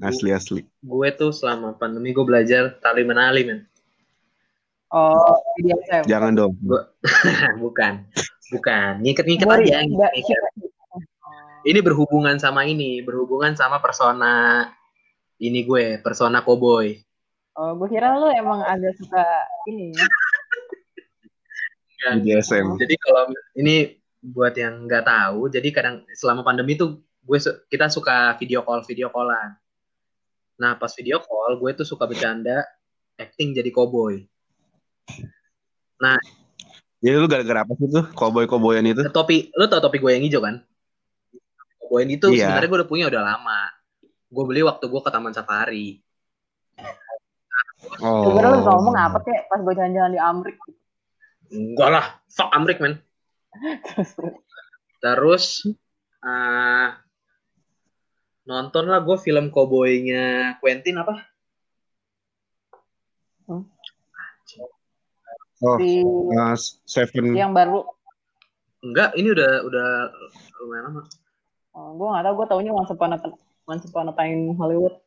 asli 0.00 0.30
asli 0.30 0.66
Gue 0.80 1.08
tuh 1.12 1.30
selama 1.30 1.74
pandemi 1.74 2.10
gue 2.10 2.22
belajar 2.22 2.74
tali 2.78 3.02
menali, 3.02 3.42
men. 3.44 3.60
Oh, 4.88 5.38
BDSM. 5.54 6.04
jangan 6.04 6.32
dong 6.32 6.52
Bukan. 7.62 8.02
Bukan. 8.52 9.00
Ngiket-ngiket 9.00 9.46
Gua- 9.48 9.58
aja. 9.58 9.80
nggak- 9.82 10.12
ngiket-ngiket. 10.12 10.70
Ini 11.62 11.78
berhubungan 11.80 12.36
sama 12.36 12.66
ini. 12.68 13.00
Berhubungan 13.00 13.54
sama 13.54 13.78
persona 13.78 14.66
ini 15.38 15.62
gue. 15.64 16.02
Persona 16.02 16.42
cowboy. 16.42 16.98
Oh, 17.54 17.76
gue 17.76 17.88
kira 17.88 18.16
lu 18.16 18.28
emang 18.32 18.64
agak 18.64 18.96
suka 18.96 19.24
ini 19.68 19.92
ya. 19.92 20.06
Kan? 22.02 22.18
BDSM 22.18 22.74
Jadi 22.82 22.94
kalau 22.98 23.30
ini 23.54 23.94
buat 24.18 24.56
yang 24.58 24.90
nggak 24.90 25.06
tahu, 25.06 25.46
jadi 25.46 25.68
kadang 25.70 26.02
selama 26.18 26.42
pandemi 26.42 26.74
tuh 26.74 26.98
gue 27.22 27.38
su- 27.38 27.62
kita 27.70 27.86
suka 27.86 28.34
video 28.42 28.66
call 28.66 28.82
video 28.82 29.06
callan. 29.12 29.54
Nah 30.58 30.74
pas 30.74 30.90
video 30.98 31.22
call 31.22 31.62
gue 31.62 31.70
tuh 31.78 31.86
suka 31.86 32.10
bercanda 32.10 32.66
acting 33.14 33.54
jadi 33.54 33.70
cowboy. 33.70 34.26
Jadi 37.02 37.18
lu 37.18 37.26
gara-gara 37.26 37.66
apa 37.66 37.74
sih 37.74 37.90
tuh 37.90 38.06
cowboy 38.14 38.46
cowboyan 38.46 38.86
itu 38.86 39.02
Topi, 39.10 39.50
lu 39.58 39.66
tau 39.66 39.82
topi 39.82 39.98
gue 39.98 40.14
yang 40.14 40.22
hijau 40.22 40.38
kan? 40.38 40.62
Cowboy 41.82 42.06
itu 42.06 42.30
Iya. 42.30 42.46
sebenarnya 42.46 42.68
gue 42.70 42.78
udah 42.78 42.90
punya 42.90 43.04
udah 43.10 43.22
lama. 43.26 43.60
Gue 44.30 44.44
beli 44.46 44.62
waktu 44.62 44.86
gue 44.86 45.00
ke 45.02 45.10
Taman 45.10 45.34
Safari. 45.34 45.98
oh 48.00 48.32
Gue 48.32 48.40
lu 48.40 48.62
ngomong 48.62 48.94
apa 48.94 49.18
kayak 49.20 49.50
pas 49.50 49.58
gue 49.58 49.74
jalan-jalan 49.74 50.14
di 50.14 50.20
Amrik. 50.22 50.56
Enggak 51.52 51.90
lah, 51.90 52.04
fuck 52.30 52.48
Amrik 52.54 52.78
men. 52.80 52.96
Terus, 55.02 55.66
eh, 56.24 56.88
nonton 58.46 58.84
lah 58.88 59.02
gue 59.02 59.16
film 59.20 59.50
cowboynya 59.52 60.56
Quentin 60.62 61.02
apa? 61.02 61.31
Oh 65.62 65.76
Si 65.78 66.02
uh, 66.02 66.54
Seven 66.84 67.32
yang 67.32 67.54
baru. 67.54 67.86
Enggak, 68.82 69.14
ini 69.14 69.30
udah 69.30 69.62
udah 69.62 69.88
lumayan 70.58 70.84
lama. 70.90 71.02
Oh, 71.72 71.94
gue 71.96 72.04
gak 72.04 72.22
tau, 72.26 72.34
gue 72.34 72.46
taunya 72.50 72.72
Once 72.74 72.90
Upon 72.90 73.14
a, 73.14 73.18
Once 73.64 73.86
Upon 73.86 74.10
a 74.10 74.14
Time 74.18 74.52
Hollywood. 74.58 74.98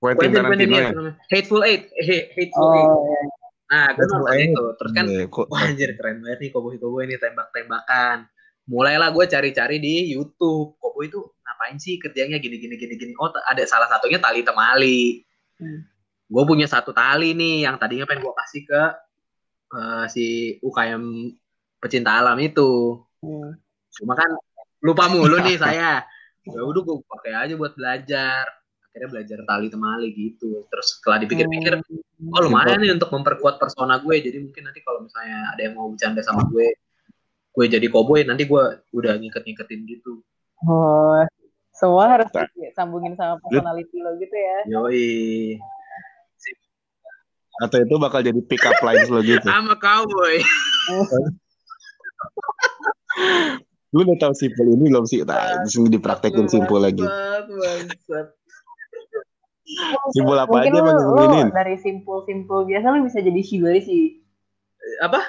Quentin 0.00 0.32
Tarantino 0.32 0.76
ya, 0.76 0.90
ya. 0.90 1.12
Hateful 1.28 1.62
Eight, 1.64 1.92
He- 2.00 2.28
Hateful 2.32 2.68
Eight. 2.72 2.88
Oh, 2.88 3.04
iya. 3.04 3.20
Nah, 3.70 3.86
gue 3.92 4.00
Hateful 4.00 4.16
nonton 4.16 4.34
Eight. 4.36 4.50
itu. 4.50 4.64
Terus 4.80 4.92
kan, 4.96 5.04
kok- 5.28 5.48
wah 5.52 5.62
anjir 5.62 5.90
keren 5.94 6.16
banget 6.24 6.38
nih 6.40 6.50
cowboy-cowboy 6.50 7.02
ini 7.04 7.16
tembak-tembakan. 7.20 8.16
Mulailah 8.66 9.08
gue 9.12 9.24
cari-cari 9.28 9.76
di 9.78 10.10
YouTube. 10.10 10.80
Cowboy 10.80 11.06
itu 11.06 11.20
ngapain 11.44 11.76
sih 11.76 12.00
kerjanya 12.00 12.40
gini-gini 12.40 12.74
gini-gini. 12.80 13.12
Oh, 13.20 13.28
t- 13.28 13.44
ada 13.44 13.62
salah 13.68 13.86
satunya 13.92 14.16
tali 14.18 14.40
temali. 14.40 15.20
Hmm. 15.60 15.84
Gue 16.30 16.42
punya 16.46 16.70
satu 16.70 16.94
tali 16.94 17.34
nih 17.34 17.66
yang 17.66 17.74
tadinya 17.74 18.06
pengen 18.06 18.22
gue 18.22 18.34
kasih 18.38 18.62
ke 18.62 18.82
eh, 19.74 20.04
si 20.06 20.26
UKM 20.62 21.02
pecinta 21.82 22.22
alam 22.22 22.38
itu. 22.38 23.02
Hmm. 23.18 23.58
Cuma 23.90 24.14
kan 24.14 24.30
lupa 24.78 25.10
mulu 25.10 25.42
nih 25.42 25.58
saya. 25.64 26.06
Ya 26.46 26.60
udah 26.62 26.80
gue 26.86 26.96
pakai 27.04 27.32
aja 27.34 27.54
buat 27.58 27.74
belajar. 27.74 28.46
Akhirnya 28.90 29.08
belajar 29.10 29.38
tali 29.46 29.66
temali 29.70 30.08
gitu. 30.14 30.66
Terus 30.70 30.98
setelah 30.98 31.18
dipikir-pikir, 31.22 31.82
Hmm. 32.20 32.36
oh 32.36 32.40
lumayan 32.44 32.78
nih 32.84 32.92
untuk 32.94 33.10
memperkuat 33.10 33.58
persona 33.58 33.98
gue. 33.98 34.16
Jadi 34.22 34.38
mungkin 34.44 34.70
nanti 34.70 34.84
kalau 34.86 35.02
misalnya 35.02 35.50
ada 35.50 35.60
yang 35.66 35.74
mau 35.74 35.88
bercanda 35.88 36.20
sama 36.22 36.44
gue, 36.52 36.76
gue 37.50 37.64
jadi 37.66 37.86
cowboy, 37.90 38.22
nanti 38.28 38.44
gue 38.44 38.62
udah 38.92 39.12
ngiket-ngiketin 39.18 39.80
gitu. 39.88 40.20
Oh, 40.68 41.24
semua 41.72 42.12
harus 42.12 42.28
sambungin 42.76 43.16
sama 43.16 43.40
personality 43.40 44.04
lo 44.04 44.12
gitu 44.20 44.36
ya. 44.36 44.58
Yoi. 44.68 45.56
Atau 47.60 47.84
itu 47.84 47.94
bakal 48.00 48.24
jadi 48.24 48.40
pick 48.40 48.64
up 48.64 48.80
lines 48.80 49.12
lo 49.12 49.20
gitu. 49.20 49.44
Sama 49.52 49.76
cowboy. 49.76 50.40
Lu 53.92 54.06
udah 54.06 54.16
tahu 54.16 54.32
simpul 54.32 54.72
ini 54.72 54.88
belum 54.88 55.04
sih? 55.04 55.20
Nah, 55.26 55.66
di 55.66 55.68
sini 55.68 55.92
dipraktekin 55.92 56.48
simpul 56.48 56.80
lagi. 56.80 57.04
Simpul 60.16 60.36
apa 60.40 60.50
Mungkin 60.50 60.72
aja 60.72 60.80
lu, 60.80 60.86
bang 60.88 60.98
lu 60.98 61.22
ini? 61.30 61.40
dari 61.54 61.76
simpul-simpul 61.78 62.66
biasa 62.66 62.86
lu 62.90 63.06
bisa 63.06 63.22
jadi 63.22 63.40
shibari 63.44 63.80
sih. 63.84 64.18
Apa? 65.04 65.20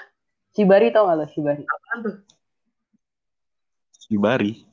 Shibari 0.56 0.90
tau 0.90 1.12
gak 1.12 1.18
lo 1.20 1.26
shibari? 1.30 1.64
Apaan 1.68 1.98
tuh? 2.02 2.16
Shibari. 4.08 4.66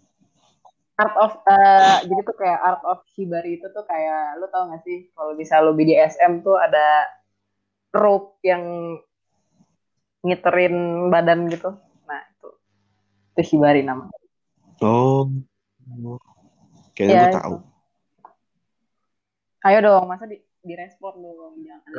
Art 0.98 1.14
of 1.14 1.32
eh, 1.46 1.96
jadi 2.10 2.20
tuh 2.26 2.36
kayak 2.38 2.58
art 2.58 2.82
of 2.82 3.06
shibari 3.14 3.60
itu 3.60 3.66
tuh 3.70 3.84
kayak 3.86 4.40
lu 4.42 4.50
tau 4.50 4.66
gak 4.72 4.82
sih 4.82 5.12
kalau 5.14 5.36
bisa 5.38 5.62
lu 5.62 5.76
BDSM 5.76 6.42
tuh 6.42 6.58
ada 6.58 7.06
rope 7.94 8.40
yang 8.44 8.62
ngiterin 10.24 11.08
badan 11.08 11.48
gitu. 11.48 11.76
Nah, 12.04 12.20
itu. 12.20 12.48
Itu 13.34 13.40
shibari 13.54 13.86
namanya. 13.86 14.14
Oh. 14.82 15.30
Kayaknya 16.94 17.14
Ya, 17.14 17.22
gue 17.30 17.36
tahu. 17.38 17.56
Ayo 19.66 19.78
dong, 19.82 20.04
masa 20.06 20.24
di 20.26 20.38
direspon 20.62 21.14
dong, 21.22 21.54
jangan. 21.62 21.90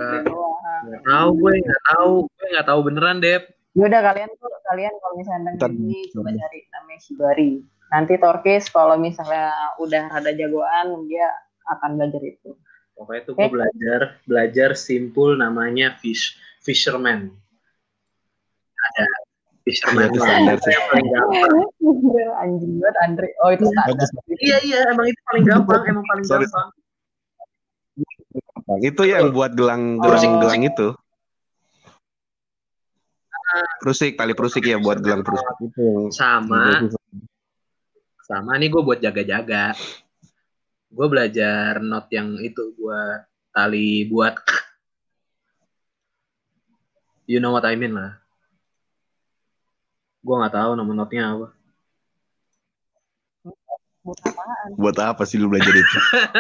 Nggak 0.85 1.03
tahu 1.03 1.29
gue, 1.39 1.53
nggak 1.63 1.83
tahu. 1.95 2.13
Gue 2.27 2.47
nggak 2.53 2.67
tahu 2.67 2.79
beneran, 2.85 3.17
Dep. 3.23 3.43
Yaudah 3.77 4.01
kalian 4.01 4.29
tuh 4.35 4.49
kalian 4.65 4.93
kalau 4.97 5.13
misalnya 5.15 5.53
dengerin 5.55 5.77
ini 5.87 5.99
coba 6.11 6.29
cari 6.33 6.59
namanya 6.73 6.99
Shibari. 6.99 7.51
Nanti 7.89 8.13
Torkis 8.21 8.65
kalau 8.69 8.95
misalnya 8.97 9.53
udah 9.81 10.09
rada 10.09 10.31
jagoan 10.33 11.05
dia 11.09 11.29
akan 11.77 11.97
belajar 11.97 12.21
itu. 12.25 12.53
Pokoknya 12.99 13.21
tuh 13.23 13.33
gue 13.39 13.47
Oke. 13.47 13.53
belajar, 13.55 13.99
belajar 14.27 14.69
simpul 14.75 15.39
namanya 15.39 15.95
fish, 16.03 16.35
fisherman. 16.59 17.31
Ada 18.75 19.05
fisherman. 19.63 20.03
Iya, 20.03 20.07
itu 20.11 20.19
standar 20.19 20.55
sih. 20.59 20.71
Yang 20.75 20.85
paling 20.91 21.07
gampang. 21.07 21.53
Anjing 22.43 22.73
banget 22.83 22.95
Andre. 22.99 23.27
Oh 23.39 23.49
itu 23.55 23.63
standar. 23.71 24.07
Iya, 24.43 24.57
iya, 24.67 24.79
emang 24.91 25.07
itu 25.07 25.19
paling 25.31 25.45
gampang, 25.47 25.81
emang 25.87 26.03
paling 26.11 26.25
Sorry. 26.27 26.43
gampang. 26.43 26.67
Itu 28.83 29.03
yang 29.07 29.31
buat 29.31 29.55
gelang 29.55 30.03
Oh. 30.03 30.11
gelang 30.11 30.43
gelang 30.43 30.61
itu. 30.67 30.91
Prusik, 33.79 34.13
tali 34.13 34.35
prusik 34.37 34.61
ya 34.61 34.77
buat 34.77 34.99
gelang 35.01 35.25
prusik 35.25 35.47
itu 35.63 35.81
yang 35.81 36.13
Sama, 36.13 36.85
sama 38.21 38.53
nih 38.61 38.69
gue 38.69 38.81
buat 38.85 38.99
jaga-jaga. 39.01 39.73
Gue 40.89 41.05
belajar 41.05 41.77
not 41.79 42.09
yang 42.09 42.41
itu 42.41 42.73
buat 42.73 43.29
tali 43.53 44.09
buat 44.09 44.33
you 47.31 47.37
know 47.37 47.53
what 47.53 47.65
I 47.65 47.77
mean 47.77 47.93
lah. 47.93 48.17
Gue 50.25 50.35
nggak 50.35 50.55
tahu 50.57 50.71
nama 50.75 50.91
notnya 50.91 51.23
apa. 51.33 51.47
Buat 53.99 54.19
apaan? 54.25 54.69
buat 54.79 54.97
apa 54.97 55.23
sih 55.27 55.37
lu 55.37 55.51
belajar 55.51 55.75
itu? 55.75 55.97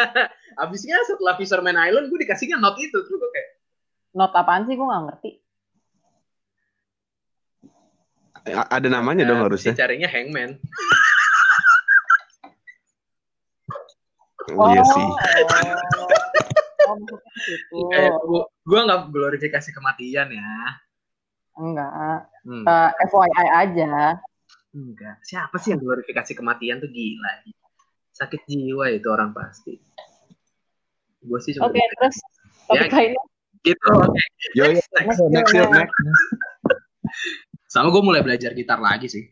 Abisnya 0.61 0.97
setelah 1.05 1.37
Fisherman 1.37 1.77
Island 1.77 2.09
gue 2.09 2.19
dikasihnya 2.25 2.57
not 2.57 2.75
itu 2.81 2.91
terus 2.91 3.13
gue 3.13 3.31
kayak 3.31 3.49
Not 4.09 4.33
apaan 4.33 4.65
sih 4.65 4.73
gue 4.73 4.87
gak 4.89 5.03
ngerti. 5.05 5.31
A- 8.49 8.69
Ada 8.73 8.89
namanya 8.89 9.29
dong 9.29 9.45
harusnya. 9.45 9.77
Carinya 9.77 10.09
Hangman. 10.09 10.57
Oh, 14.55 14.67
iya 14.69 14.83
sih. 14.85 15.05
Oh, 16.89 16.97
oh. 17.75 17.89
Eh, 17.93 18.09
gue 18.65 18.79
nggak 18.81 19.13
glorifikasi 19.13 19.69
kematian 19.71 20.27
ya. 20.33 20.53
Enggak. 21.59 22.25
Hmm. 22.43 22.65
Eh, 22.65 22.89
FYI 23.05 23.47
aja. 23.51 24.17
Enggak. 24.71 25.15
Siapa 25.21 25.55
sih 25.57 25.75
yang 25.75 25.81
glorifikasi 25.81 26.31
kematian 26.33 26.79
tuh 26.79 26.89
gila. 26.89 27.45
Sakit 28.15 28.41
jiwa 28.47 28.89
itu 28.89 29.07
orang 29.07 29.31
pasti. 29.31 29.77
Gue 31.19 31.39
sih 31.43 31.51
cuma 31.53 31.67
Oke, 31.67 31.79
terus 31.99 32.17
topik 32.65 32.89
Ya, 32.89 32.95
lainnya. 32.95 33.23
gitu. 33.61 33.91
Oke. 33.91 34.19
Yo, 34.55 34.63
yo, 34.65 34.71
Next, 34.71 34.87
next. 34.95 35.19
next, 35.29 35.51
yuk, 35.51 35.69
next. 35.69 35.93
Sama 37.67 37.91
gue 37.91 38.01
mulai 38.01 38.23
belajar 38.23 38.55
gitar 38.55 38.79
lagi 38.79 39.11
sih. 39.11 39.25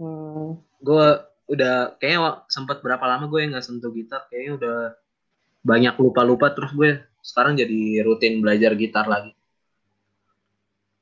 Hmm. 0.00 0.58
Gue 0.80 1.06
udah 1.50 1.98
kayaknya 1.98 2.46
sempat 2.46 2.78
berapa 2.80 3.02
lama 3.02 3.26
gue 3.26 3.50
nggak 3.50 3.64
sentuh 3.64 3.90
gitar. 3.90 4.24
Kayaknya 4.30 4.52
udah 4.58 4.78
banyak 5.60 5.94
lupa-lupa 5.98 6.54
terus 6.54 6.72
gue 6.72 7.02
sekarang 7.20 7.58
jadi 7.58 8.00
rutin 8.06 8.40
belajar 8.40 8.72
gitar 8.78 9.04
lagi. 9.04 9.34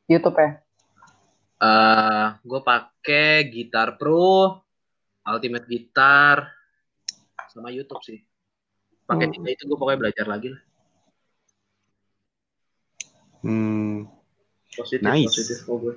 YouTube 0.08 0.40
ya. 0.40 0.50
eh 1.58 2.26
gue 2.46 2.60
pakai 2.62 3.50
Gitar 3.50 3.98
Pro, 3.98 4.62
Ultimate 5.26 5.66
Guitar, 5.66 6.46
sama 7.50 7.68
YouTube 7.74 7.98
sih. 8.06 8.22
Pakai 9.04 9.26
Hmm. 9.26 9.42
itu 9.42 9.66
gue 9.66 9.74
pokoknya 9.76 10.00
belajar 10.06 10.26
lagi 10.30 10.54
lah. 10.54 10.62
Hmm, 13.42 14.06
Positif, 14.74 15.02
Nice. 15.02 15.30
positif 15.30 15.58
kok 15.66 15.76
gue. 15.82 15.94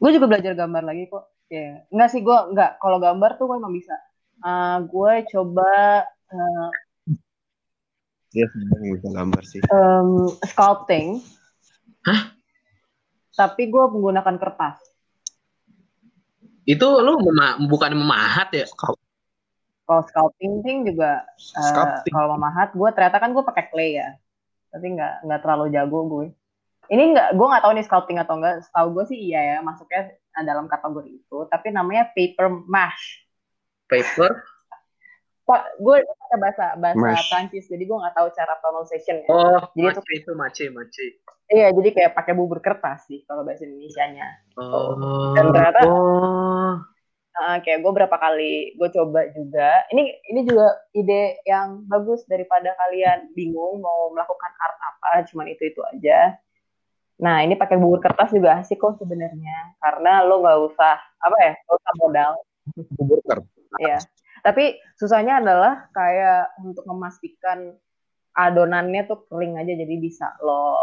Gue 0.00 0.10
juga 0.12 0.26
belajar 0.28 0.52
gambar 0.56 0.82
lagi 0.84 1.04
kok. 1.08 1.24
Ya, 1.52 1.84
enggak 1.92 2.08
sih 2.08 2.24
gue 2.24 2.32
enggak. 2.48 2.80
Kalau 2.80 2.96
gambar 2.96 3.36
tuh 3.36 3.44
gue 3.44 3.56
emang 3.60 3.76
bisa. 3.76 3.92
Eh, 4.40 4.78
gue 4.88 5.12
coba 5.36 5.72
eh, 6.32 6.68
Iya, 8.32 8.48
sebenarnya 8.48 8.88
bisa 8.96 9.08
gambar 9.12 9.42
sih. 9.44 9.60
em, 9.60 10.08
sculpting. 10.48 11.20
Hah? 12.08 12.32
Tapi 13.36 13.68
gue 13.68 13.84
menggunakan 13.92 14.40
kertas. 14.40 14.80
Itu 16.64 17.04
lu 17.04 17.20
mema- 17.20 17.60
bukan 17.68 17.92
memahat 17.92 18.48
ya? 18.56 18.64
Kalau 18.72 20.02
sculpting 20.08 20.64
thing 20.64 20.88
juga 20.88 21.20
Sculpting. 21.36 22.08
kalau 22.16 22.40
memahat 22.40 22.72
gue 22.72 22.88
ternyata 22.96 23.20
kan 23.20 23.36
gue 23.36 23.44
pakai 23.44 23.64
clay 23.68 24.00
ya. 24.00 24.16
Tapi 24.72 24.96
nggak 24.96 25.28
nggak 25.28 25.40
terlalu 25.44 25.64
jago 25.68 26.00
gue. 26.08 26.26
Ini 26.90 27.14
nggak 27.14 27.28
gue 27.38 27.46
nggak 27.46 27.62
tahu 27.62 27.72
nih 27.78 27.84
sculpting 27.86 28.18
atau 28.18 28.34
enggak. 28.40 28.66
Setahu 28.66 28.88
gue 28.96 29.04
sih 29.06 29.18
iya 29.18 29.40
ya 29.40 29.56
masuknya 29.60 30.10
dalam 30.42 30.66
kategori 30.66 31.10
itu. 31.12 31.38
Tapi 31.46 31.70
namanya 31.70 32.10
paper 32.10 32.50
mash. 32.66 33.22
Paper? 33.86 34.30
Pak, 35.42 35.62
gue 35.82 35.96
pakai 36.06 36.38
bahasa 36.38 36.64
bahasa 36.78 37.02
Mash. 37.02 37.26
Prancis, 37.26 37.66
jadi 37.66 37.82
gue 37.82 37.98
nggak 37.98 38.14
tahu 38.14 38.28
cara 38.30 38.54
pronunciation 38.62 39.26
ya. 39.26 39.28
Oh, 39.28 39.58
Jadi 39.74 39.90
mace 39.90 40.12
itu 40.14 40.32
mace, 40.38 40.64
mace. 40.70 41.06
Iya, 41.50 41.68
jadi 41.74 41.88
kayak 41.92 42.12
pakai 42.14 42.32
bubur 42.32 42.62
kertas 42.62 43.04
sih 43.10 43.26
kalau 43.26 43.42
bahasa 43.42 43.66
Indonesianya. 43.66 44.24
Oh. 44.56 45.34
Dan 45.34 45.50
ternyata- 45.50 45.84
oh. 45.84 46.78
Nah, 47.32 47.58
kayak 47.64 47.80
gue 47.80 47.92
berapa 47.96 48.16
kali 48.16 48.76
gue 48.78 48.88
coba 48.92 49.24
juga. 49.34 49.82
Ini 49.90 50.02
ini 50.30 50.40
juga 50.46 50.78
ide 50.94 51.42
yang 51.42 51.84
bagus 51.90 52.22
daripada 52.28 52.76
kalian 52.78 53.32
bingung 53.34 53.82
mau 53.82 54.12
melakukan 54.14 54.52
art 54.56 54.78
apa, 54.78 55.26
cuman 55.26 55.50
itu 55.50 55.68
itu 55.68 55.80
aja. 55.90 56.38
Nah, 57.20 57.44
ini 57.44 57.58
pakai 57.58 57.76
bubur 57.76 58.00
kertas 58.00 58.32
juga 58.32 58.62
asik 58.62 58.80
kok 58.80 58.96
sebenarnya, 58.96 59.76
karena 59.82 60.24
lo 60.24 60.40
nggak 60.40 60.58
usah 60.72 60.96
apa 61.20 61.36
ya, 61.42 61.52
nggak 61.58 61.76
usah 61.76 61.92
modal. 62.00 62.32
Bubur 62.96 63.18
Iya. 63.80 63.98
Tapi 64.42 64.80
susahnya 64.98 65.38
adalah 65.38 65.92
kayak 65.94 66.56
untuk 66.64 66.82
memastikan 66.88 67.72
adonannya 68.32 69.06
tuh 69.06 69.28
kering 69.28 69.60
aja 69.60 69.72
jadi 69.76 69.94
bisa 70.00 70.34
lo 70.42 70.76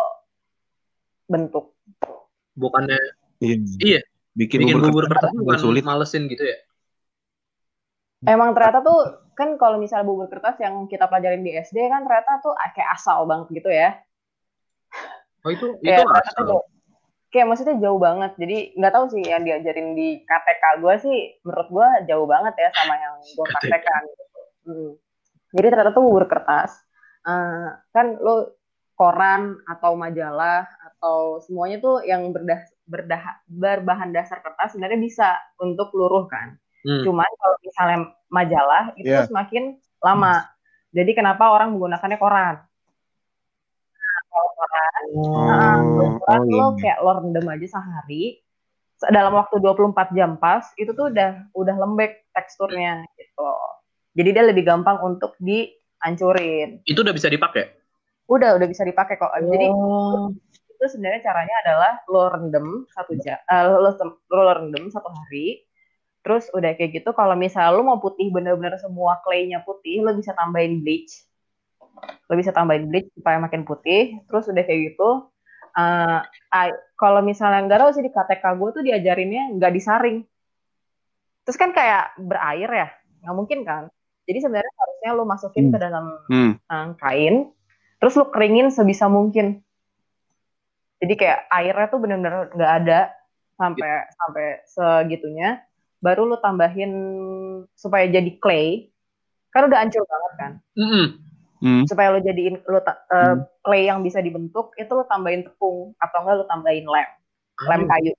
bentuk. 1.27 1.75
Bukannya 2.55 2.97
Iya. 3.39 3.55
Iya. 3.79 4.01
Bikin, 4.35 4.63
bikin 4.63 4.79
bubur 4.79 5.07
kertas 5.07 5.31
kertas 5.31 5.31
bukan 5.35 5.43
bukan 5.43 5.59
sulit. 5.59 5.83
malesin 5.83 6.23
gitu 6.31 6.43
ya? 6.43 6.57
Emang 8.27 8.51
ternyata 8.51 8.83
tuh 8.83 8.99
kan 9.35 9.55
kalau 9.55 9.79
misalnya 9.79 10.07
bubur 10.07 10.27
kertas 10.27 10.59
yang 10.59 10.87
kita 10.91 11.07
pelajarin 11.07 11.43
di 11.43 11.55
SD 11.55 11.87
kan 11.87 12.03
ternyata 12.03 12.43
tuh 12.43 12.55
kayak 12.75 12.99
asal 12.99 13.23
banget 13.27 13.47
gitu 13.63 13.71
ya. 13.71 13.95
Oh 15.41 15.49
itu 15.49 15.65
Kayak 15.79 16.03
itu 16.03 16.11
asal. 16.11 16.43
tuh 16.45 16.63
kayak 17.29 17.45
maksudnya 17.45 17.75
jauh 17.77 17.97
banget. 17.97 18.31
Jadi 18.35 18.57
nggak 18.73 18.93
tahu 18.93 19.05
sih 19.13 19.23
yang 19.23 19.43
diajarin 19.43 19.93
di 19.93 20.23
KTK 20.23 20.63
gue 20.81 20.93
sih 20.99 21.17
menurut 21.43 21.67
gue 21.69 21.87
jauh 22.07 22.25
banget 22.25 22.53
ya 22.57 22.69
sama 22.73 22.93
yang 22.95 23.13
gue 23.21 23.45
praktekkan. 23.47 24.01
Gitu. 24.05 24.39
Hmm. 24.65 24.91
Jadi 25.49 25.67
ternyata 25.69 25.91
tuh 25.91 26.03
bubur 26.03 26.25
kertas 26.25 26.71
eh, 27.21 27.67
kan 27.89 28.17
lo 28.17 28.55
koran 28.93 29.55
atau 29.63 29.95
majalah 29.95 30.67
atau 30.83 31.39
semuanya 31.39 31.79
tuh 31.79 32.03
yang 32.03 32.29
berdah 32.29 32.59
berdah 32.83 33.23
berbahan 33.47 34.09
dasar 34.09 34.41
kertas 34.41 34.73
sebenarnya 34.73 34.99
bisa 34.99 35.29
untuk 35.57 35.93
luruh 35.93 36.27
kan. 36.27 36.59
Hmm. 36.83 37.03
Cuman 37.05 37.29
kalau 37.37 37.55
misalnya 37.61 37.99
majalah 38.27 38.83
itu 38.95 39.07
Iya. 39.07 39.25
semakin 39.25 39.77
lama. 39.99 40.43
Jadi 40.89 41.11
kenapa 41.13 41.53
orang 41.53 41.75
menggunakannya 41.75 42.17
koran? 42.17 42.55
Kalau 44.39 44.51
koran, 44.55 45.03
nah, 45.35 45.75
Oh, 45.83 46.15
oh, 46.15 46.41
lo 46.47 46.47
iya. 46.47 46.79
kayak 46.79 46.97
lo 47.03 47.11
rendam 47.19 47.43
aja 47.51 47.67
sehari 47.67 48.39
se- 48.95 49.11
dalam 49.11 49.35
waktu 49.35 49.59
24 49.59 50.15
jam 50.15 50.39
pas 50.39 50.63
itu 50.79 50.95
tuh 50.95 51.11
udah 51.11 51.51
udah 51.51 51.75
lembek 51.75 52.23
teksturnya 52.31 53.03
gitu. 53.19 53.51
Jadi 54.15 54.29
dia 54.31 54.43
lebih 54.47 54.63
gampang 54.63 54.95
untuk 55.03 55.35
dihancurin. 55.43 56.79
Itu 56.87 57.03
udah 57.03 57.11
bisa 57.11 57.27
dipakai? 57.27 57.75
udah 58.29 58.61
udah 58.61 58.67
bisa 58.69 58.85
dipakai 58.85 59.17
kok. 59.17 59.33
Jadi 59.41 59.65
Oh. 59.73 60.29
itu 60.53 60.85
sebenarnya 60.85 61.25
caranya 61.25 61.55
adalah 61.65 61.93
lo 62.07 62.29
rendem 62.29 62.85
satu 62.93 63.17
jam, 63.19 63.35
eh, 63.41 63.65
lo, 63.67 63.89
lo 64.29 64.51
rendem 64.53 64.85
satu 64.87 65.09
hari, 65.09 65.65
terus 66.21 66.45
udah 66.53 66.77
kayak 66.77 67.01
gitu. 67.01 67.09
Kalau 67.11 67.33
misalnya 67.33 67.73
lo 67.73 67.81
mau 67.81 67.97
putih 67.97 68.29
bener-bener 68.29 68.77
semua 68.77 69.17
claynya 69.25 69.65
putih, 69.65 70.05
lo 70.05 70.13
bisa 70.13 70.31
tambahin 70.37 70.79
bleach, 70.85 71.25
lo 72.01 72.33
bisa 72.35 72.51
tambahin 72.51 72.87
bleach 72.87 73.09
supaya 73.15 73.37
makin 73.37 73.63
putih. 73.63 74.19
Terus 74.25 74.47
udah 74.47 74.63
kayak 74.63 74.81
gitu, 74.93 75.29
eh, 75.73 76.19
ai- 76.51 76.79
kalau 76.95 77.23
misalnya 77.23 77.65
tahu 77.79 77.91
sih 77.95 78.03
di 78.03 78.11
KTK 78.11 78.43
gue 78.59 78.69
tuh 78.75 78.83
diajarinnya 78.83 79.55
nggak 79.55 79.73
disaring. 79.73 80.23
Terus 81.47 81.57
kan 81.57 81.73
kayak 81.73 82.19
berair 82.19 82.69
ya, 82.69 82.87
nggak 83.25 83.35
mungkin 83.35 83.59
kan. 83.65 83.83
Jadi 84.29 84.45
sebenarnya 84.45 84.73
harusnya 84.77 85.09
lo 85.17 85.23
masukin 85.25 85.69
Hmm. 85.69 85.73
ke 85.73 85.77
dalam 85.81 86.05
Hmm. 86.29 86.51
eh, 86.61 86.87
kain, 87.01 87.35
terus 87.97 88.13
lo 88.13 88.29
keringin 88.29 88.69
sebisa 88.69 89.09
mungkin. 89.09 89.65
Jadi 90.99 91.13
kayak 91.15 91.47
airnya 91.47 91.87
tuh 91.87 91.99
bener-bener 92.03 92.51
nggak 92.53 92.73
ada 92.83 92.99
sampai 93.55 93.91
sampai 94.13 94.45
segitunya. 94.67 95.63
Baru 95.99 96.27
lo 96.27 96.39
tambahin 96.39 96.91
supaya 97.75 98.07
jadi 98.07 98.31
clay. 98.39 98.91
Kan 99.49 99.71
udah 99.71 99.79
hancur 99.81 100.03
banget 100.05 100.33
kan. 100.37 100.51
Mm-mm. 100.75 100.91
Hmm. 100.91 101.07
Supaya 101.85 102.15
lo 102.15 102.19
jadiin 102.23 102.63
lo 102.65 102.79
ta- 102.79 103.03
eh, 103.11 103.35
Hmm. 103.35 103.43
clay 103.59 103.87
yang 103.87 103.99
bisa 103.99 104.23
dibentuk, 104.23 104.71
itu 104.79 104.91
lo 104.91 105.03
tambahin 105.05 105.43
tepung 105.43 105.91
atau 105.99 106.17
enggak 106.23 106.35
lo 106.39 106.45
tambahin 106.47 106.87
lem, 106.87 107.09
lem 107.67 107.81
Aduh, 107.83 107.89
kayu. 107.91 108.13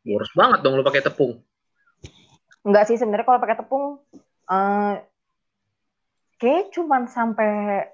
boros 0.00 0.32
banget 0.32 0.58
dong 0.64 0.74
lu 0.74 0.82
pakai 0.82 1.04
tepung. 1.04 1.32
Enggak 2.66 2.88
sih 2.88 2.96
sebenarnya 2.98 3.26
kalau 3.28 3.40
pakai 3.40 3.56
tepung 3.60 3.84
eh 4.50 4.94
kayak 6.40 6.72
cuman 6.72 7.04
sampai 7.04 7.50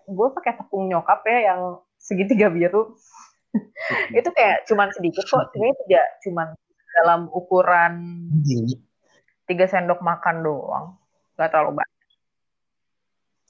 gue 0.07 0.29
pakai 0.33 0.55
tepung 0.55 0.87
nyokap 0.87 1.21
ya 1.27 1.53
yang 1.53 1.61
segitiga 1.99 2.47
biru. 2.49 2.95
itu 4.19 4.29
kayak 4.33 4.65
cuman 4.71 4.89
sedikit 4.95 5.27
kok. 5.27 5.51
Sebenarnya 5.51 5.75
tidak 5.85 6.07
cuman 6.25 6.49
dalam 6.97 7.21
ukuran 7.35 7.95
tiga 9.45 9.67
sendok 9.67 10.01
makan 10.01 10.47
doang. 10.47 10.87
Gak 11.37 11.53
terlalu 11.53 11.83
banyak. 11.83 11.96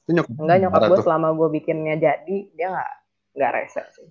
Itu 0.07 0.15
nyokap 0.15 0.39
Enggak 0.39 0.57
nyokap 0.63 0.81
gue 0.87 0.99
selama 1.03 1.27
gue 1.35 1.49
bikinnya 1.59 1.95
jadi 1.99 2.37
dia 2.55 2.67
nggak 2.71 2.93
nggak 3.35 3.51
rese 3.51 3.83
sih. 3.91 4.07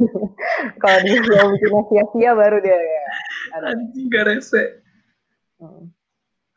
kalau 0.84 0.98
dia 1.00 1.16
dia 1.24 1.42
bikinnya 1.48 1.82
sia-sia 1.88 2.30
baru 2.36 2.60
dia 2.60 2.76
ya. 2.76 3.04
Anjing 3.64 4.12
gak 4.12 4.28
rese. 4.28 4.84
Hmm. 5.56 5.88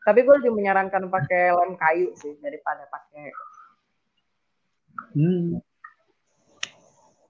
Tapi 0.04 0.20
gue 0.20 0.34
lebih 0.44 0.52
menyarankan 0.52 1.08
pakai 1.08 1.56
lem 1.56 1.72
kayu 1.80 2.12
sih 2.20 2.36
daripada 2.44 2.84
pakai 2.92 3.32
Hmm. 5.14 5.62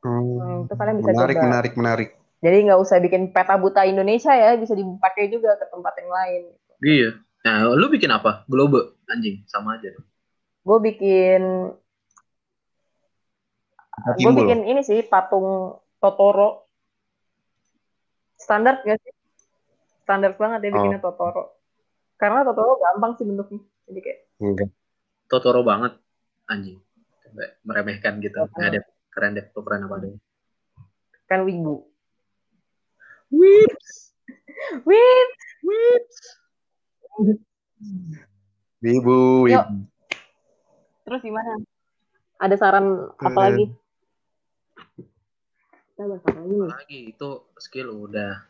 Hmm, 0.05 0.68
itu 0.68 0.75
kalian 0.77 1.01
bisa 1.01 1.12
menarik, 1.16 1.37
coba. 1.37 1.45
menarik, 1.49 1.72
menarik. 1.81 2.09
Jadi 2.45 2.57
nggak 2.68 2.81
usah 2.81 3.01
bikin 3.01 3.33
peta 3.33 3.57
buta 3.57 3.89
Indonesia 3.89 4.37
ya, 4.37 4.53
bisa 4.61 4.77
dipakai 4.77 5.33
juga 5.33 5.57
ke 5.57 5.64
tempat 5.72 5.93
yang 5.97 6.11
lain. 6.12 6.43
Iya. 6.85 7.11
Nah, 7.45 7.72
lu 7.72 7.89
bikin 7.89 8.12
apa? 8.12 8.45
Globe 8.45 9.01
anjing 9.09 9.45
sama 9.49 9.81
aja. 9.81 9.93
Gue 10.64 10.78
bikin, 10.80 11.42
gue 14.16 14.32
bikin 14.32 14.60
ini 14.64 14.80
sih 14.80 15.04
patung 15.04 15.76
Totoro. 16.00 16.64
Standar 18.40 18.80
gak 18.80 18.98
sih? 19.04 19.12
Standar 20.04 20.36
banget 20.40 20.68
ya 20.68 20.70
bikinnya 20.72 21.00
Totoro. 21.04 21.60
Karena 22.16 22.40
Totoro 22.48 22.80
gampang 22.80 23.12
sih 23.20 23.28
bentuknya. 23.28 23.60
Jadi 23.84 24.00
kayak 24.00 24.18
Enggak. 24.40 24.70
Totoro 25.28 25.60
banget 25.60 26.00
anjing. 26.48 26.80
Meremehkan 27.64 28.24
gitu. 28.24 28.48
Nggak 28.56 28.68
ada 28.72 28.80
keren 29.12 29.36
deh, 29.36 29.46
tuh 29.52 29.62
keren 29.62 29.86
apa 29.86 29.96
adanya. 30.00 30.20
kan 31.24 31.40
wibu. 31.48 31.88
Whips, 33.32 34.14
Wih, 34.84 35.26
whips. 35.64 36.18
Wibu, 38.84 39.48
Yuk. 39.48 39.66
Terus 41.05 41.20
gimana? 41.20 41.61
Ada 42.40 42.57
saran 42.59 42.86
apa 43.20 43.38
Eh. 43.38 43.44
lagi? 43.44 43.66
Kita 45.94 46.02
bahas 46.11 46.22
apa 46.26 46.38
lagi 46.42 46.55
nih? 46.59 46.70
Lagi 46.74 46.98
itu 47.14 47.30
skill 47.61 47.88
udah. 47.94 48.42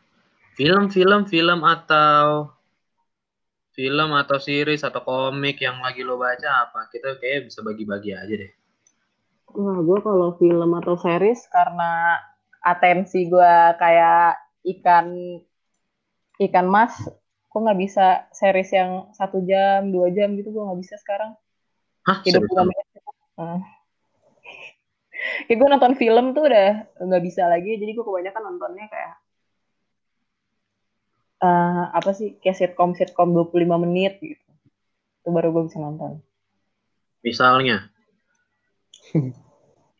Film, 0.55 0.87
film, 0.87 1.27
film 1.27 1.59
atau 1.67 2.55
film 3.75 4.09
atau 4.15 4.39
series 4.39 4.87
atau 4.87 5.03
komik 5.03 5.59
yang 5.59 5.83
lagi 5.83 6.01
lo 6.01 6.15
baca 6.15 6.65
apa? 6.65 6.87
Kita 6.87 7.19
kayak 7.19 7.51
bisa 7.51 7.59
bagi-bagi 7.59 8.15
aja 8.15 8.33
deh. 8.33 8.51
Wah, 9.55 9.79
gue 9.83 9.99
kalau 9.99 10.35
film 10.39 10.71
atau 10.79 10.95
series 10.95 11.43
karena 11.51 12.19
atensi 12.63 13.27
gue 13.27 13.53
kayak 13.77 14.39
ikan 14.79 15.11
ikan 16.39 16.67
mas, 16.67 16.97
gue 17.51 17.59
nggak 17.59 17.79
bisa 17.79 18.27
series 18.35 18.71
yang 18.73 19.11
satu 19.15 19.43
jam, 19.43 19.91
dua 19.91 20.11
jam 20.11 20.33
gitu 20.39 20.51
gue 20.55 20.63
nggak 20.63 20.79
bisa 20.81 20.95
sekarang. 20.99 21.35
Hah, 22.05 22.21
Hidup 22.21 22.45
gue? 22.45 22.61
Hmm. 23.35 23.61
Kayak 25.49 25.57
gue 25.57 25.67
nonton 25.73 25.93
film 25.97 26.25
tuh 26.37 26.45
udah 26.45 26.85
nggak 27.01 27.23
bisa 27.25 27.49
lagi, 27.49 27.81
jadi 27.81 27.91
gue 27.97 28.05
kebanyakan 28.05 28.43
nontonnya 28.45 28.85
kayak 28.87 29.13
eh, 31.41 31.83
apa 31.91 32.11
sih 32.13 32.37
kayak 32.37 32.57
sitcom 32.57 32.93
sitcom 32.93 33.33
25 33.33 33.81
menit 33.81 34.21
gitu. 34.21 34.45
Itu 35.25 35.33
baru 35.33 35.49
gue 35.49 35.63
bisa 35.65 35.81
nonton. 35.81 36.21
Misalnya, 37.25 37.89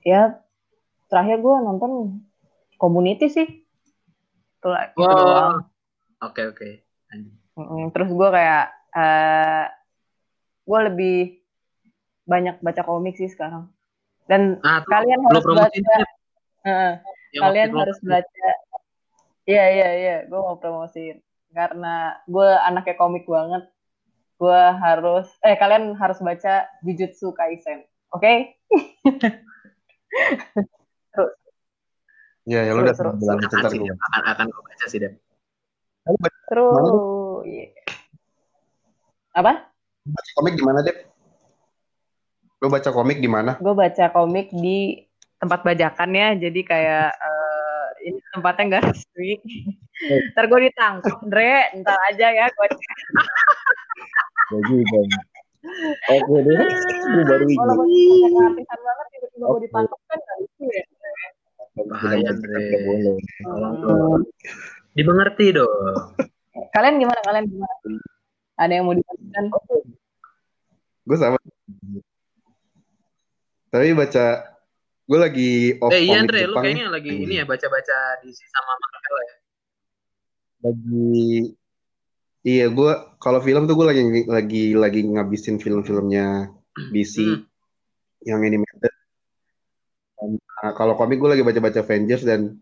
Ya 0.05 0.37
terakhir 1.09 1.41
gue 1.41 1.55
nonton 1.65 2.21
Community 2.77 3.25
sih. 3.31 3.47
Itu 4.61 4.67
lah, 4.69 4.93
Oh. 4.99 5.57
oke 6.21 6.41
oke. 6.53 6.69
Anjing. 7.09 7.33
Mm-mm. 7.57 7.89
Terus 7.89 8.09
gue 8.13 8.29
kayak 8.29 8.65
eh 8.93 9.65
gue 10.65 10.79
lebih 10.91 11.17
banyak 12.25 12.59
baca 12.61 12.81
komik 12.85 13.15
sih 13.15 13.29
sekarang. 13.29 13.69
Dan 14.25 14.57
Ah, 14.65 14.81
tuh, 14.81 14.89
kalian 14.89 15.21
harus 15.29 15.45
baca. 15.45 15.95
Yang 17.31 17.41
kalian 17.41 17.71
harus 17.77 17.99
baca. 18.01 18.49
Iya 19.45 19.65
iya 19.77 19.89
iya, 19.93 20.17
gue 20.25 20.39
mau 20.41 20.57
promosiin 20.57 21.21
karena 21.53 22.17
gue 22.25 22.49
anaknya 22.65 22.97
komik 22.97 23.29
banget. 23.29 23.69
Gue 24.41 24.61
harus 24.81 25.29
eh 25.45 25.55
kalian 25.55 25.93
harus 25.95 26.17
baca 26.19 26.65
Jujutsu 26.81 27.31
Kaisen, 27.37 27.85
oke? 28.11 28.33
Ya, 32.45 32.61
ya 32.61 32.77
lu 32.77 32.85
udah 32.85 32.93
Seru, 32.93 33.09
seru, 33.17 33.25
bilang 33.25 33.41
gua. 33.41 33.57
Dep. 33.73 33.97
akan 33.97 34.21
akan 34.37 34.45
gue 34.53 34.63
baca 34.69 34.85
sih, 34.85 34.99
Dep. 35.01 35.13
Terus 36.45 36.89
iya. 37.49 37.65
apa? 39.33 39.65
Baca 40.05 40.31
komik 40.37 40.53
di 40.53 40.61
mana, 40.61 40.85
Dep? 40.85 41.09
Lu 42.65 42.73
baca 42.73 42.89
komik 42.89 43.21
di 43.21 43.29
mana? 43.29 43.61
gue 43.61 43.73
baca 43.77 44.05
komik 44.09 44.49
di 44.49 44.97
tempat 45.37 45.61
bajakan 45.61 46.09
ya 46.11 46.29
jadi 46.33 46.59
kayak 46.65 47.09
eh, 47.13 47.85
ini 48.05 48.17
tempatnya 48.33 48.63
nggak 48.67 48.83
resmi 48.89 49.37
ntar 50.33 50.49
gue 50.49 50.59
ditangkap 50.65 51.17
Dre 51.23 51.53
ntar 51.77 51.97
aja 52.09 52.27
ya 52.33 52.45
gue 52.49 52.67
Ya 54.45 54.59
juga. 54.61 54.99
Oke 56.05 56.37
deh, 56.45 56.57
gue 57.05 57.23
baru 57.25 57.45
walaupun 57.49 57.89
ingat. 57.89 58.53
gratisan 58.53 58.79
banget 58.81 59.05
tiba-tiba 59.09 59.45
gue 59.45 59.61
ditangkap 59.65 59.99
kan 60.05 60.17
nggak 60.17 60.37
lucu 60.37 60.63
ya 60.69 60.83
Bahaya. 61.75 62.29
Dimengerti 64.93 65.45
dong. 65.51 65.73
kalian 66.71 66.95
gimana 66.97 67.19
kalian 67.21 67.45
gimana 67.45 67.75
ada 68.55 68.71
yang 68.71 68.85
mau 68.85 68.95
dibagikan 68.95 69.43
Gue 71.05 71.17
sama. 71.19 71.37
Tapi 73.75 73.91
baca, 73.91 74.25
gue 75.03 75.19
lagi 75.19 75.51
off 75.83 75.91
Eh 75.91 76.07
iya 76.07 76.23
Andre, 76.23 76.47
lu 76.47 76.55
Jepang. 76.55 76.63
kayaknya 76.63 76.87
lagi 76.87 77.11
ini 77.11 77.33
ya 77.35 77.43
baca-baca 77.43 77.97
DC 78.23 78.39
sama 78.47 78.71
Marvel 78.79 79.15
ya. 79.19 79.33
lagi 80.65 81.13
iya 82.41 82.65
gue 82.71 82.91
kalau 83.19 83.37
film 83.43 83.67
tuh 83.67 83.75
gue 83.77 83.85
lagi 83.85 84.01
lagi 84.25 84.63
lagi 84.73 84.99
ngabisin 85.05 85.59
film-filmnya 85.59 86.49
DC 86.89 87.15
Hmm. 87.21 87.43
yang 88.25 88.41
animated 88.41 88.93
Nah, 90.25 90.71
kalau 90.73 90.97
komik 90.97 91.19
gue 91.21 91.29
lagi 91.29 91.43
baca-baca 91.45 91.83
Avengers 91.85 92.25
dan 92.25 92.57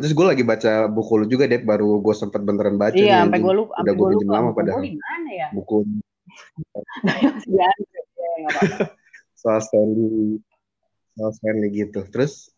terus 0.00 0.16
gue 0.16 0.24
lagi 0.24 0.40
baca 0.40 0.88
buku 0.88 1.12
lu 1.20 1.26
juga 1.28 1.44
deh 1.44 1.60
baru 1.60 2.00
gue 2.00 2.14
sempat 2.16 2.40
beneran 2.40 2.80
baca 2.80 2.96
nih, 2.96 3.04
iya 3.04 3.20
sampai 3.20 3.42
gue 3.44 3.52
lupa 3.52 3.76
udah 3.84 3.92
gue 3.92 4.08
lupa 4.16 4.30
lama 4.32 4.48
buku 4.48 4.58
padahal 4.62 4.80
gue 4.80 4.88
di 4.88 4.96
mana 4.96 5.30
ya 5.34 5.48
buku 5.52 5.76
masih 7.04 7.60
ada 7.60 7.84
ya 8.16 8.48
soal 9.44 9.60
Stanley. 9.60 10.40
Soal 11.12 11.32
Stanley 11.36 11.68
gitu. 11.76 12.00
Terus 12.08 12.48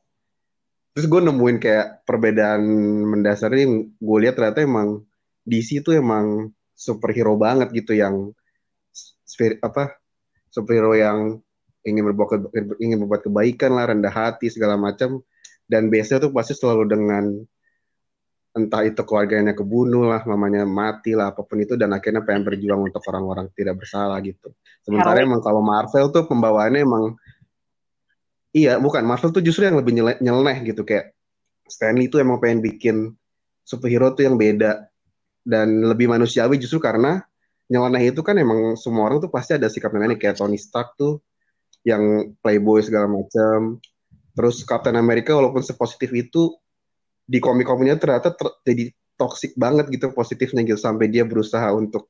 terus 0.95 1.07
gue 1.11 1.21
nemuin 1.21 1.59
kayak 1.61 2.09
perbedaan 2.09 2.63
mendasar 3.11 3.53
yang 3.53 3.91
gue 3.91 4.19
lihat 4.23 4.39
ternyata 4.39 4.65
emang 4.65 5.05
DC 5.45 5.85
itu 5.85 5.93
emang 5.93 6.55
superhero 6.73 7.37
banget 7.37 7.69
gitu 7.75 7.93
yang 7.93 8.33
spirit 9.29 9.61
apa 9.61 9.93
superhero 10.49 10.97
yang 10.97 11.37
ingin 11.85 12.01
berbuat 12.09 12.49
ingin 12.81 13.05
berbuat 13.05 13.29
kebaikan 13.29 13.77
lah 13.77 13.91
rendah 13.91 14.15
hati 14.15 14.49
segala 14.49 14.79
macam. 14.79 15.21
Dan 15.67 15.91
biasanya 15.91 16.31
tuh 16.31 16.33
pasti 16.33 16.55
selalu 16.55 16.87
dengan 16.87 17.25
entah 18.57 18.89
itu 18.89 19.05
keluarganya 19.05 19.53
kebunuh 19.53 20.09
lah, 20.09 20.25
mamanya 20.25 20.65
mati 20.65 21.13
lah, 21.13 21.29
apa 21.29 21.45
pun 21.45 21.61
itu, 21.61 21.77
dan 21.77 21.93
akhirnya 21.93 22.25
pengen 22.25 22.49
berjuang 22.49 22.89
untuk 22.89 23.05
orang-orang 23.13 23.53
tidak 23.53 23.77
bersalah 23.77 24.17
gitu. 24.25 24.49
Sementara 24.81 25.21
emang 25.21 25.45
kalau 25.45 25.61
Marvel 25.61 26.09
tuh 26.09 26.25
pembawaannya 26.25 26.81
emang, 26.81 27.21
iya 28.57 28.81
bukan, 28.81 29.05
Marvel 29.05 29.29
tuh 29.29 29.45
justru 29.45 29.69
yang 29.69 29.77
lebih 29.77 29.93
nyeleneh, 29.93 30.25
nyeleneh 30.25 30.57
gitu, 30.73 30.89
kayak 30.89 31.13
Stanley 31.69 32.09
tuh 32.09 32.25
emang 32.25 32.41
pengen 32.41 32.65
bikin 32.65 33.13
superhero 33.61 34.17
tuh 34.17 34.25
yang 34.25 34.41
beda, 34.41 34.89
dan 35.45 35.85
lebih 35.85 36.09
manusiawi 36.09 36.57
justru 36.57 36.81
karena 36.81 37.21
nyeleneh 37.69 38.09
itu 38.09 38.25
kan 38.25 38.41
emang 38.41 38.73
semua 38.81 39.13
orang 39.13 39.21
tuh 39.21 39.29
pasti 39.29 39.53
ada 39.53 39.69
sikap 39.69 39.93
nyeleneh, 39.93 40.17
kayak 40.17 40.41
Tony 40.41 40.57
Stark 40.57 40.97
tuh, 40.97 41.21
yang 41.85 42.33
playboy 42.41 42.81
segala 42.81 43.05
macam, 43.05 43.77
terus 44.33 44.65
Captain 44.65 44.97
America 44.97 45.37
walaupun 45.37 45.61
sepositif 45.61 46.09
itu, 46.17 46.57
di 47.27 47.43
komik-komiknya 47.43 47.99
ternyata 47.99 48.31
ter 48.33 48.49
jadi 48.63 48.85
toxic 49.19 49.59
banget 49.59 49.91
gitu 49.91 50.15
positifnya 50.15 50.63
gitu 50.63 50.79
sampai 50.79 51.11
dia 51.11 51.27
berusaha 51.27 51.67
untuk 51.75 52.07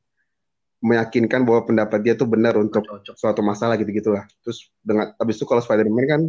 meyakinkan 0.85 1.49
bahwa 1.49 1.65
pendapat 1.65 2.05
dia 2.05 2.15
tuh 2.15 2.29
benar 2.29 2.53
untuk 2.61 2.85
Cocok. 2.85 3.17
suatu 3.17 3.41
masalah 3.41 3.81
gitu 3.81 3.89
gitulah. 3.97 4.29
Terus 4.45 4.69
dengan 4.85 5.17
habis 5.17 5.41
itu 5.41 5.49
kalau 5.49 5.65
Spider-Man 5.65 6.07
kan 6.07 6.23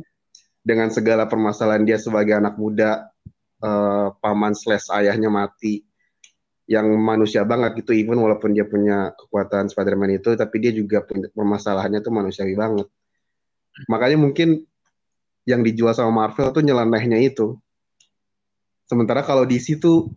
dengan 0.64 0.88
segala 0.88 1.28
permasalahan 1.28 1.84
dia 1.84 2.00
sebagai 2.00 2.40
anak 2.40 2.56
muda 2.56 3.12
uh, 3.60 4.16
paman 4.24 4.56
slash 4.56 4.88
ayahnya 4.96 5.28
mati 5.28 5.84
yang 6.68 6.88
manusia 7.00 7.48
banget 7.48 7.80
gitu 7.80 7.96
even 7.96 8.20
walaupun 8.20 8.52
dia 8.52 8.68
punya 8.68 9.16
kekuatan 9.16 9.72
Spider-Man 9.72 10.20
itu 10.20 10.36
tapi 10.36 10.60
dia 10.60 10.72
juga 10.76 11.04
punya 11.04 11.28
permasalahannya 11.32 12.00
tuh 12.00 12.12
manusiawi 12.16 12.56
banget. 12.56 12.88
Makanya 13.92 14.18
mungkin 14.20 14.64
yang 15.48 15.64
dijual 15.64 15.96
sama 15.96 16.28
Marvel 16.28 16.52
tuh 16.52 16.64
nyelenehnya 16.64 17.20
itu 17.24 17.56
Sementara 18.88 19.20
kalau 19.22 19.44
DC 19.44 19.84
tuh 19.84 20.16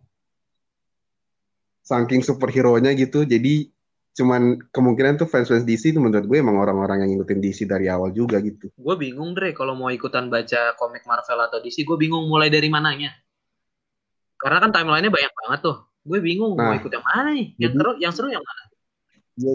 saking 1.83 2.23
superhero-nya 2.23 2.95
gitu, 2.95 3.27
jadi 3.27 3.67
cuman 4.11 4.59
kemungkinan 4.75 5.19
tuh 5.19 5.27
fans-fans 5.27 5.63
DC 5.63 5.95
itu 5.95 5.99
menurut 5.99 6.27
gue 6.27 6.39
emang 6.39 6.59
orang-orang 6.59 7.03
yang 7.03 7.15
ngikutin 7.15 7.39
DC 7.39 7.59
dari 7.67 7.91
awal 7.91 8.15
juga 8.15 8.39
gitu. 8.39 8.71
Gue 8.75 8.95
bingung 8.95 9.35
Dre 9.35 9.51
kalau 9.51 9.75
mau 9.75 9.91
ikutan 9.91 10.31
baca 10.31 10.75
komik 10.79 11.03
Marvel 11.03 11.39
atau 11.43 11.59
DC, 11.59 11.83
gue 11.83 11.97
bingung 11.99 12.27
mulai 12.31 12.47
dari 12.47 12.71
mananya. 12.71 13.11
Karena 14.39 14.63
kan 14.63 14.71
timelinenya 14.71 15.11
banyak 15.11 15.33
banget 15.35 15.59
tuh. 15.67 15.77
Gue 16.01 16.19
bingung 16.23 16.55
nah, 16.55 16.71
mau 16.71 16.75
ikut 16.79 16.91
yang 16.91 17.05
mana 17.05 17.29
nih. 17.35 17.47
Yang 17.59 17.71
seru, 17.77 17.91
yang 17.99 18.13
seru 18.15 18.27
yang 18.31 18.43
mana? 18.43 18.63
Ya. 19.37 19.53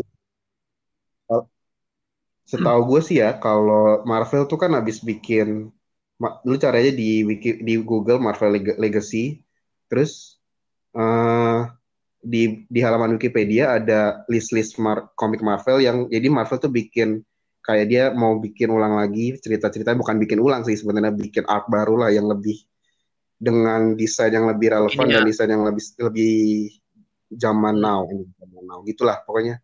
Setahu 2.47 2.81
gue 2.95 3.01
sih 3.03 3.19
ya, 3.19 3.35
kalau 3.43 4.07
Marvel 4.07 4.47
tuh 4.47 4.55
kan 4.55 4.71
habis 4.71 5.03
bikin 5.03 5.75
lu 6.19 6.57
caranya 6.57 6.93
di 6.97 7.25
wiki 7.25 7.61
di 7.61 7.77
Google 7.85 8.21
Marvel 8.21 8.57
Legacy. 8.81 9.41
Terus 9.87 10.41
uh, 10.97 11.69
di 12.25 12.67
di 12.67 12.81
halaman 12.83 13.21
Wikipedia 13.21 13.77
ada 13.77 14.27
list-list 14.27 14.81
mar 14.81 15.13
komik 15.15 15.45
Marvel 15.45 15.79
yang 15.85 15.97
jadi 16.11 16.27
Marvel 16.33 16.59
tuh 16.59 16.73
bikin 16.73 17.23
kayak 17.63 17.87
dia 17.87 18.05
mau 18.11 18.39
bikin 18.41 18.73
ulang 18.73 18.99
lagi 18.99 19.37
cerita-cerita 19.39 19.95
bukan 19.95 20.19
bikin 20.19 20.43
ulang 20.43 20.67
sih 20.67 20.75
sebenarnya 20.75 21.15
bikin 21.15 21.47
art 21.47 21.71
baru 21.71 22.03
lah 22.07 22.11
yang 22.11 22.27
lebih 22.27 22.59
dengan 23.37 23.95
desain 23.95 24.33
yang 24.33 24.49
lebih 24.49 24.73
relevan 24.73 25.07
dan 25.07 25.23
desain 25.29 25.51
yang 25.51 25.63
lebih 25.63 25.85
lebih 26.01 26.35
zaman 27.31 27.77
now 27.79 28.09
zaman 28.41 28.65
now. 28.65 28.81
Gitulah 28.83 29.23
pokoknya. 29.23 29.61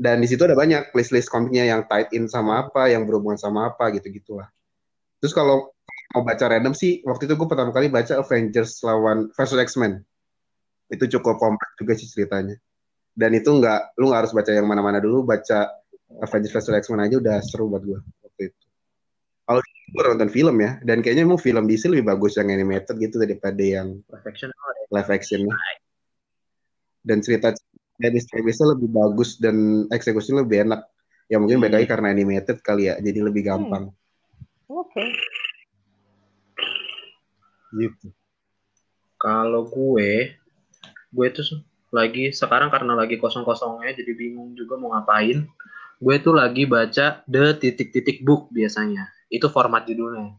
Dan 0.00 0.24
di 0.24 0.26
situ 0.32 0.40
ada 0.48 0.56
banyak 0.56 0.96
list-list 0.96 1.28
komiknya 1.28 1.68
yang 1.68 1.84
tied 1.84 2.08
in 2.16 2.24
sama 2.24 2.64
apa 2.64 2.88
yang 2.88 3.04
berhubungan 3.04 3.36
sama 3.36 3.68
apa 3.68 3.92
gitu 3.92 4.08
gitulah 4.08 4.48
Terus 5.20 5.36
kalau 5.36 5.68
mau 6.16 6.22
baca 6.24 6.44
random 6.48 6.74
sih, 6.74 7.04
waktu 7.06 7.28
itu 7.28 7.36
gue 7.36 7.48
pertama 7.48 7.70
kali 7.70 7.92
baca 7.92 8.18
Avengers 8.18 8.80
lawan 8.82 9.30
versus 9.36 9.60
X-Men. 9.60 10.02
Itu 10.90 11.06
cukup 11.06 11.38
kompleks 11.38 11.72
juga 11.78 11.92
sih 11.94 12.08
ceritanya. 12.10 12.56
Dan 13.14 13.36
itu 13.36 13.52
nggak, 13.52 14.00
lu 14.00 14.10
nggak 14.10 14.20
harus 14.26 14.32
baca 14.34 14.50
yang 14.50 14.66
mana-mana 14.66 14.98
dulu, 14.98 15.22
baca 15.22 15.70
Avengers 16.24 16.52
versus 16.56 16.72
X-Men 16.72 17.06
aja 17.06 17.20
udah 17.20 17.36
seru 17.44 17.70
buat 17.70 17.84
gue 17.84 18.00
waktu 18.00 18.42
itu. 18.50 18.60
Kalau 19.46 19.60
gue 19.62 20.02
nonton 20.02 20.30
film 20.32 20.56
ya, 20.58 20.80
dan 20.82 21.04
kayaknya 21.04 21.28
emang 21.28 21.38
film 21.38 21.68
DC 21.68 21.90
lebih 21.90 22.10
bagus 22.10 22.38
yang 22.40 22.50
animated 22.50 22.96
gitu 22.96 23.20
daripada 23.20 23.60
yang 23.60 24.00
live 24.08 24.26
action. 24.26 24.48
Live 24.90 25.10
action. 25.12 25.40
Dan 27.04 27.22
cerita 27.22 27.54
dari 28.00 28.18
biasa 28.18 28.62
lebih 28.72 28.88
bagus 28.88 29.36
dan 29.36 29.86
eksekusinya 29.92 30.42
lebih 30.42 30.64
enak. 30.70 30.80
Ya 31.30 31.38
mungkin 31.38 31.62
hmm. 31.62 31.86
karena 31.86 32.10
animated 32.10 32.58
kali 32.64 32.90
ya, 32.90 32.98
jadi 32.98 33.22
lebih 33.22 33.46
gampang. 33.46 33.94
Hmm 33.94 33.99
Oke. 34.70 35.02
Okay. 35.02 35.08
Gitu. 37.74 38.14
Kalau 39.18 39.66
gue, 39.66 40.38
gue 41.10 41.26
tuh 41.34 41.66
lagi 41.90 42.30
sekarang 42.30 42.70
karena 42.70 42.94
lagi 42.94 43.18
kosong-kosongnya 43.18 43.98
jadi 43.98 44.14
bingung 44.14 44.54
juga 44.54 44.78
mau 44.78 44.94
ngapain. 44.94 45.42
Gue 45.98 46.16
tuh 46.22 46.38
lagi 46.38 46.70
baca 46.70 47.26
The 47.26 47.58
Titik-Titik 47.58 48.22
Book 48.22 48.54
biasanya. 48.54 49.10
Itu 49.26 49.50
format 49.50 49.90
judulnya. 49.90 50.38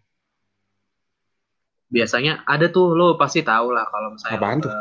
Biasanya 1.91 2.47
ada 2.47 2.71
tuh 2.71 2.95
lo 2.95 3.19
pasti 3.19 3.43
tahu 3.43 3.75
lah 3.75 3.84
kalau 3.91 4.15
misalnya 4.15 4.39
Apaan 4.39 4.59
tuh? 4.63 4.71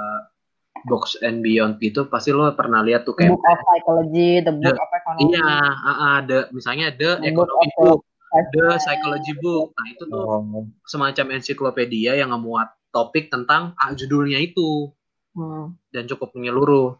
Box 0.86 1.18
and 1.20 1.42
Beyond 1.42 1.82
itu 1.82 2.06
pasti 2.06 2.30
lo 2.30 2.48
pernah 2.54 2.80
lihat 2.86 3.02
tuh 3.02 3.18
kayak 3.18 3.34
book 3.34 3.44
of 3.44 3.60
psychology, 3.66 4.40
the 4.40 4.54
book 4.54 4.72
the, 4.72 4.80
of 4.80 4.90
economy. 4.94 5.20
Iya, 5.34 5.52
uh, 5.60 5.90
uh, 5.90 6.16
the 6.24 6.38
misalnya 6.54 6.86
the, 6.94 7.20
the 7.20 7.28
economic 7.34 7.74
book, 7.76 8.00
The 8.30 8.78
Psychology 8.78 9.34
Book. 9.42 9.74
Nah, 9.74 9.86
itu 9.90 10.06
tuh 10.06 10.22
oh. 10.22 10.66
semacam 10.86 11.38
ensiklopedia 11.38 12.14
yang 12.14 12.30
memuat 12.30 12.70
topik 12.94 13.26
tentang 13.26 13.74
ah, 13.74 13.90
judulnya 13.90 14.38
itu. 14.38 14.94
Hmm. 15.34 15.74
Dan 15.90 16.06
cukup 16.06 16.34
menyeluruh. 16.38 16.94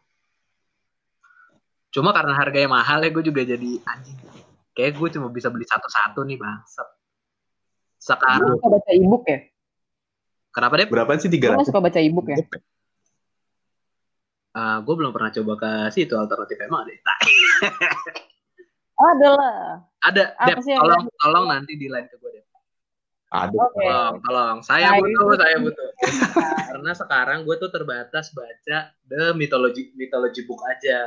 Cuma 1.91 2.15
karena 2.15 2.35
harganya 2.39 2.71
mahal 2.71 3.03
ya 3.03 3.11
gue 3.11 3.25
juga 3.27 3.43
jadi 3.43 3.71
anjing. 3.83 4.19
Kayak 4.75 4.99
gue 4.99 5.09
cuma 5.19 5.27
bisa 5.31 5.51
beli 5.51 5.67
satu-satu 5.67 6.23
nih 6.23 6.39
bang. 6.39 6.59
Sekarang. 7.99 8.47
Lu 8.47 8.59
suka 8.59 8.69
baca 8.71 8.91
e-book 8.95 9.25
ya? 9.27 9.39
Kenapa 10.51 10.75
deh? 10.79 10.87
Berapa 10.87 11.11
sih 11.19 11.31
tiga? 11.31 11.59
Lu 11.59 11.67
suka 11.67 11.83
baca 11.83 11.99
e-book 11.99 12.27
ya? 12.31 12.39
Uh, 14.51 14.83
gue 14.83 14.95
belum 14.99 15.15
pernah 15.15 15.31
coba 15.31 15.53
ke 15.59 15.71
situ 15.95 16.15
alternatif 16.15 16.59
emang 16.63 16.87
deh. 16.87 16.99
ada 19.01 19.29
lah. 19.33 19.59
Ada. 20.05 20.23
Apa 20.37 20.49
Dep, 20.61 20.65
sih 20.65 20.75
tolong, 20.77 21.09
yang... 21.09 21.21
tolong 21.21 21.45
nanti 21.49 21.73
di 21.77 21.87
line 21.89 22.09
ke 22.09 22.17
gue 22.21 22.31
deh. 22.37 22.45
Ada. 23.31 23.57
Okay. 23.57 23.87
Tolong, 23.89 24.15
tolong. 24.27 24.59
Saya 24.61 24.87
nah, 24.93 24.99
butuh, 25.01 25.27
itu. 25.33 25.35
saya 25.41 25.57
butuh. 25.63 25.89
Karena 26.71 26.93
sekarang 26.93 27.39
gue 27.49 27.57
tuh 27.57 27.71
terbatas 27.73 28.27
baca 28.37 28.79
the 29.09 29.33
mythology 29.37 29.95
mythology 29.97 30.45
book 30.45 30.61
aja. 30.69 31.01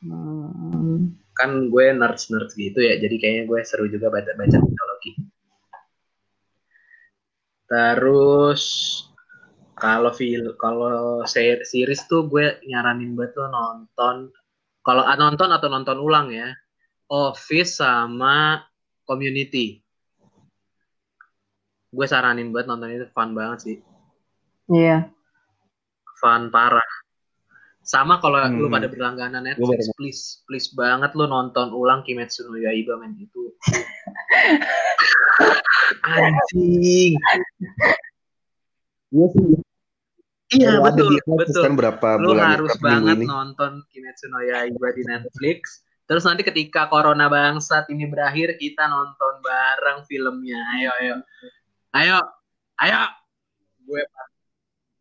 Hmm. 0.00 1.16
Kan 1.36 1.68
gue 1.68 1.84
nerds 1.92 2.32
nerds 2.32 2.56
gitu 2.56 2.80
ya, 2.80 2.96
jadi 2.96 3.16
kayaknya 3.20 3.44
gue 3.44 3.60
seru 3.68 3.84
juga 3.92 4.08
baca 4.08 4.32
baca 4.32 4.56
mitologi. 4.56 5.12
Terus 7.66 8.62
kalau 9.76 10.10
film 10.16 10.56
kalau 10.56 11.20
series 11.28 12.08
tuh 12.08 12.24
gue 12.32 12.64
nyaranin 12.64 13.12
buat 13.12 13.36
lo 13.36 13.52
nonton 13.52 14.32
kalau 14.80 15.04
nonton 15.04 15.52
atau 15.52 15.68
nonton 15.68 16.00
ulang 16.00 16.32
ya 16.32 16.48
Office 17.06 17.78
sama 17.78 18.66
Community. 19.06 19.78
Gue 21.94 22.06
saranin 22.10 22.50
buat 22.50 22.66
nonton 22.66 22.90
itu 22.90 23.06
fun 23.14 23.32
banget 23.32 23.58
sih. 23.62 23.78
Iya. 24.66 25.06
Fun 26.18 26.50
parah. 26.50 26.90
Sama 27.86 28.18
kalau 28.18 28.42
hmm. 28.42 28.58
lu 28.58 28.66
pada 28.66 28.90
berlangganan 28.90 29.46
Netflix, 29.46 29.86
please, 29.94 30.22
please 30.50 30.68
banget 30.74 31.14
lu 31.14 31.30
nonton 31.30 31.70
ulang 31.70 32.02
Kimetsu 32.02 32.50
no 32.50 32.58
Yaiba 32.58 32.98
men 32.98 33.14
itu. 33.14 33.54
Anjing. 36.02 37.14
Iya 39.14 39.26
sih. 39.30 39.50
Iya 40.58 40.82
betul, 40.82 41.14
betul. 41.22 41.62
Kan 41.62 41.78
berapa 41.78 42.18
lu 42.18 42.34
harus 42.34 42.74
banget 42.82 43.22
ini. 43.22 43.30
nonton 43.30 43.86
Kimetsu 43.94 44.34
no 44.34 44.42
Yaiba 44.42 44.90
di 44.90 45.06
Netflix 45.06 45.85
Terus 46.06 46.22
nanti 46.22 46.46
ketika 46.46 46.86
corona 46.86 47.26
bangsat 47.26 47.90
ini 47.90 48.06
berakhir 48.06 48.54
kita 48.62 48.86
nonton 48.86 49.42
bareng 49.42 50.06
filmnya. 50.06 50.62
Ayo 50.78 50.90
ayo. 51.02 51.14
Ayo. 51.98 52.18
Ayo. 52.78 53.02
Gue 53.82 54.02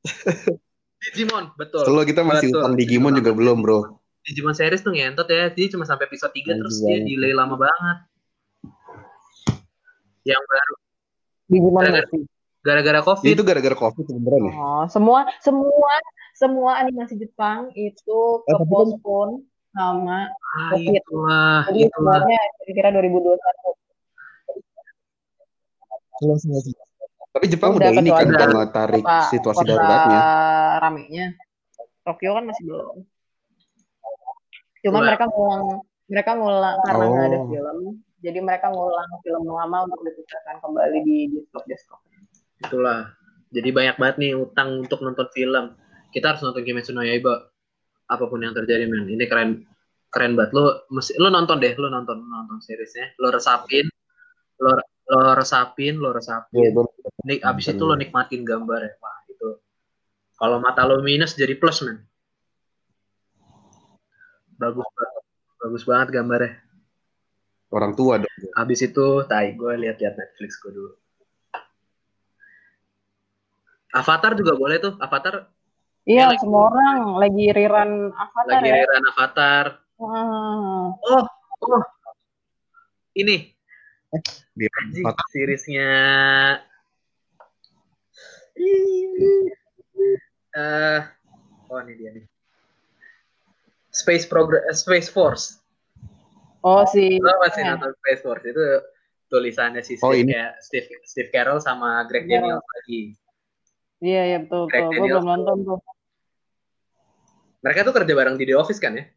Digimon, 1.06 1.54
betul. 1.54 1.86
Kalau 1.86 2.02
kita 2.02 2.26
masih 2.26 2.50
betul. 2.50 2.62
utang 2.62 2.74
Digimon 2.74 3.14
juga 3.14 3.32
belum, 3.38 3.62
Bro. 3.62 4.02
Digimon 4.26 4.58
series 4.58 4.82
tuh 4.82 4.90
ngentot 4.98 5.30
ya. 5.30 5.54
Jadi 5.54 5.78
cuma 5.78 5.86
sampai 5.86 6.10
episode 6.10 6.34
3 6.34 6.42
ya, 6.42 6.54
terus 6.58 6.82
dia 6.82 6.98
delay 7.06 7.34
lama 7.34 7.62
banget. 7.62 7.98
Yang 10.26 10.42
baru. 10.50 10.76
Digimon 11.46 11.84
gara-gara 12.66 13.00
Covid. 13.06 13.30
Itu 13.30 13.46
gara-gara 13.46 13.78
Covid 13.78 14.06
sebenarnya. 14.10 14.52
Oh, 14.58 14.86
semua 14.90 15.30
semua 15.38 15.94
semua 16.34 16.82
animasi 16.82 17.22
Jepang 17.22 17.70
itu 17.78 18.42
ke 18.42 18.56
postpone 18.66 19.46
sama 19.76 20.32
ah, 20.32 20.72
itulah, 20.74 21.68
Jadi 21.68 21.80
itulah. 21.86 22.16
sebenarnya 22.16 22.40
kira-kira 22.58 22.90
2021. 22.96 23.36
Close 26.16 26.44
nggak 26.48 26.64
sih? 26.64 26.74
Tapi 27.30 27.46
Jepang 27.52 27.76
Udah, 27.76 27.92
udah, 27.92 28.00
ini 28.00 28.08
kan 28.10 28.28
kalau 28.32 28.64
tarik 28.72 29.04
Kota- 29.04 29.28
situasi 29.28 29.60
kota 29.60 29.70
daruratnya. 29.70 30.20
ramenya. 30.80 31.26
Tokyo 32.02 32.32
kan 32.32 32.44
masih 32.48 32.64
belum. 32.64 32.96
Cuman 34.80 34.96
Wah. 34.96 35.06
mereka 35.06 35.26
ngulang 35.28 35.64
mereka 36.06 36.32
ngulang 36.34 36.78
karena 36.82 37.04
nggak 37.04 37.26
ada 37.26 37.38
Oh. 37.38 37.48
film. 37.50 37.78
Jadi 38.22 38.40
mereka 38.40 38.68
ngulang 38.72 39.10
film 39.20 39.44
lama 39.46 39.78
untuk 39.84 40.02
diputarkan 40.02 40.56
kembali 40.58 40.98
di 41.04 41.18
bioskop-bioskop. 41.30 42.00
Itulah. 42.62 43.12
Jadi 43.52 43.70
banyak 43.70 43.96
banget 43.96 44.16
nih 44.18 44.32
utang 44.34 44.80
untuk 44.80 45.04
nonton 45.04 45.28
film. 45.30 45.76
Kita 46.10 46.32
harus 46.32 46.42
nonton 46.42 46.64
Kimetsu 46.64 46.96
no 46.96 47.04
Yaiba. 47.04 47.52
Apa 48.06 48.30
pun 48.30 48.42
yang 48.42 48.54
terjadi, 48.54 48.86
men. 48.86 49.10
Ini 49.10 49.26
keren 49.26 49.66
keren 50.14 50.38
banget. 50.38 50.54
Lo 50.54 50.86
mesti 50.94 51.18
lo 51.18 51.28
nonton 51.28 51.58
deh, 51.60 51.74
lo 51.76 51.90
nonton 51.90 52.22
nonton 52.22 52.58
seriesnya. 52.62 53.18
Lo 53.18 53.34
resapin, 53.34 53.90
lo 54.62 54.72
lo 55.06 55.34
resapin, 55.38 55.98
lo 56.02 56.10
Iya, 56.10 56.18
resapin. 56.18 56.72
bener. 56.74 57.12
Nik, 57.26 57.40
abis 57.42 57.66
itu 57.74 57.84
lo 57.84 57.94
nikmatin 57.98 58.42
gambarnya. 58.46 58.98
Wah, 59.02 59.18
itu. 59.30 59.50
Kalau 60.38 60.58
mata 60.62 60.86
lo 60.86 61.02
minus 61.02 61.34
jadi 61.34 61.58
plus, 61.58 61.82
men. 61.82 62.02
Bagus 64.56 64.86
banget. 64.86 65.24
Bagus 65.60 65.84
banget 65.84 66.08
gambarnya. 66.14 66.54
Orang 67.74 67.98
tua 67.98 68.22
dong. 68.22 68.30
Abis 68.56 68.88
itu, 68.88 69.26
tai, 69.28 69.58
gue 69.58 69.74
lihat-lihat 69.76 70.16
Netflix 70.16 70.62
gue 70.62 70.72
dulu. 70.72 70.94
Avatar 73.96 74.36
juga 74.36 74.54
boleh 74.56 74.78
tuh. 74.80 74.94
Avatar 75.00 75.50
Iya, 76.06 76.30
lagi- 76.30 76.42
semua 76.46 76.70
orang 76.70 77.18
lagi 77.18 77.46
rerun 77.50 77.92
Avatar 78.14 78.46
lagi 78.62 78.70
ya. 78.70 78.86
Avatar. 79.10 79.66
Wah. 79.98 80.94
Oh, 81.02 81.26
oh. 81.66 81.84
Ini 83.18 83.50
Avatar. 85.02 85.26
seriesnya 85.34 85.90
eh 90.56 91.00
oh 91.68 91.80
ini 91.84 91.94
dia 91.98 92.10
nih. 92.14 92.26
Space 93.90 94.30
Progress 94.30 94.86
Space 94.86 95.10
Force. 95.10 95.58
Oh 96.62 96.86
si 96.86 97.18
Lo 97.18 97.34
masih 97.42 97.66
ya. 97.66 97.74
nonton 97.76 97.92
Space 97.98 98.22
Force 98.22 98.46
itu 98.46 98.62
tulisannya 99.26 99.82
si 99.82 99.98
Oh, 100.00 100.14
Steve, 100.14 100.22
ini. 100.22 100.32
Ca- 100.38 100.56
Steve, 100.62 100.88
Steve 101.02 101.30
Carell 101.34 101.58
sama 101.60 102.06
Greg 102.06 102.30
Iya. 102.30 102.40
Daniels 102.46 102.62
lagi. 102.64 103.02
Iya, 104.04 104.22
iya 104.30 104.38
betul 104.44 104.70
Greg 104.70 104.86
betul. 104.86 105.00
Gue 105.02 105.08
belum 105.10 105.26
nonton 105.26 105.58
tuh. 105.66 105.80
Mereka 107.66 107.82
tuh 107.82 107.98
kerja 107.98 108.14
bareng 108.14 108.38
di 108.38 108.46
The 108.46 108.56
Office 108.62 108.78
kan 108.78 108.94
ya? 108.94 109.10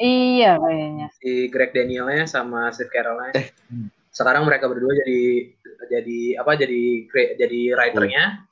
Iya 0.00 0.56
kayaknya. 0.56 1.06
Si 1.20 1.52
Greg 1.52 1.76
Danielnya 1.76 2.24
sama 2.24 2.72
Steve 2.72 2.88
Carell-nya. 2.88 3.36
Eh. 3.36 3.52
Sekarang 4.08 4.48
mereka 4.48 4.64
berdua 4.64 4.96
jadi 5.04 5.52
jadi 5.92 6.40
apa? 6.40 6.56
Jadi 6.56 7.12
jadi 7.12 7.60
writernya. 7.76 8.48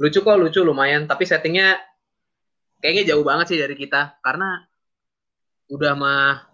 Lucu 0.00 0.24
kok, 0.24 0.40
lucu 0.40 0.64
lumayan. 0.64 1.04
Tapi 1.04 1.28
settingnya 1.28 1.76
kayaknya 2.80 3.12
jauh 3.12 3.24
banget 3.24 3.52
sih 3.52 3.58
dari 3.60 3.76
kita 3.76 4.16
karena 4.24 4.64
udah 5.68 5.92
mah 5.92 6.48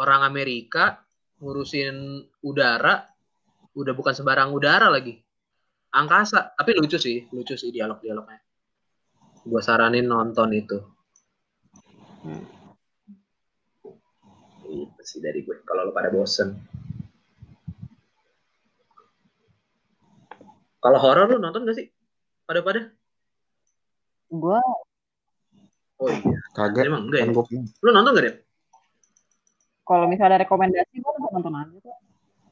orang 0.00 0.24
Amerika 0.24 1.04
ngurusin 1.40 2.24
udara, 2.44 3.04
udah 3.76 3.92
bukan 3.92 4.16
sembarang 4.16 4.56
udara 4.56 4.88
lagi. 4.88 5.20
Angkasa, 5.92 6.56
tapi 6.56 6.76
lucu 6.76 6.96
sih, 6.96 7.28
lucu 7.32 7.56
sih 7.56 7.72
dialog-dialognya. 7.72 8.45
Gua 9.46 9.62
saranin 9.62 10.10
nonton 10.10 10.50
itu. 10.50 10.78
Hmm. 12.26 12.42
Itu 14.66 15.02
sih 15.06 15.22
dari 15.22 15.46
gue. 15.46 15.62
Kalau 15.62 15.86
lo 15.86 15.92
pada 15.94 16.10
bosen. 16.10 16.58
Kalau 20.82 20.98
horor 20.98 21.30
lu 21.30 21.38
nonton 21.38 21.62
gak 21.66 21.78
sih? 21.78 21.86
Pada-pada? 22.46 22.90
Gue 24.30 24.58
Oh 25.96 26.12
iya. 26.12 26.38
Kagak. 26.52 26.84
Emang 26.84 27.08
enggak 27.08 27.24
ya? 27.24 27.32
Kan 27.32 27.64
Lu 27.80 27.90
nonton 27.94 28.12
gak 28.18 28.26
deh? 28.26 28.36
kalau 29.86 30.10
misalnya 30.10 30.42
ada 30.42 30.50
rekomendasi 30.50 30.98
gue 30.98 31.12
bisa 31.14 31.30
nonton 31.30 31.54
aja 31.54 31.76
kok. 31.78 31.98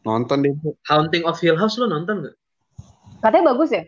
nonton 0.06 0.38
deh. 0.46 0.54
Haunting 0.86 1.26
of 1.26 1.34
Hill 1.42 1.58
House 1.58 1.74
lu 1.82 1.90
nonton 1.90 2.30
gak? 2.30 2.36
Katanya 3.18 3.50
bagus 3.52 3.74
ya? 3.74 3.82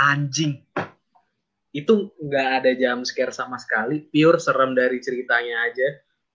Anjing. 0.00 0.64
Itu 1.72 2.16
nggak 2.16 2.48
ada 2.64 2.70
jam 2.74 3.04
scare 3.04 3.32
sama 3.32 3.60
sekali. 3.60 4.08
Pure 4.08 4.40
serem 4.40 4.72
dari 4.72 4.98
ceritanya 5.04 5.68
aja. 5.68 5.88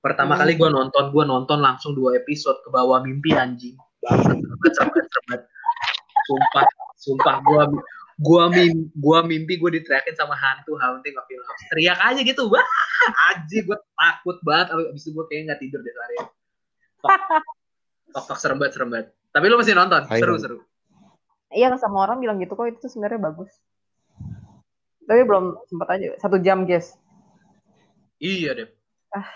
Pertama 0.04 0.36
Hmm. 0.36 0.42
kali 0.46 0.54
gua 0.60 0.70
nonton, 0.70 1.16
gua 1.16 1.24
nonton 1.24 1.64
langsung 1.64 1.96
dua 1.96 2.20
episode 2.20 2.60
ke 2.62 2.70
bawah 2.70 3.00
mimpi 3.02 3.32
anjing. 3.34 3.80
Banget, 4.04 4.44
banget, 4.44 4.74
banget, 4.76 5.06
banget. 5.08 5.42
Sumpah, 6.28 6.66
sumpah 7.00 7.36
gua 7.42 7.64
gua 8.20 8.44
mimpi, 8.52 8.92
gua 9.00 9.20
mimpi 9.24 9.54
gua 9.58 9.72
diteriakin 9.72 10.14
sama 10.14 10.36
hantu 10.36 10.76
Haunting 10.76 11.16
of 11.16 11.26
Hill 11.32 11.42
House. 11.48 11.64
Teriak 11.72 12.00
aja 12.04 12.20
gitu, 12.20 12.52
wah, 12.52 12.68
anjing 13.32 13.64
gua 13.64 13.80
takut 13.80 14.38
banget. 14.44 14.76
Abis 14.76 15.08
itu 15.08 15.16
gua 15.16 15.26
kayaknya 15.32 15.56
nggak 15.56 15.60
tidur 15.64 15.80
deh 15.82 15.94
seharian. 15.96 16.28
Tok, 17.04 17.22
tok, 18.12 18.24
tok, 18.28 18.38
serem 18.38 18.58
banget, 18.60 18.74
serem 18.76 18.90
banget. 18.92 19.08
Tapi 19.34 19.46
lu 19.50 19.56
masih 19.58 19.74
nonton, 19.74 20.02
seru, 20.14 20.36
seru. 20.38 20.58
Iya 21.54 21.74
sama 21.80 22.06
orang 22.06 22.20
bilang 22.20 22.38
gitu 22.44 22.54
kok 22.60 22.66
itu 22.70 22.78
tuh 22.86 22.92
sebenarnya 22.92 23.24
bagus. 23.24 23.50
Tapi 25.04 25.22
belum 25.28 25.60
sempat 25.68 25.88
aja. 26.00 26.16
Satu 26.20 26.40
jam 26.40 26.64
guys. 26.64 26.96
Iya 28.24 28.56
deh. 28.56 28.70
Ah. 29.12 29.28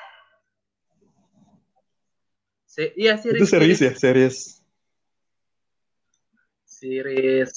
Se 2.65 2.93
iya 2.95 3.19
Itu 3.19 3.43
series, 3.43 3.49
serius 3.49 3.79
ya, 3.83 3.91
serius. 3.97 4.37
Series. 6.63 7.51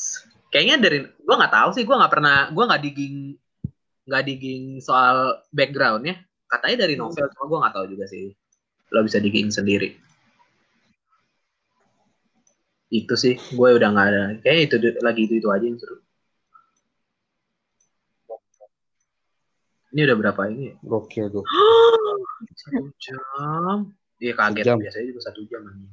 Kayaknya 0.50 0.76
dari 0.80 0.98
gua 1.22 1.36
nggak 1.38 1.54
tahu 1.54 1.70
sih, 1.76 1.84
gua 1.86 1.96
nggak 2.02 2.12
pernah, 2.12 2.36
gua 2.50 2.64
nggak 2.66 2.82
digging 2.82 3.36
nggak 4.10 4.24
digging 4.26 4.64
soal 4.82 5.38
backgroundnya. 5.54 6.18
Katanya 6.50 6.88
dari 6.88 6.98
novel, 6.98 7.30
cuma 7.30 7.44
gua 7.46 7.58
nggak 7.68 7.74
tahu 7.78 7.86
juga 7.94 8.04
sih. 8.10 8.34
Lo 8.90 9.06
bisa 9.06 9.22
digging 9.22 9.54
sendiri. 9.54 9.94
Itu 12.90 13.14
sih, 13.14 13.38
gue 13.38 13.68
udah 13.70 13.88
nggak 13.94 14.08
ada. 14.10 14.22
Kayaknya 14.42 14.62
itu 14.66 14.76
lagi 14.98 15.20
itu 15.30 15.34
itu 15.38 15.46
aja 15.46 15.62
yang 15.62 15.78
seru. 15.78 16.02
Ini 19.90 20.00
udah 20.06 20.16
berapa 20.22 20.42
ini? 20.54 20.70
ya? 20.70 20.74
Gokil 20.86 21.26
gokil. 21.34 21.50
Satu 22.54 22.86
jam. 23.02 23.76
Iya 24.22 24.32
kaget. 24.38 24.64
Sejam. 24.64 24.78
Biasanya 24.78 25.06
juga 25.10 25.20
satu 25.26 25.40
jam. 25.50 25.60
anjing. 25.66 25.90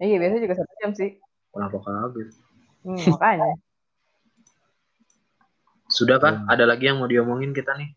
Iya 0.00 0.16
biasanya 0.18 0.42
juga 0.42 0.56
satu 0.58 0.72
jam 0.82 0.90
sih. 0.96 1.10
Kenapa 1.54 1.76
kaget? 1.78 2.28
Hmm, 2.82 3.04
makanya. 3.14 3.54
Sudah 5.90 6.16
kah? 6.18 6.34
Hmm. 6.42 6.50
Ada 6.50 6.64
lagi 6.66 6.90
yang 6.90 6.98
mau 6.98 7.06
diomongin 7.10 7.54
kita 7.54 7.78
nih? 7.78 7.90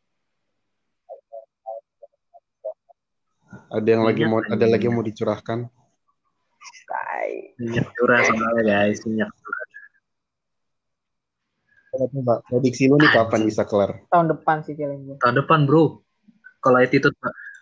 Ada 3.74 3.90
yang 3.90 4.04
lagi 4.06 4.22
mau 4.30 4.42
anjing. 4.42 4.54
ada 4.54 4.66
lagi 4.70 4.84
yang 4.86 4.96
mau 4.98 5.06
dicurahkan. 5.06 5.60
Minyak 7.58 7.88
curah 7.96 8.22
soalnya 8.26 8.64
guys, 8.66 9.00
minyak 9.08 9.30
curah. 9.40 9.63
Coba 11.94 12.42
prediksi 12.50 12.90
lu 12.90 12.98
nih 12.98 13.14
kapan 13.14 13.46
bisa 13.46 13.62
kelar? 13.70 14.02
Tahun 14.10 14.26
depan 14.34 14.66
sih 14.66 14.74
gue. 14.74 15.18
Tahun 15.22 15.36
depan 15.38 15.70
bro, 15.70 16.02
kalau 16.58 16.82
attitude 16.82 17.14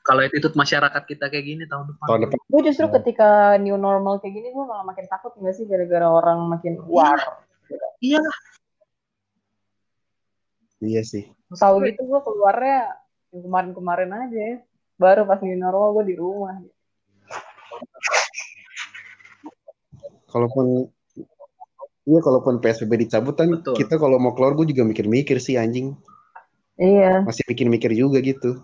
kalau 0.02 0.24
attitude 0.24 0.56
masyarakat 0.56 1.04
kita 1.04 1.28
kayak 1.28 1.46
gini 1.46 1.64
tahun 1.68 1.92
depan. 1.92 2.06
Tahun 2.08 2.22
depan. 2.26 2.38
Gue 2.48 2.62
justru 2.64 2.88
ketika 2.96 3.60
new 3.60 3.76
normal 3.76 4.24
kayak 4.24 4.40
gini 4.40 4.56
gue 4.56 4.64
malah 4.64 4.88
makin 4.88 5.06
takut 5.12 5.36
nggak 5.36 5.52
sih 5.52 5.68
gara-gara 5.68 6.08
orang 6.08 6.48
makin 6.48 6.80
war. 6.88 7.20
Iya, 8.00 8.24
Iya 10.82 11.02
sih. 11.06 11.30
Tahu 11.54 11.86
gitu 11.86 12.02
gue 12.10 12.20
keluarnya 12.26 12.98
kemarin-kemarin 13.30 14.12
aja 14.16 14.40
ya. 14.40 14.58
Baru 14.98 15.30
pas 15.30 15.38
new 15.46 15.54
normal 15.54 15.94
gue 16.02 16.06
di 16.10 16.16
rumah. 16.18 16.58
Kalaupun 20.32 20.90
Iya, 22.02 22.20
kalaupun 22.26 22.58
PSBB 22.58 23.06
dicabut 23.06 23.38
kan 23.38 23.50
Betul. 23.54 23.78
kita 23.78 24.02
kalau 24.02 24.18
mau 24.18 24.34
keluar 24.34 24.58
gue 24.58 24.66
juga 24.74 24.82
mikir-mikir 24.82 25.38
sih 25.38 25.54
anjing. 25.62 25.94
Iya. 26.82 27.22
Masih 27.22 27.46
mikir-mikir 27.46 27.94
juga 27.94 28.18
gitu. 28.26 28.58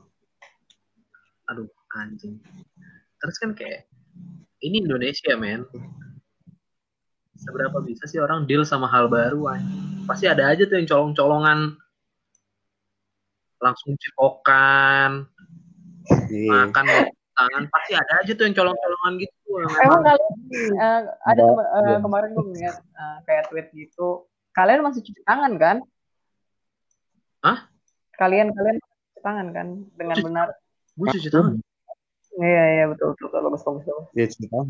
aduh 1.48 1.64
anjing. 1.96 2.44
Terus 3.24 3.36
kan 3.40 3.56
kayak 3.56 3.88
ini 4.60 4.84
Indonesia 4.84 5.32
men. 5.40 5.64
Seberapa 7.38 7.80
bisa 7.86 8.04
sih 8.10 8.18
orang 8.20 8.50
deal 8.50 8.66
sama 8.66 8.90
hal 8.90 9.08
baru 9.08 9.54
anjing? 9.54 10.04
Pasti 10.10 10.26
ada 10.26 10.50
aja 10.50 10.66
tuh 10.66 10.76
yang 10.82 10.90
colong-colongan 10.90 11.78
langsung 13.58 13.94
cipokan, 13.98 15.26
Iya. 16.30 16.70
makan 16.70 16.86
tangan 17.34 17.64
pasti 17.74 17.94
ada 17.98 18.14
aja 18.22 18.32
tuh 18.38 18.46
yang 18.50 18.56
colong-colongan 18.58 19.14
gitu. 19.22 19.37
Emang 19.58 19.74
emang- 19.86 20.04
kalian 20.04 20.34
eh, 20.76 21.02
ada 21.24 21.34
Nggak, 21.36 21.48
kema- 21.50 21.68
eh, 21.68 21.82
belum. 21.82 22.02
kemarin 22.02 22.30
gue 22.32 22.46
ngeliat 22.48 22.76
eh, 22.78 23.18
kayak 23.24 23.44
tweet 23.48 23.68
gitu. 23.72 24.08
Kalian 24.52 24.82
masih 24.82 25.02
cuci 25.02 25.22
tangan 25.24 25.54
kan? 25.56 25.78
Hah? 27.40 27.60
Kalian 28.14 28.50
kalian 28.50 28.78
cuci 28.78 29.20
tangan 29.20 29.48
kan 29.52 29.68
dengan 29.94 30.16
Cuci- 30.16 30.26
benar. 30.26 30.48
gue 30.94 31.08
cuci 31.12 31.30
tangan. 31.30 31.54
Iya 32.38 32.64
iya 32.72 32.86
betul 32.86 33.12
betul, 33.12 33.28
betul. 33.28 33.42
bagus 33.44 33.62
bagus 33.64 33.84
bagus. 33.84 34.08
Ya. 34.14 34.26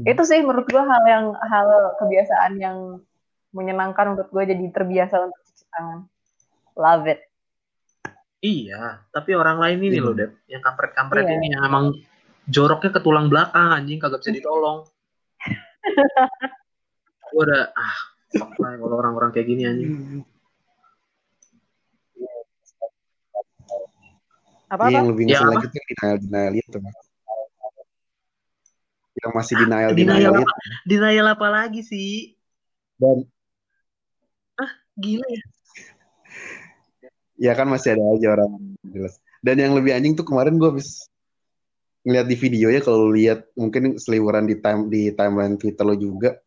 Itu 0.08 0.24
sih 0.24 0.40
menurut 0.40 0.64
gua 0.66 0.84
hal 0.86 1.04
yang 1.06 1.26
hal 1.36 1.68
kebiasaan 1.98 2.52
yang 2.58 3.04
menyenangkan 3.50 4.08
menurut 4.10 4.30
gua 4.30 4.44
jadi 4.44 4.64
terbiasa 4.70 5.20
untuk 5.22 5.40
cuci 5.44 5.66
tangan. 5.68 6.00
Love 6.74 7.08
it. 7.10 7.20
Iya, 8.38 9.04
tapi 9.10 9.34
orang 9.34 9.58
lain 9.58 9.82
ini 9.82 9.98
Hmm. 9.98 10.06
loh, 10.06 10.14
Dep. 10.14 10.32
Yang 10.46 10.62
kampret-kampret 10.64 11.26
Iya. 11.26 11.36
ini 11.36 11.48
yang 11.50 11.64
emang 11.66 11.86
joroknya 12.48 12.92
ke 12.96 13.02
tulang 13.04 13.28
belakang 13.28 13.70
anjing 13.76 14.00
kagak 14.00 14.24
bisa 14.24 14.32
ditolong. 14.36 14.88
Gua 17.32 17.44
udah 17.44 17.64
ah 17.76 17.96
fuck 18.32 18.52
lah 18.60 18.72
kalau 18.80 18.96
orang-orang 19.00 19.30
kayak 19.36 19.48
gini 19.48 19.64
anjing. 19.68 19.92
Apa 24.68 24.92
Iya, 24.92 24.92
apa? 24.92 24.96
yang 25.00 25.08
lebih 25.12 25.24
Ya, 25.32 25.40
apa? 25.40 25.48
lagi 25.56 25.66
tuh 25.72 25.78
yang 25.80 25.88
denial 25.88 26.18
denial 26.24 26.54
itu. 26.60 26.78
Yang 29.18 29.32
masih 29.34 29.54
denial 29.58 29.90
Denial 29.96 30.18
denial 30.20 30.34
apa? 30.44 30.52
Denial 30.84 31.28
apa 31.32 31.48
lagi 31.48 31.82
sih? 31.84 32.36
Dan 33.00 33.24
Gila 34.98 35.28
ya. 35.30 35.44
ya 37.38 37.52
kan 37.54 37.70
masih 37.70 37.94
ada 37.94 38.04
aja 38.18 38.28
orang 38.34 38.50
jelas. 38.82 39.22
Dan 39.46 39.62
yang 39.62 39.78
lebih 39.78 39.94
anjing 39.94 40.18
tuh 40.18 40.26
kemarin 40.26 40.58
gue 40.58 40.66
habis 40.66 41.06
ngeliat 42.08 42.24
di 42.24 42.36
videonya 42.36 42.80
kalau 42.80 43.04
lu 43.04 43.20
lihat 43.20 43.52
mungkin 43.54 44.00
seliweran 44.00 44.48
di 44.48 44.56
time 44.56 44.88
di 44.88 45.12
timeline 45.12 45.60
Twitter 45.60 45.84
lo 45.84 45.92
juga 45.94 46.40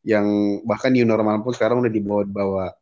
yang 0.00 0.24
bahkan 0.64 0.88
new 0.88 1.04
normal 1.04 1.44
pun 1.44 1.52
sekarang 1.52 1.84
udah 1.84 1.92
dibawa-bawa 1.92 2.72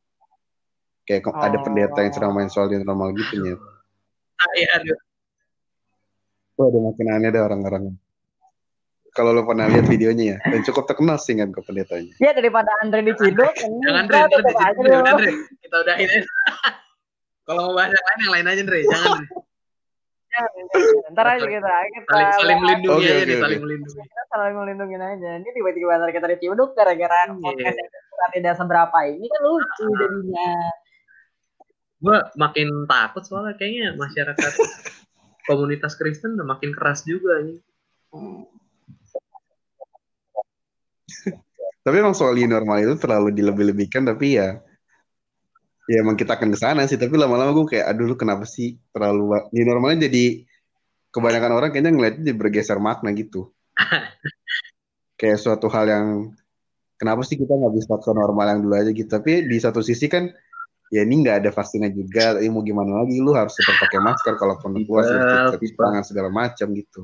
kayak 1.03 1.23
ke- 1.23 1.35
ada 1.37 1.59
Oh. 1.59 1.63
pendeta 1.63 1.99
yang 1.99 2.13
sedang 2.13 2.31
main 2.31 2.47
soal 2.47 2.67
new 2.67 2.79
normal 2.79 3.11
gitu 3.11 3.35
ya. 3.41 3.55
Ah, 4.37 4.53
iya, 4.55 4.69
aduh. 4.75 4.99
Wah, 6.55 6.67
udah 6.69 6.81
makin 6.85 7.07
aneh 7.11 7.29
deh 7.29 7.41
orang-orang. 7.41 7.85
Kalau 9.11 9.33
lo 9.33 9.43
pernah 9.43 9.65
lihat 9.65 9.87
videonya 9.87 10.25
ya, 10.29 10.39
dan 10.45 10.61
cukup 10.63 10.85
terkenal 10.85 11.17
sih 11.17 11.33
kan 11.33 11.49
ke 11.49 11.61
pendetanya. 11.61 12.13
Ya 12.19 12.31
daripada 12.31 12.69
Andre 12.85 13.01
diciduk, 13.03 13.49
Jangan 13.83 14.05
gua 14.05 14.09
Dre, 14.09 14.19
ntar 14.21 14.29
tetep 14.31 14.45
aja 14.53 14.69
di 14.69 14.77
situ 14.77 14.81
dulu. 14.85 15.01
udah 15.01 15.15
Dre. 15.17 15.31
Kita 15.59 15.77
udahin 15.81 16.07
aja. 16.07 16.31
Kalau 17.47 17.61
mau 17.65 17.75
bahas 17.75 17.91
yang 17.91 18.05
lain, 18.05 18.19
yang 18.21 18.33
lain 18.37 18.47
aja 18.47 18.63
Dre. 18.63 18.81
Jangan. 18.85 19.21
Ntar 21.15 21.27
aja 21.27 21.47
kita 21.47 21.73
kita 21.91 22.09
Saling, 22.13 22.33
saling 22.37 22.59
melindungi 22.61 23.07
aja 23.07 23.23
oke. 23.25 23.37
saling 23.41 23.61
melindungi. 23.63 24.01
kita 24.05 24.23
saling 24.29 24.57
melindungi 24.57 24.97
aja. 24.97 25.31
Ini 25.41 25.51
tiba-tiba 25.51 25.93
ntar 25.97 26.11
kita 26.13 26.27
diciduk 26.31 26.71
gara-gara 26.77 27.17
Iya. 27.27 27.35
podcast 27.37 27.79
yang 27.81 28.31
tidak 28.33 28.55
seberapa 28.57 28.99
ini 29.07 29.27
kan 29.29 29.41
lucu 29.45 29.85
jadinya. 29.93 30.51
Gue 31.97 32.19
makin 32.37 32.69
takut 32.85 33.23
soalnya 33.25 33.55
kayaknya 33.57 33.97
masyarakat 33.97 34.53
komunitas 35.49 35.97
Kristen 35.97 36.37
udah 36.37 36.47
makin 36.47 36.71
keras 36.77 37.05
juga 37.05 37.41
nih. 37.41 37.59
Tapi 41.87 41.97
emang 42.03 42.19
soal 42.19 42.35
new 42.35 42.51
normal 42.51 42.83
itu 42.83 42.99
terlalu 42.99 43.31
dilebih-lebihkan, 43.31 44.03
tapi 44.03 44.35
ya 44.43 44.59
ya 45.87 46.03
emang 46.03 46.19
kita 46.19 46.35
akan 46.35 46.53
ke 46.53 46.59
sana 46.59 46.83
sih. 46.91 46.99
Tapi 46.99 47.15
lama-lama 47.15 47.55
gue 47.55 47.79
kayak, 47.79 47.87
aduh 47.95 48.07
lu 48.11 48.17
kenapa 48.19 48.45
sih 48.45 48.77
terlalu 48.91 49.51
new 49.55 49.65
normalnya 49.65 50.11
jadi 50.11 50.43
kebanyakan 51.15 51.53
orang 51.57 51.71
kayaknya 51.73 51.93
ngeliatnya 51.95 52.23
jadi 52.31 52.37
bergeser 52.37 52.79
makna 52.83 53.15
gitu. 53.15 53.55
kayak 55.21 55.39
suatu 55.41 55.73
hal 55.73 55.89
yang 55.89 56.07
kenapa 57.01 57.25
sih 57.25 57.41
kita 57.41 57.57
nggak 57.57 57.73
bisa 57.73 57.97
ke 57.97 58.11
normal 58.13 58.47
yang 58.53 58.61
dulu 58.67 58.75
aja 58.77 58.91
gitu. 58.93 59.09
Tapi 59.09 59.47
di 59.47 59.57
satu 59.63 59.81
sisi 59.81 60.11
kan 60.11 60.29
ya 60.91 61.03
ini 61.03 61.25
nggak 61.25 61.43
ada 61.43 61.51
vaksinnya 61.51 61.91
juga, 61.91 62.39
ya 62.39 62.49
mau 62.51 62.63
gimana 62.63 63.03
lagi 63.03 63.19
lu 63.19 63.35
harus 63.35 63.55
tetap 63.59 63.75
pakai 63.83 63.99
masker 63.99 64.35
kalaupun 64.39 64.79
puas 64.87 65.11
Iya, 65.11 65.51
cuci 65.51 65.67
iya. 65.67 65.79
tangan 65.83 66.05
segala 66.07 66.31
macam 66.31 66.69
gitu. 66.79 67.01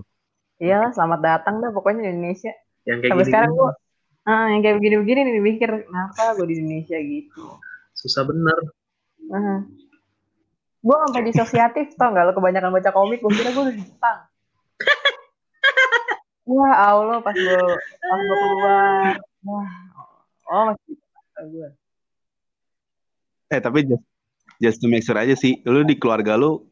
Iya, 0.62 0.94
selamat 0.94 1.20
datang 1.22 1.58
dah 1.58 1.74
pokoknya 1.74 2.06
di 2.06 2.10
Indonesia. 2.14 2.54
Yang 2.86 2.98
kayak 3.02 3.10
Sampai 3.10 3.24
gini, 3.26 3.30
sekarang 3.34 3.50
gua 3.58 3.70
ah, 4.26 4.46
yang 4.54 4.60
kayak 4.62 4.76
begini-begini 4.78 5.20
nih 5.26 5.42
mikir 5.42 5.70
kenapa 5.86 6.22
gue 6.38 6.46
di 6.46 6.54
Indonesia 6.62 6.98
gitu. 6.98 7.46
Susah 8.02 8.26
bener. 8.26 8.58
Nah. 9.30 9.62
Gue 10.82 10.96
sampai 11.06 11.22
disosiatif 11.30 11.94
tau 11.94 12.10
gak 12.10 12.26
lo 12.26 12.32
kebanyakan 12.34 12.74
baca 12.74 12.90
komik 12.90 13.22
gue 13.22 13.30
kira 13.30 13.54
gue 13.54 13.62
udah 13.70 13.74
di 13.78 13.86
Jepang. 13.86 14.18
Wah 16.50 16.74
Allah 16.90 17.18
pas 17.22 17.34
gue 17.38 17.62
pas 18.02 18.18
gue 18.18 18.36
keluar. 18.42 19.14
Wah, 19.46 19.70
oh 20.50 20.62
masih 20.74 20.94
gue. 21.46 21.68
Eh 23.54 23.60
tapi 23.62 23.86
just, 23.86 24.04
just 24.58 24.78
to 24.82 24.90
make 24.90 25.06
sure 25.06 25.14
aja 25.14 25.38
sih, 25.38 25.62
lu 25.62 25.86
di 25.86 25.94
keluarga 25.94 26.34
lu 26.34 26.66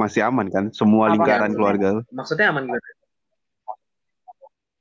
masih 0.00 0.24
aman 0.24 0.48
kan? 0.48 0.64
Semua 0.72 1.12
Aman. 1.12 1.20
lingkaran 1.20 1.52
keluarga 1.52 2.00
lu 2.00 2.02
Maksudnya 2.16 2.48
aman 2.48 2.64
gimana? 2.64 2.88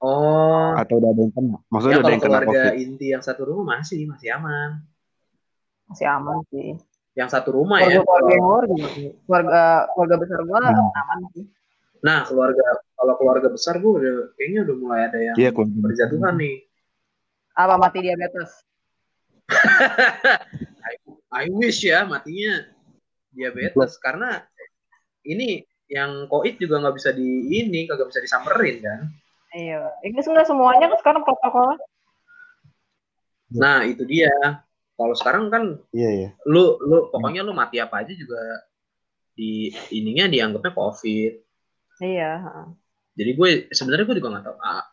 Oh, 0.04 0.76
atau 0.76 1.00
udah 1.00 1.16
ada 1.16 1.22
yang 1.24 1.32
kena? 1.32 1.58
Maksudnya 1.72 1.96
ya 1.96 2.00
udah 2.00 2.08
ada 2.08 2.16
yang 2.16 2.24
kena 2.24 2.40
keluarga 2.44 2.64
covid? 2.72 2.84
inti 2.84 3.08
yang 3.12 3.24
satu 3.24 3.42
rumah 3.48 3.80
masih 3.80 4.08
masih 4.08 4.36
aman. 4.36 4.84
Masih 5.94 6.08
aman 6.10 6.42
sih. 6.50 6.74
Yang 7.14 7.30
satu 7.30 7.54
rumah 7.54 7.78
Keluarga 7.78 8.02
ya. 8.34 8.38
keluarga 8.42 8.86
sih. 8.92 9.08
Keluarga 9.24 9.62
keluarga 9.94 10.16
besar 10.18 10.40
gue 10.42 10.58
Hmm. 10.58 10.90
aman 10.92 11.20
sih. 11.32 11.46
Nah 12.02 12.20
keluarga 12.26 12.66
kalau 12.94 13.14
keluarga 13.16 13.48
besar 13.48 13.78
gue 13.78 13.92
udah 13.94 14.16
kayaknya 14.34 14.60
udah 14.66 14.76
mulai 14.76 15.00
ada 15.08 15.20
yang 15.22 15.36
Iya 15.38 15.50
keluarga. 15.54 15.78
berjatuhan 15.86 16.34
nih. 16.36 16.56
Apa 17.54 17.76
mati 17.78 17.98
diabetes? 18.02 18.50
I, 20.84 20.94
I 21.30 21.46
wish 21.54 21.86
ya 21.86 22.02
matinya 22.04 22.66
diabetes 23.30 23.96
karena 24.02 24.42
ini 25.24 25.62
yang 25.86 26.26
koit 26.26 26.58
juga 26.58 26.82
nggak 26.82 26.96
bisa 26.98 27.14
di 27.14 27.30
ini 27.54 27.86
kagak 27.86 28.10
bisa 28.10 28.20
disamperin 28.20 28.82
kan. 28.82 29.00
Iya. 29.54 29.94
Ini 30.02 30.18
enggak 30.18 30.50
semuanya 30.50 30.90
kan 30.90 30.98
sekarang 30.98 31.22
protokolnya. 31.22 31.78
Nah 33.54 33.86
itu 33.86 34.02
dia. 34.04 34.34
Kalau 34.94 35.16
sekarang 35.18 35.50
kan 35.50 35.64
Iya 35.90 36.10
ya. 36.14 36.30
lu 36.46 36.78
lu 36.86 37.10
pokoknya 37.10 37.42
lu 37.42 37.52
mati 37.52 37.82
apa 37.82 38.06
aja 38.06 38.14
juga 38.14 38.38
di 39.34 39.74
ininya 39.90 40.30
dianggapnya 40.30 40.72
covid. 40.72 41.34
Iya. 41.98 42.32
heeh. 42.46 42.68
Jadi 43.14 43.32
gue 43.38 43.50
sebenarnya 43.74 44.06
gue 44.06 44.18
juga 44.22 44.30
nggak 44.38 44.46
tahu 44.46 44.58
ah, 44.62 44.84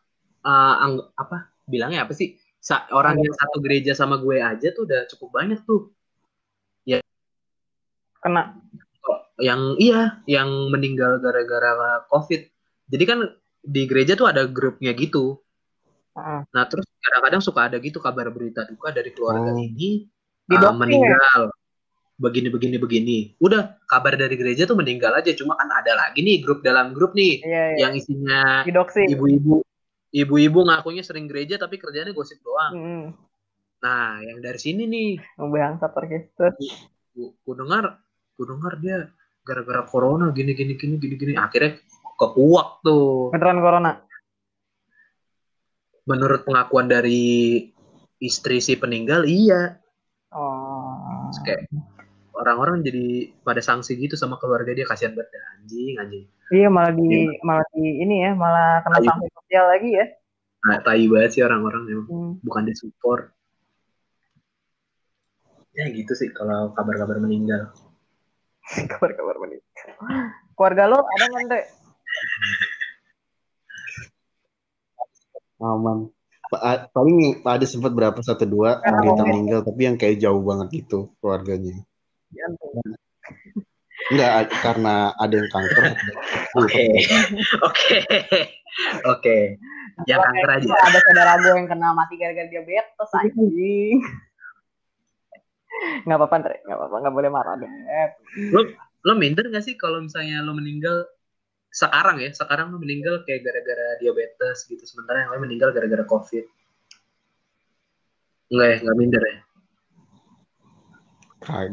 ah, 0.45 0.75
ang- 0.81 1.09
apa 1.17 1.53
bilangnya 1.65 2.05
apa 2.05 2.13
sih 2.17 2.37
Sa- 2.61 2.85
orang 2.93 3.17
yang 3.17 3.33
satu 3.33 3.57
gereja 3.65 3.97
sama 3.97 4.21
gue 4.21 4.37
aja 4.37 4.69
tuh 4.73 4.85
udah 4.85 5.09
cukup 5.09 5.41
banyak 5.41 5.61
tuh 5.65 5.93
Kena. 8.21 8.53
yang 9.41 9.81
iya 9.81 10.21
yang 10.29 10.69
meninggal 10.69 11.17
gara-gara 11.25 12.05
covid. 12.13 12.45
Jadi 12.93 13.05
kan 13.09 13.18
di 13.64 13.89
gereja 13.89 14.13
tuh 14.13 14.29
ada 14.29 14.45
grupnya 14.45 14.93
gitu. 14.93 15.41
Heeh. 16.21 16.41
Nah 16.53 16.64
terus 16.68 16.84
kadang-kadang 17.01 17.41
suka 17.41 17.61
ada 17.67 17.80
gitu 17.80 17.97
kabar 17.97 18.29
berita 18.29 18.68
duka 18.68 18.92
dari 18.92 19.11
keluarga 19.11 19.51
Oh. 19.51 19.59
ini 19.59 20.05
ya? 20.51 20.71
meninggal 20.71 21.41
begini 22.17 22.53
begini 22.53 22.76
begini. 22.76 23.18
Udah 23.41 23.80
kabar 23.87 24.13
dari 24.13 24.37
gereja 24.37 24.68
tuh 24.68 24.76
meninggal 24.76 25.17
aja. 25.17 25.33
Cuma 25.33 25.57
kan 25.57 25.72
ada 25.72 25.97
lagi 25.97 26.21
nih 26.21 26.45
grup 26.45 26.61
dalam 26.61 26.92
grup 26.92 27.17
nih 27.17 27.41
Iya, 27.41 27.64
iya. 27.72 27.76
yang 27.80 27.92
isinya 27.97 28.61
Di 28.61 28.71
doxing. 28.71 29.09
ibu-ibu 29.09 29.64
ibu-ibu 30.11 30.59
ngakunya 30.61 31.01
sering 31.01 31.25
gereja 31.25 31.57
tapi 31.57 31.80
kerjanya 31.80 32.13
gosip 32.13 32.37
doang. 32.41 32.72
Heeh. 32.76 33.05
Nah, 33.80 34.21
yang 34.21 34.45
dari 34.45 34.61
sini 34.61 34.84
nih, 34.84 35.11
Bangsat 35.41 35.97
orkestra. 35.97 36.53
ku, 37.17 37.33
ku 37.33 37.51
dengar, 37.57 37.97
ku 38.37 38.45
dengar 38.45 38.76
dia 38.76 39.09
gara-gara 39.41 39.88
corona 39.88 40.29
gini 40.30 40.53
gini 40.53 40.76
gini 40.76 41.01
gini 41.01 41.17
gini 41.17 41.33
akhirnya 41.34 41.80
kekuak 42.14 42.84
tuh. 42.84 43.33
Beneran 43.33 43.64
corona. 43.64 43.97
Menurut 46.11 46.42
pengakuan 46.42 46.91
dari 46.91 47.62
istri 48.18 48.58
si 48.58 48.74
peninggal, 48.74 49.22
iya. 49.22 49.78
Oh. 50.34 51.30
Terus 51.30 51.38
kayak 51.46 51.62
orang-orang 52.34 52.82
jadi 52.82 53.30
pada 53.46 53.62
sanksi 53.62 53.95
gitu 53.95 54.18
sama 54.18 54.34
keluarga 54.42 54.74
dia 54.74 54.82
kasihan 54.88 55.14
banget 55.14 55.30
dah, 55.30 55.45
anjing 55.54 55.95
anjing. 56.03 56.24
Iya 56.50 56.66
malah 56.66 56.91
di 56.91 57.30
malah 57.46 57.66
di 57.70 58.03
ini 58.03 58.26
ya 58.26 58.34
malah 58.34 58.82
kena 58.82 58.99
sanksi 59.07 59.28
sosial 59.30 59.64
lagi 59.70 59.91
ya. 59.95 60.07
Nah, 60.61 60.76
tai 60.82 61.07
banget 61.07 61.30
sih 61.38 61.42
orang-orang 61.46 61.82
yang 61.88 62.03
Hmm. 62.11 62.32
bukan 62.42 62.66
di 62.66 62.74
support. 62.74 63.30
Ya 65.78 65.87
gitu 65.95 66.12
sih 66.18 66.34
kalau 66.34 66.74
kabar-kabar 66.74 67.22
meninggal. 67.22 67.70
Kabar-kabar 68.91 69.38
meninggal. 69.38 69.88
Keluarga 70.58 70.84
lo 70.91 70.99
ada 71.07 71.26
nggak? 71.30 71.64
Aman. 75.61 76.08
Paling 76.91 77.45
ada 77.46 77.66
sempat 77.68 77.95
berapa 77.95 78.16
satu 78.18 78.42
dua 78.49 78.80
berita 78.82 79.22
COVID. 79.22 79.28
meninggal, 79.28 79.61
tapi 79.62 79.80
yang 79.87 79.96
kayak 80.00 80.18
jauh 80.18 80.42
banget 80.42 80.82
gitu 80.82 81.14
keluarganya. 81.22 81.84
Jantung. 82.34 82.80
Enggak 84.11 84.50
karena 84.64 85.14
ada 85.14 85.34
yang 85.37 85.50
kanker. 85.53 85.84
Oke, 86.58 86.87
oke, 87.68 87.99
oke. 89.07 89.38
Yang 90.08 90.20
kanker 90.24 90.50
aja. 90.58 90.66
Ada 90.91 90.99
saudara 91.04 91.32
gue 91.38 91.53
yang 91.54 91.68
kena 91.68 91.95
mati 91.95 92.18
gara-gara 92.18 92.49
diabetes 92.49 93.11
anjing. 93.14 94.00
Nggak 96.08 96.18
apa-apa, 96.18 96.34
Andre. 96.41 96.57
Nggak 96.66 96.78
apa-apa. 96.80 96.96
Nggak 97.04 97.14
boleh 97.14 97.30
marah 97.30 97.54
deh. 97.61 97.70
Lo 99.07 99.12
minder 99.16 99.49
gak 99.49 99.64
sih 99.64 99.80
kalau 99.80 100.03
misalnya 100.03 100.45
lo 100.45 100.53
meninggal 100.53 101.08
sekarang 101.71 102.18
ya 102.18 102.30
sekarang 102.30 102.71
lu 102.71 102.79
meninggal 102.79 103.22
kayak 103.22 103.41
gara-gara 103.41 103.97
diabetes 103.97 104.67
gitu 104.67 104.83
sementara 104.83 105.22
yang 105.22 105.30
lain 105.30 105.42
meninggal 105.47 105.71
gara-gara 105.71 106.03
covid 106.03 106.42
enggak 108.51 108.68
ya 108.68 108.76
nggak 108.83 108.97
minder 108.99 109.22
ya 109.22 109.37
Kagak. 111.41 111.72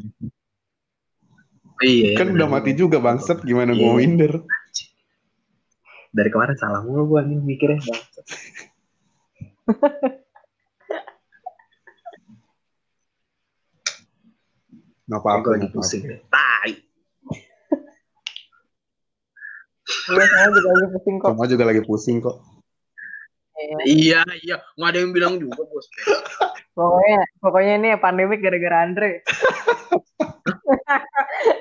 oh, 1.76 1.84
iya 1.84 2.16
Kan 2.16 2.32
bener. 2.32 2.38
udah 2.40 2.48
mati 2.48 2.72
juga 2.72 2.98
bangsat 2.98 3.44
gimana 3.44 3.74
Iya. 3.74 3.82
gua 3.84 3.94
minder. 3.96 4.34
dari 6.10 6.30
kemarin 6.32 6.56
salah 6.56 6.82
mulu 6.82 7.04
gua 7.10 7.22
nih 7.22 7.38
mikirnya 7.38 7.82
bang 7.84 8.02
Nggak 15.08 15.20
gue 15.20 15.30
apa-apa. 15.32 15.50
lagi 15.56 15.68
pusing 15.72 16.04
tai 16.28 16.72
Gue 19.88 20.24
sama 20.24 20.50
juga 20.52 20.70
lagi 20.76 20.88
pusing 20.92 21.16
kok. 21.20 21.30
Semua 21.32 21.48
juga 21.48 21.64
lagi 21.64 21.82
pusing 21.84 22.18
kok. 22.20 22.36
Iya. 23.58 23.78
iya 23.90 24.22
iya 24.46 24.56
nggak 24.78 24.90
ada 24.94 25.00
yang 25.02 25.12
bilang 25.18 25.34
juga 25.42 25.66
bos 25.66 25.90
Pokoknya, 26.78 27.26
pokoknya 27.42 27.74
ini 27.82 27.90
pandemik 27.98 28.38
gara-gara 28.38 28.86
Andre. 28.86 29.26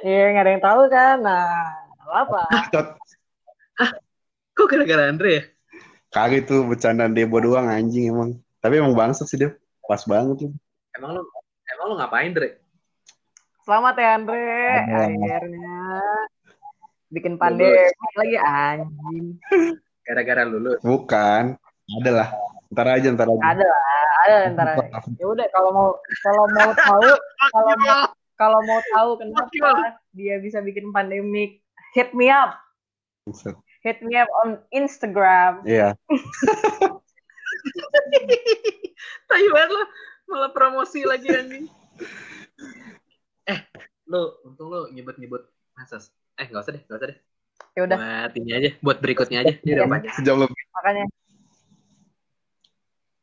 Iya, 0.05 0.25
nggak 0.29 0.45
ada 0.45 0.53
yang 0.53 0.65
tahu 0.65 0.83
kan. 0.93 1.17
Nah, 1.25 1.73
apa? 2.13 2.43
Tot. 2.69 3.01
kok 4.57 4.67
gara-gara 4.73 5.09
Andre 5.09 5.31
ya 5.33 5.43
Kagak 6.13 6.49
itu 6.49 6.65
bercandaan 6.65 7.13
Debo 7.17 7.41
doang 7.41 7.69
anjing 7.69 8.13
emang. 8.13 8.41
Tapi 8.61 8.81
emang 8.81 8.97
bangsat 8.97 9.29
sih 9.29 9.41
dia. 9.41 9.57
Pas 9.85 10.01
banget 10.05 10.49
tuh. 10.49 10.53
emang 10.97 11.17
lu 11.17 11.23
emang 11.69 11.85
lu 11.93 11.95
ngapain 12.01 12.33
Dre 12.33 12.57
Selamat 13.67 13.99
ya 13.99 14.09
Andre, 14.15 14.47
akhirnya 14.95 15.86
bikin 17.13 17.39
pandemik 17.39 17.93
lagi 18.17 18.37
anjing. 18.41 19.39
gara-gara 20.07 20.47
lulus 20.47 20.79
Bukan. 20.87 21.59
Ada 22.03 22.11
lah. 22.11 22.29
Ntar 22.71 22.87
aja, 22.99 23.09
ntar 23.15 23.27
aja. 23.31 23.43
Ada 23.43 23.67
lah, 23.67 24.07
ada 24.27 24.37
ntar. 24.55 24.67
Ya 25.19 25.27
udah 25.27 25.47
kalau 25.55 25.71
mau 25.71 25.89
kalau 26.23 26.45
mau 26.51 26.71
tahu 26.75 27.11
kalau 27.55 27.75
mau 27.79 28.01
kalau 28.37 28.61
mau 28.67 28.81
tahu 28.95 29.11
kenapa 29.23 29.99
dia 30.15 30.37
bisa 30.43 30.59
bikin 30.63 30.91
pandemik, 30.91 31.63
hit 31.95 32.11
me 32.13 32.29
up, 32.29 32.59
hit 33.87 33.99
me 34.03 34.19
up 34.19 34.29
on 34.45 34.59
Instagram. 34.75 35.63
Iya. 35.63 35.95
tai 39.27 39.47
banget 39.51 39.71
lo 39.75 39.83
malah 40.27 40.51
promosi 40.55 41.03
lagi 41.07 41.29
anjing 41.31 41.67
eh 43.47 43.61
lu 44.11 44.35
untung 44.47 44.71
lu 44.71 44.91
nyebut-nyebut 44.95 45.47
asas 45.79 46.11
eh 46.37 46.47
nggak 46.49 46.63
usah 46.63 46.73
deh 46.77 46.83
nggak 46.85 46.99
usah 46.99 47.09
deh. 47.11 47.19
Ya 47.77 47.81
udah. 47.85 47.97
Buat 47.97 48.33
ini 48.37 48.51
aja 48.53 48.71
buat 48.81 48.99
berikutnya 49.01 49.39
aja. 49.45 49.55
Ini 49.61 49.71
udah 49.77 49.87
iya. 49.87 49.93
banyak 49.93 50.13
sejam 50.17 50.37
lebih. 50.41 50.63
Makanya. 50.77 51.05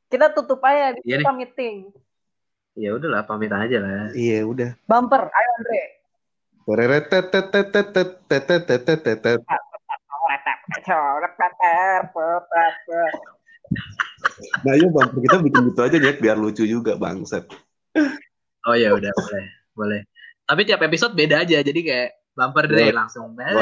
Kita 0.10 0.26
tutup 0.38 0.62
aja 0.62 0.94
iya 1.02 1.18
ya, 1.22 1.32
meeting 1.34 1.90
ya 2.74 2.90
udahlah 2.98 3.26
pamit 3.26 3.54
aja 3.54 3.78
lah. 3.78 4.10
Iya 4.18 4.46
udah. 4.46 4.70
Bumper 4.90 5.30
ayo 5.30 5.50
Andre. 5.62 5.82
Nah, 14.64 14.74
yuk 14.80 14.90
bang, 14.96 15.10
kita 15.12 15.38
bikin 15.44 15.62
gitu 15.76 15.82
aja 15.84 15.98
ya 16.00 16.14
biar 16.16 16.38
lucu 16.40 16.64
juga 16.64 16.96
bangset. 16.96 17.44
Oh 18.64 18.76
ya 18.80 18.96
udah 18.96 19.12
boleh, 19.12 19.46
boleh. 19.76 20.02
Tapi 20.48 20.62
tiap 20.64 20.82
episode 20.88 21.20
beda 21.20 21.44
aja, 21.44 21.60
jadi 21.60 21.80
kayak 21.84 22.10
Bumper 22.34 22.66
deh 22.66 22.90
iya. 22.90 22.94
langsung. 22.98 23.38
Eh. 23.38 23.54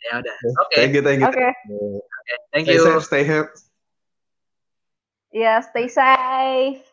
ya 0.00 0.12
udah. 0.16 0.36
Oke. 0.40 0.64
Okay. 0.64 0.76
Thank 0.80 0.92
you, 0.96 1.02
thank 1.04 1.20
you. 1.20 1.28
Oke. 1.28 1.36
Okay. 1.36 1.52
okay. 2.00 2.36
Thank 2.56 2.64
you. 2.72 2.80
Iya, 2.80 3.04
stay 3.04 3.24
safe, 3.28 3.52
stay. 3.52 3.60
Yeah, 5.30 5.58
stay 5.60 5.86
safe. 5.86 6.89